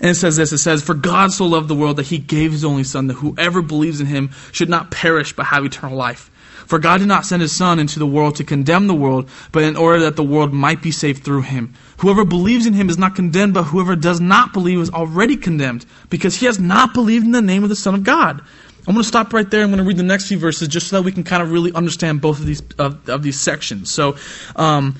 And 0.00 0.10
it 0.10 0.14
says 0.14 0.36
this 0.36 0.52
it 0.52 0.58
says, 0.58 0.82
For 0.82 0.94
God 0.94 1.32
so 1.32 1.46
loved 1.46 1.68
the 1.68 1.74
world 1.74 1.96
that 1.96 2.06
he 2.06 2.18
gave 2.18 2.52
his 2.52 2.64
only 2.64 2.84
Son, 2.84 3.06
that 3.06 3.14
whoever 3.14 3.62
believes 3.62 4.00
in 4.00 4.06
him 4.06 4.30
should 4.52 4.68
not 4.68 4.90
perish 4.90 5.34
but 5.34 5.46
have 5.46 5.64
eternal 5.64 5.96
life. 5.96 6.30
For 6.66 6.78
God 6.78 6.98
did 6.98 7.08
not 7.08 7.26
send 7.26 7.42
his 7.42 7.54
Son 7.54 7.78
into 7.78 7.98
the 7.98 8.06
world 8.06 8.36
to 8.36 8.44
condemn 8.44 8.86
the 8.86 8.94
world, 8.94 9.28
but 9.52 9.64
in 9.64 9.76
order 9.76 10.00
that 10.00 10.16
the 10.16 10.22
world 10.22 10.52
might 10.52 10.82
be 10.82 10.90
saved 10.90 11.22
through 11.22 11.42
him. 11.42 11.74
Whoever 11.98 12.24
believes 12.24 12.66
in 12.66 12.72
him 12.72 12.88
is 12.88 12.98
not 12.98 13.14
condemned, 13.14 13.54
but 13.54 13.64
whoever 13.64 13.94
does 13.94 14.20
not 14.20 14.52
believe 14.52 14.78
is 14.78 14.90
already 14.90 15.36
condemned, 15.36 15.84
because 16.08 16.36
he 16.36 16.46
has 16.46 16.58
not 16.58 16.94
believed 16.94 17.26
in 17.26 17.32
the 17.32 17.42
name 17.42 17.62
of 17.62 17.68
the 17.68 17.76
Son 17.76 17.94
of 17.94 18.02
God. 18.02 18.40
I'm 18.86 18.94
going 18.94 19.02
to 19.02 19.08
stop 19.08 19.32
right 19.32 19.50
there. 19.50 19.62
I'm 19.62 19.70
going 19.70 19.78
to 19.78 19.84
read 19.84 19.96
the 19.96 20.02
next 20.02 20.28
few 20.28 20.38
verses 20.38 20.68
just 20.68 20.88
so 20.88 20.96
that 20.96 21.02
we 21.02 21.12
can 21.12 21.24
kind 21.24 21.42
of 21.42 21.50
really 21.50 21.72
understand 21.72 22.20
both 22.20 22.38
of 22.38 22.46
these 22.46 22.62
of, 22.78 23.08
of 23.08 23.22
these 23.22 23.40
sections. 23.40 23.90
So, 23.90 24.16
um, 24.56 24.96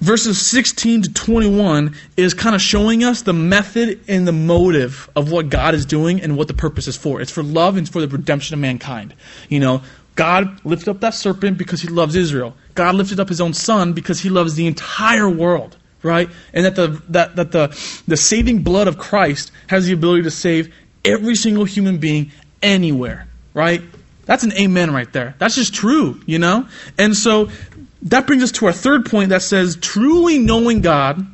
verses 0.00 0.44
16 0.46 1.02
to 1.02 1.12
21 1.12 1.94
is 2.16 2.34
kind 2.34 2.54
of 2.54 2.62
showing 2.62 3.04
us 3.04 3.22
the 3.22 3.32
method 3.32 4.00
and 4.08 4.26
the 4.26 4.32
motive 4.32 5.10
of 5.16 5.30
what 5.30 5.48
God 5.48 5.74
is 5.74 5.84
doing 5.84 6.20
and 6.20 6.36
what 6.36 6.48
the 6.48 6.54
purpose 6.54 6.86
is 6.86 6.96
for. 6.96 7.20
It's 7.20 7.30
for 7.30 7.42
love 7.42 7.76
and 7.76 7.88
for 7.88 8.00
the 8.00 8.08
redemption 8.08 8.54
of 8.54 8.60
mankind. 8.60 9.14
You 9.48 9.60
know, 9.60 9.82
God 10.14 10.64
lifted 10.64 10.88
up 10.88 11.00
that 11.00 11.14
serpent 11.14 11.58
because 11.58 11.80
he 11.80 11.88
loves 11.88 12.16
Israel. 12.16 12.54
God 12.74 12.94
lifted 12.94 13.20
up 13.20 13.28
his 13.28 13.40
own 13.40 13.54
son 13.54 13.92
because 13.92 14.20
he 14.20 14.28
loves 14.28 14.54
the 14.54 14.66
entire 14.66 15.28
world, 15.28 15.76
right? 16.02 16.28
And 16.52 16.64
that 16.64 16.74
the 16.74 17.02
that, 17.10 17.36
that 17.36 17.52
the 17.52 18.02
the 18.08 18.16
saving 18.16 18.62
blood 18.62 18.88
of 18.88 18.98
Christ 18.98 19.52
has 19.68 19.86
the 19.86 19.92
ability 19.92 20.24
to 20.24 20.30
save 20.30 20.74
every 21.04 21.36
single 21.36 21.64
human 21.64 21.98
being 21.98 22.32
anywhere, 22.62 23.28
right? 23.54 23.82
That's 24.28 24.44
an 24.44 24.52
amen 24.52 24.92
right 24.92 25.10
there. 25.10 25.34
That's 25.38 25.54
just 25.54 25.72
true, 25.72 26.20
you 26.26 26.38
know? 26.38 26.68
And 26.98 27.16
so 27.16 27.48
that 28.02 28.26
brings 28.26 28.42
us 28.42 28.52
to 28.52 28.66
our 28.66 28.72
third 28.72 29.06
point 29.06 29.30
that 29.30 29.42
says 29.42 29.76
truly 29.76 30.38
knowing 30.38 30.80
God 30.80 31.26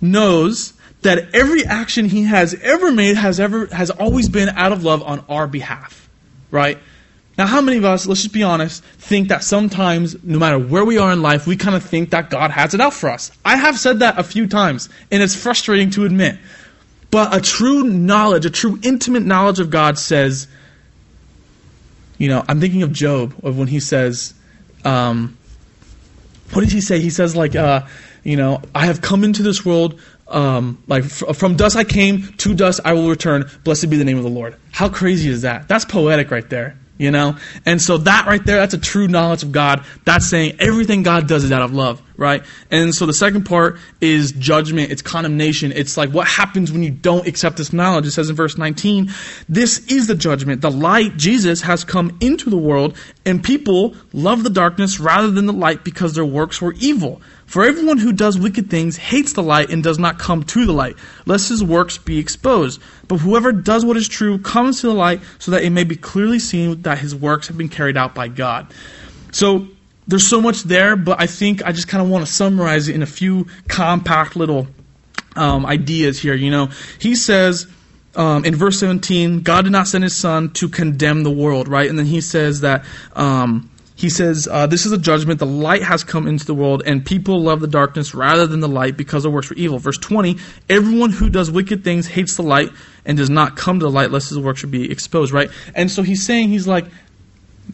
knows 0.00 0.72
that 1.02 1.34
every 1.34 1.64
action 1.64 2.04
he 2.04 2.24
has 2.24 2.54
ever 2.54 2.92
made 2.92 3.16
has 3.16 3.40
ever 3.40 3.66
has 3.66 3.90
always 3.90 4.28
been 4.28 4.50
out 4.50 4.72
of 4.72 4.84
love 4.84 5.02
on 5.02 5.24
our 5.28 5.46
behalf. 5.46 6.08
Right? 6.50 6.78
Now, 7.38 7.46
how 7.46 7.62
many 7.62 7.78
of 7.78 7.84
us, 7.86 8.06
let's 8.06 8.22
just 8.22 8.34
be 8.34 8.42
honest, 8.42 8.84
think 8.84 9.28
that 9.28 9.42
sometimes, 9.42 10.22
no 10.22 10.38
matter 10.38 10.58
where 10.58 10.84
we 10.84 10.98
are 10.98 11.10
in 11.10 11.22
life, 11.22 11.46
we 11.46 11.56
kind 11.56 11.74
of 11.74 11.82
think 11.82 12.10
that 12.10 12.28
God 12.28 12.50
has 12.50 12.74
it 12.74 12.80
out 12.80 12.92
for 12.92 13.08
us? 13.08 13.30
I 13.44 13.56
have 13.56 13.78
said 13.78 14.00
that 14.00 14.18
a 14.18 14.22
few 14.22 14.46
times, 14.46 14.90
and 15.10 15.22
it's 15.22 15.34
frustrating 15.34 15.90
to 15.92 16.04
admit. 16.04 16.36
But 17.10 17.34
a 17.34 17.40
true 17.40 17.84
knowledge, 17.84 18.44
a 18.44 18.50
true 18.50 18.78
intimate 18.82 19.22
knowledge 19.22 19.58
of 19.58 19.70
God 19.70 19.96
says, 19.96 20.48
you 22.18 22.28
know, 22.28 22.44
I'm 22.46 22.60
thinking 22.60 22.82
of 22.82 22.92
Job, 22.92 23.34
of 23.42 23.56
when 23.56 23.68
he 23.68 23.80
says, 23.80 24.34
um, 24.84 25.38
what 26.52 26.62
did 26.62 26.72
he 26.72 26.80
say? 26.80 27.00
He 27.00 27.10
says, 27.10 27.36
like, 27.36 27.54
uh, 27.56 27.86
you 28.24 28.36
know, 28.36 28.60
I 28.74 28.86
have 28.86 29.00
come 29.00 29.24
into 29.24 29.42
this 29.42 29.64
world, 29.64 30.00
um, 30.28 30.82
like, 30.86 31.04
from 31.04 31.56
dust 31.56 31.76
I 31.76 31.84
came, 31.84 32.22
to 32.38 32.54
dust 32.54 32.80
I 32.84 32.92
will 32.92 33.08
return. 33.08 33.48
Blessed 33.64 33.88
be 33.90 33.96
the 33.96 34.04
name 34.04 34.16
of 34.18 34.24
the 34.24 34.30
Lord. 34.30 34.56
How 34.72 34.88
crazy 34.88 35.28
is 35.28 35.42
that? 35.42 35.68
That's 35.68 35.84
poetic 35.84 36.30
right 36.30 36.48
there 36.48 36.76
you 37.00 37.10
know? 37.10 37.36
And 37.64 37.80
so 37.80 37.96
that 37.98 38.26
right 38.26 38.44
there, 38.44 38.58
that's 38.58 38.74
a 38.74 38.78
true 38.78 39.08
knowledge 39.08 39.42
of 39.42 39.52
God. 39.52 39.84
That's 40.04 40.26
saying 40.26 40.56
everything 40.60 41.02
God 41.02 41.26
does 41.26 41.44
is 41.44 41.50
out 41.50 41.62
of 41.62 41.72
love, 41.72 42.02
right? 42.18 42.42
And 42.70 42.94
so 42.94 43.06
the 43.06 43.14
second 43.14 43.44
part 43.44 43.78
is 44.02 44.32
judgment, 44.32 44.92
it's 44.92 45.00
condemnation. 45.00 45.72
It's 45.72 45.96
like 45.96 46.10
what 46.10 46.28
happens 46.28 46.70
when 46.70 46.82
you 46.82 46.90
don't 46.90 47.26
accept 47.26 47.56
this 47.56 47.72
knowledge. 47.72 48.06
It 48.06 48.10
says 48.10 48.28
in 48.28 48.36
verse 48.36 48.58
19, 48.58 49.10
this 49.48 49.78
is 49.90 50.08
the 50.08 50.14
judgment. 50.14 50.60
The 50.60 50.70
light, 50.70 51.16
Jesus, 51.16 51.62
has 51.62 51.84
come 51.84 52.18
into 52.20 52.50
the 52.50 52.58
world, 52.58 52.96
and 53.24 53.42
people 53.42 53.96
love 54.12 54.44
the 54.44 54.50
darkness 54.50 55.00
rather 55.00 55.30
than 55.30 55.46
the 55.46 55.54
light 55.54 55.84
because 55.84 56.14
their 56.14 56.26
works 56.26 56.60
were 56.60 56.74
evil. 56.74 57.22
For 57.50 57.64
everyone 57.64 57.98
who 57.98 58.12
does 58.12 58.38
wicked 58.38 58.70
things 58.70 58.96
hates 58.96 59.32
the 59.32 59.42
light 59.42 59.70
and 59.70 59.82
does 59.82 59.98
not 59.98 60.20
come 60.20 60.44
to 60.44 60.66
the 60.66 60.72
light, 60.72 60.94
lest 61.26 61.48
his 61.48 61.64
works 61.64 61.98
be 61.98 62.16
exposed. 62.16 62.80
But 63.08 63.16
whoever 63.16 63.50
does 63.50 63.84
what 63.84 63.96
is 63.96 64.06
true 64.06 64.38
comes 64.38 64.82
to 64.82 64.86
the 64.86 64.94
light, 64.94 65.20
so 65.40 65.50
that 65.50 65.64
it 65.64 65.70
may 65.70 65.82
be 65.82 65.96
clearly 65.96 66.38
seen 66.38 66.82
that 66.82 66.98
his 66.98 67.12
works 67.12 67.48
have 67.48 67.58
been 67.58 67.68
carried 67.68 67.96
out 67.96 68.14
by 68.14 68.28
God. 68.28 68.72
So 69.32 69.66
there's 70.06 70.28
so 70.28 70.40
much 70.40 70.62
there, 70.62 70.94
but 70.94 71.20
I 71.20 71.26
think 71.26 71.66
I 71.66 71.72
just 71.72 71.88
kind 71.88 72.00
of 72.00 72.08
want 72.08 72.24
to 72.24 72.32
summarize 72.32 72.86
it 72.86 72.94
in 72.94 73.02
a 73.02 73.06
few 73.06 73.48
compact 73.66 74.36
little 74.36 74.68
um, 75.34 75.66
ideas 75.66 76.20
here. 76.20 76.34
You 76.34 76.52
know, 76.52 76.68
he 77.00 77.16
says. 77.16 77.66
Um, 78.16 78.44
in 78.44 78.56
verse 78.56 78.80
17, 78.80 79.42
God 79.42 79.62
did 79.62 79.70
not 79.70 79.86
send 79.86 80.02
his 80.02 80.16
son 80.16 80.50
to 80.54 80.68
condemn 80.68 81.22
the 81.22 81.30
world, 81.30 81.68
right? 81.68 81.88
And 81.88 81.96
then 81.96 82.06
he 82.06 82.20
says 82.20 82.62
that 82.62 82.84
um, 83.12 83.69
he 84.00 84.08
says, 84.08 84.48
uh, 84.50 84.66
This 84.66 84.86
is 84.86 84.92
a 84.92 84.98
judgment. 84.98 85.40
The 85.40 85.46
light 85.46 85.82
has 85.82 86.04
come 86.04 86.26
into 86.26 86.46
the 86.46 86.54
world, 86.54 86.82
and 86.86 87.04
people 87.04 87.42
love 87.42 87.60
the 87.60 87.68
darkness 87.68 88.14
rather 88.14 88.46
than 88.46 88.60
the 88.60 88.68
light 88.68 88.96
because 88.96 89.26
it 89.26 89.28
works 89.28 89.48
for 89.48 89.54
evil. 89.54 89.78
Verse 89.78 89.98
20 89.98 90.38
Everyone 90.70 91.10
who 91.10 91.28
does 91.28 91.50
wicked 91.50 91.84
things 91.84 92.06
hates 92.06 92.36
the 92.36 92.42
light 92.42 92.70
and 93.04 93.18
does 93.18 93.28
not 93.28 93.56
come 93.56 93.78
to 93.78 93.84
the 93.84 93.90
light 93.90 94.10
lest 94.10 94.30
his 94.30 94.38
work 94.38 94.56
should 94.56 94.70
be 94.70 94.90
exposed, 94.90 95.34
right? 95.34 95.50
And 95.74 95.90
so 95.90 96.02
he's 96.02 96.24
saying, 96.24 96.48
He's 96.48 96.66
like, 96.66 96.86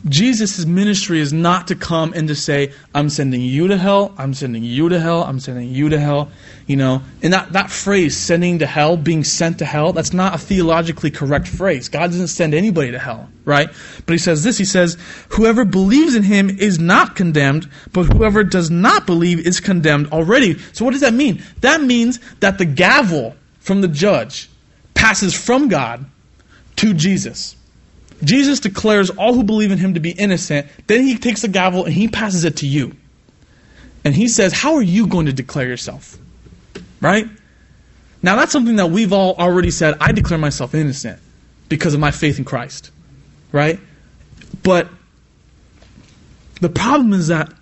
Jesus' 0.04 0.66
ministry 0.66 1.20
is 1.20 1.32
not 1.32 1.68
to 1.68 1.74
come 1.74 2.12
and 2.12 2.28
to 2.28 2.34
say, 2.34 2.72
I'm 2.94 3.08
sending 3.08 3.40
you 3.40 3.68
to 3.68 3.76
hell, 3.76 4.14
I'm 4.18 4.34
sending 4.34 4.64
you 4.64 4.88
to 4.88 4.98
hell, 4.98 5.22
I'm 5.22 5.40
sending 5.40 5.68
you 5.70 5.88
to 5.90 5.98
hell. 5.98 6.30
You 6.66 6.76
know, 6.76 7.02
and 7.22 7.32
that, 7.32 7.52
that 7.52 7.70
phrase, 7.70 8.16
sending 8.16 8.58
to 8.58 8.66
hell, 8.66 8.96
being 8.96 9.22
sent 9.22 9.58
to 9.60 9.64
hell, 9.64 9.92
that's 9.92 10.12
not 10.12 10.34
a 10.34 10.38
theologically 10.38 11.10
correct 11.10 11.46
phrase. 11.46 11.88
God 11.88 12.10
doesn't 12.10 12.28
send 12.28 12.54
anybody 12.54 12.90
to 12.90 12.98
hell, 12.98 13.28
right? 13.44 13.68
But 14.04 14.12
he 14.12 14.18
says 14.18 14.42
this, 14.42 14.58
he 14.58 14.64
says, 14.64 14.98
whoever 15.30 15.64
believes 15.64 16.14
in 16.14 16.24
him 16.24 16.50
is 16.50 16.78
not 16.78 17.14
condemned, 17.14 17.70
but 17.92 18.04
whoever 18.04 18.42
does 18.42 18.70
not 18.70 19.06
believe 19.06 19.46
is 19.46 19.60
condemned 19.60 20.08
already. 20.08 20.58
So 20.72 20.84
what 20.84 20.90
does 20.90 21.02
that 21.02 21.14
mean? 21.14 21.42
That 21.60 21.80
means 21.80 22.18
that 22.40 22.58
the 22.58 22.64
gavel 22.64 23.36
from 23.60 23.80
the 23.80 23.88
judge 23.88 24.50
passes 24.94 25.34
from 25.34 25.68
God 25.68 26.04
to 26.76 26.94
Jesus. 26.94 27.55
Jesus 28.22 28.60
declares 28.60 29.10
all 29.10 29.34
who 29.34 29.44
believe 29.44 29.70
in 29.70 29.78
him 29.78 29.94
to 29.94 30.00
be 30.00 30.10
innocent. 30.10 30.68
Then 30.86 31.02
he 31.02 31.18
takes 31.18 31.42
the 31.42 31.48
gavel 31.48 31.84
and 31.84 31.92
he 31.92 32.08
passes 32.08 32.44
it 32.44 32.58
to 32.58 32.66
you. 32.66 32.96
And 34.04 34.14
he 34.14 34.28
says, 34.28 34.52
How 34.52 34.74
are 34.74 34.82
you 34.82 35.06
going 35.06 35.26
to 35.26 35.32
declare 35.32 35.66
yourself? 35.66 36.16
Right? 37.00 37.26
Now, 38.22 38.36
that's 38.36 38.52
something 38.52 38.76
that 38.76 38.90
we've 38.90 39.12
all 39.12 39.34
already 39.36 39.70
said. 39.70 39.96
I 40.00 40.12
declare 40.12 40.38
myself 40.38 40.74
innocent 40.74 41.20
because 41.68 41.94
of 41.94 42.00
my 42.00 42.10
faith 42.10 42.38
in 42.38 42.44
Christ. 42.44 42.90
Right? 43.52 43.78
But 44.62 44.88
the 46.60 46.68
problem 46.68 47.12
is 47.12 47.28
that 47.28 47.52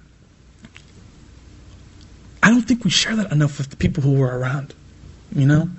I 2.42 2.50
don't 2.50 2.62
think 2.62 2.84
we 2.84 2.90
share 2.90 3.16
that 3.16 3.32
enough 3.32 3.59
with 3.59 3.70
the 3.70 3.76
people 3.76 4.02
who 4.02 4.12
were 4.12 4.38
around. 4.38 4.74
You 5.34 5.46
know? 5.46 5.70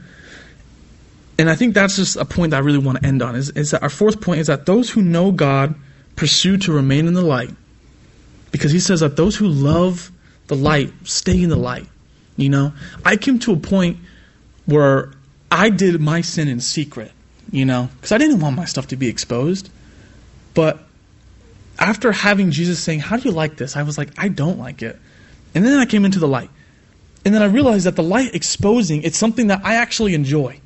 And 1.38 1.49
I 1.49 1.55
think 1.55 1.73
that's 1.73 1.97
just 1.97 2.15
a 2.15 2.25
point 2.25 2.51
that 2.51 2.57
I 2.57 2.59
really 2.59 2.77
want 2.77 3.01
to 3.01 3.05
end 3.05 3.21
on. 3.21 3.36
Is, 3.36 3.49
is 3.51 3.71
that 3.71 3.83
our 3.83 3.89
fourth 3.89 4.21
point 4.21 4.39
is 4.39 4.47
that 4.47 4.65
those 4.65 4.89
who 4.89 5.01
know 5.01 5.31
God 5.31 5.75
pursue 6.15 6.57
to 6.57 6.71
remain 6.71 7.07
in 7.07 7.13
the 7.13 7.21
light. 7.21 7.51
Because 8.51 8.71
he 8.71 8.79
says 8.79 9.01
that 9.01 9.17
those 9.17 9.36
who 9.36 9.47
love 9.47 10.11
the 10.47 10.55
light 10.55 10.91
stay 11.03 11.41
in 11.41 11.49
the 11.49 11.57
light. 11.57 11.88
You 12.38 12.49
know? 12.49 12.73
I 13.03 13.17
came 13.17 13.39
to 13.39 13.53
a 13.53 13.57
point 13.57 13.97
where 14.65 15.11
I 15.51 15.69
did 15.69 15.99
my 15.99 16.21
sin 16.21 16.47
in 16.47 16.59
secret, 16.59 17.11
you 17.51 17.65
know, 17.65 17.89
because 17.95 18.11
I 18.11 18.17
didn't 18.17 18.39
want 18.39 18.55
my 18.55 18.65
stuff 18.65 18.88
to 18.88 18.95
be 18.95 19.07
exposed. 19.07 19.69
But 20.53 20.79
after 21.77 22.11
having 22.11 22.51
Jesus 22.51 22.79
saying, 22.79 23.01
How 23.01 23.17
do 23.17 23.27
you 23.27 23.36
like 23.36 23.57
this? 23.57 23.75
I 23.75 23.83
was 23.83 23.97
like, 23.97 24.09
I 24.17 24.29
don't 24.29 24.57
like 24.57 24.81
it. 24.81 24.97
And 25.53 25.65
then 25.65 25.79
I 25.79 25.86
came 25.86 26.05
into 26.05 26.19
the 26.19 26.27
light. 26.27 26.49
And 27.23 27.33
then 27.33 27.41
I 27.41 27.45
realized 27.45 27.86
that 27.86 27.95
the 27.95 28.03
light 28.03 28.36
exposing, 28.36 29.03
it's 29.03 29.17
something 29.17 29.47
that 29.47 29.61
I 29.63 29.75
actually 29.75 30.13
enjoy. 30.13 30.59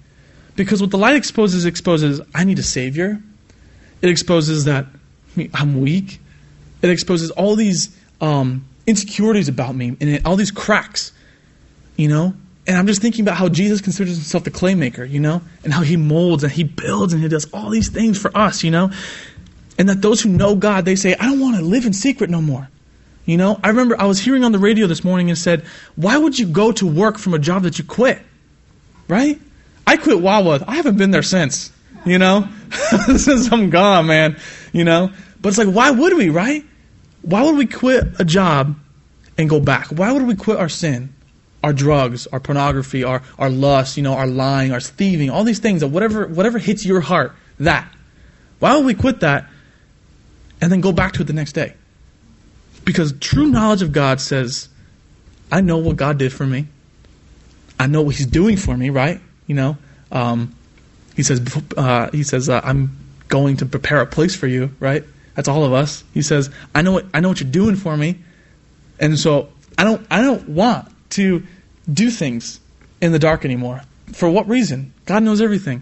Because 0.59 0.81
what 0.81 0.91
the 0.91 0.97
light 0.97 1.15
exposes, 1.15 1.63
exposes 1.65 2.19
I 2.35 2.43
need 2.43 2.59
a 2.59 2.63
Savior. 2.63 3.17
It 4.01 4.09
exposes 4.09 4.65
that 4.65 4.87
I'm 5.53 5.79
weak. 5.79 6.19
It 6.81 6.89
exposes 6.89 7.31
all 7.31 7.55
these 7.55 7.97
um, 8.19 8.65
insecurities 8.85 9.47
about 9.47 9.73
me 9.73 9.95
and 10.01 10.25
all 10.25 10.35
these 10.35 10.51
cracks, 10.51 11.13
you 11.95 12.09
know? 12.09 12.33
And 12.67 12.75
I'm 12.75 12.87
just 12.87 13.01
thinking 13.01 13.21
about 13.21 13.37
how 13.37 13.47
Jesus 13.47 13.79
considers 13.79 14.15
himself 14.15 14.43
the 14.43 14.51
claymaker, 14.51 15.09
you 15.09 15.21
know? 15.21 15.41
And 15.63 15.71
how 15.71 15.81
he 15.81 15.95
molds 15.95 16.43
and 16.43 16.51
he 16.51 16.65
builds 16.65 17.13
and 17.13 17.23
he 17.23 17.29
does 17.29 17.49
all 17.53 17.69
these 17.69 17.87
things 17.87 18.21
for 18.21 18.37
us, 18.37 18.61
you 18.61 18.69
know? 18.69 18.91
And 19.77 19.87
that 19.87 20.01
those 20.01 20.19
who 20.19 20.27
know 20.27 20.55
God, 20.55 20.83
they 20.83 20.97
say, 20.97 21.15
I 21.15 21.27
don't 21.27 21.39
want 21.39 21.55
to 21.55 21.61
live 21.61 21.85
in 21.85 21.93
secret 21.93 22.29
no 22.29 22.41
more. 22.41 22.67
You 23.25 23.37
know, 23.37 23.57
I 23.63 23.69
remember 23.69 23.95
I 23.97 24.07
was 24.07 24.19
hearing 24.19 24.43
on 24.43 24.51
the 24.51 24.59
radio 24.59 24.87
this 24.87 25.05
morning 25.05 25.29
and 25.29 25.37
said, 25.37 25.63
Why 25.95 26.17
would 26.17 26.37
you 26.37 26.47
go 26.47 26.73
to 26.73 26.85
work 26.85 27.17
from 27.17 27.33
a 27.33 27.39
job 27.39 27.63
that 27.63 27.77
you 27.77 27.85
quit? 27.85 28.21
Right? 29.07 29.39
I 29.89 29.97
quit 29.97 30.21
Wawa. 30.21 30.63
I 30.67 30.75
haven't 30.75 30.97
been 30.97 31.09
there 31.09 31.23
since. 31.23 31.71
You 32.05 32.19
know? 32.19 32.47
since 33.17 33.51
I'm 33.51 33.71
gone, 33.71 34.05
man. 34.05 34.37
You 34.71 34.83
know? 34.83 35.11
But 35.41 35.49
it's 35.49 35.57
like, 35.57 35.67
why 35.67 35.89
would 35.89 36.15
we, 36.15 36.29
right? 36.29 36.63
Why 37.23 37.41
would 37.41 37.57
we 37.57 37.65
quit 37.65 38.03
a 38.19 38.23
job 38.23 38.79
and 39.35 39.49
go 39.49 39.59
back? 39.59 39.87
Why 39.87 40.11
would 40.11 40.27
we 40.27 40.35
quit 40.35 40.59
our 40.59 40.69
sin? 40.69 41.15
Our 41.63 41.73
drugs, 41.73 42.27
our 42.27 42.39
pornography, 42.39 43.03
our, 43.03 43.23
our 43.39 43.49
lust, 43.49 43.97
you 43.97 44.03
know, 44.03 44.13
our 44.13 44.27
lying, 44.27 44.71
our 44.71 44.79
thieving, 44.79 45.31
all 45.31 45.43
these 45.43 45.57
things 45.57 45.83
whatever 45.83 46.27
whatever 46.27 46.59
hits 46.59 46.85
your 46.85 47.01
heart, 47.01 47.35
that. 47.59 47.91
Why 48.59 48.75
would 48.75 48.85
we 48.85 48.93
quit 48.93 49.21
that 49.21 49.49
and 50.61 50.71
then 50.71 50.81
go 50.81 50.91
back 50.91 51.13
to 51.13 51.23
it 51.23 51.25
the 51.25 51.33
next 51.33 51.53
day? 51.53 51.73
Because 52.85 53.11
true 53.19 53.47
knowledge 53.47 53.81
of 53.81 53.91
God 53.91 54.21
says, 54.21 54.69
I 55.51 55.61
know 55.61 55.79
what 55.79 55.95
God 55.95 56.19
did 56.19 56.31
for 56.31 56.45
me. 56.45 56.67
I 57.79 57.87
know 57.87 58.03
what 58.03 58.15
He's 58.15 58.27
doing 58.27 58.55
for 58.55 58.77
me, 58.77 58.91
right? 58.91 59.19
You 59.49 59.55
know, 59.55 59.77
um, 60.11 60.55
He 61.15 61.23
says, 61.23 61.41
uh, 61.75 62.11
He 62.11 62.21
says, 62.21 62.49
uh, 62.49 62.61
I'm 62.63 62.95
going 63.27 63.57
to 63.57 63.65
prepare 63.65 63.99
a 63.99 64.05
place 64.05 64.35
for 64.35 64.45
you, 64.45 64.75
right? 64.79 65.03
That's 65.33 65.47
all 65.47 65.65
of 65.65 65.73
us. 65.73 66.03
He 66.13 66.21
says, 66.21 66.51
I 66.75 66.83
know 66.83 66.91
what 66.91 67.05
I 67.13 67.19
know 67.19 67.29
what 67.29 67.39
you're 67.41 67.49
doing 67.49 67.75
for 67.75 67.97
me, 67.97 68.19
and 68.99 69.17
so 69.17 69.49
I 69.77 69.83
don't 69.83 70.05
I 70.11 70.21
don't 70.21 70.49
want 70.49 70.87
to 71.11 71.43
do 71.91 72.11
things 72.11 72.59
in 73.01 73.11
the 73.11 73.19
dark 73.19 73.45
anymore. 73.45 73.81
For 74.13 74.29
what 74.29 74.47
reason? 74.47 74.93
God 75.05 75.23
knows 75.23 75.41
everything, 75.41 75.81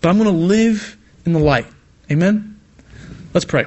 but 0.00 0.08
I'm 0.08 0.18
going 0.18 0.30
to 0.30 0.36
live 0.36 0.96
in 1.24 1.32
the 1.32 1.38
light. 1.38 1.66
Amen. 2.10 2.58
Let's 3.32 3.44
pray. 3.44 3.66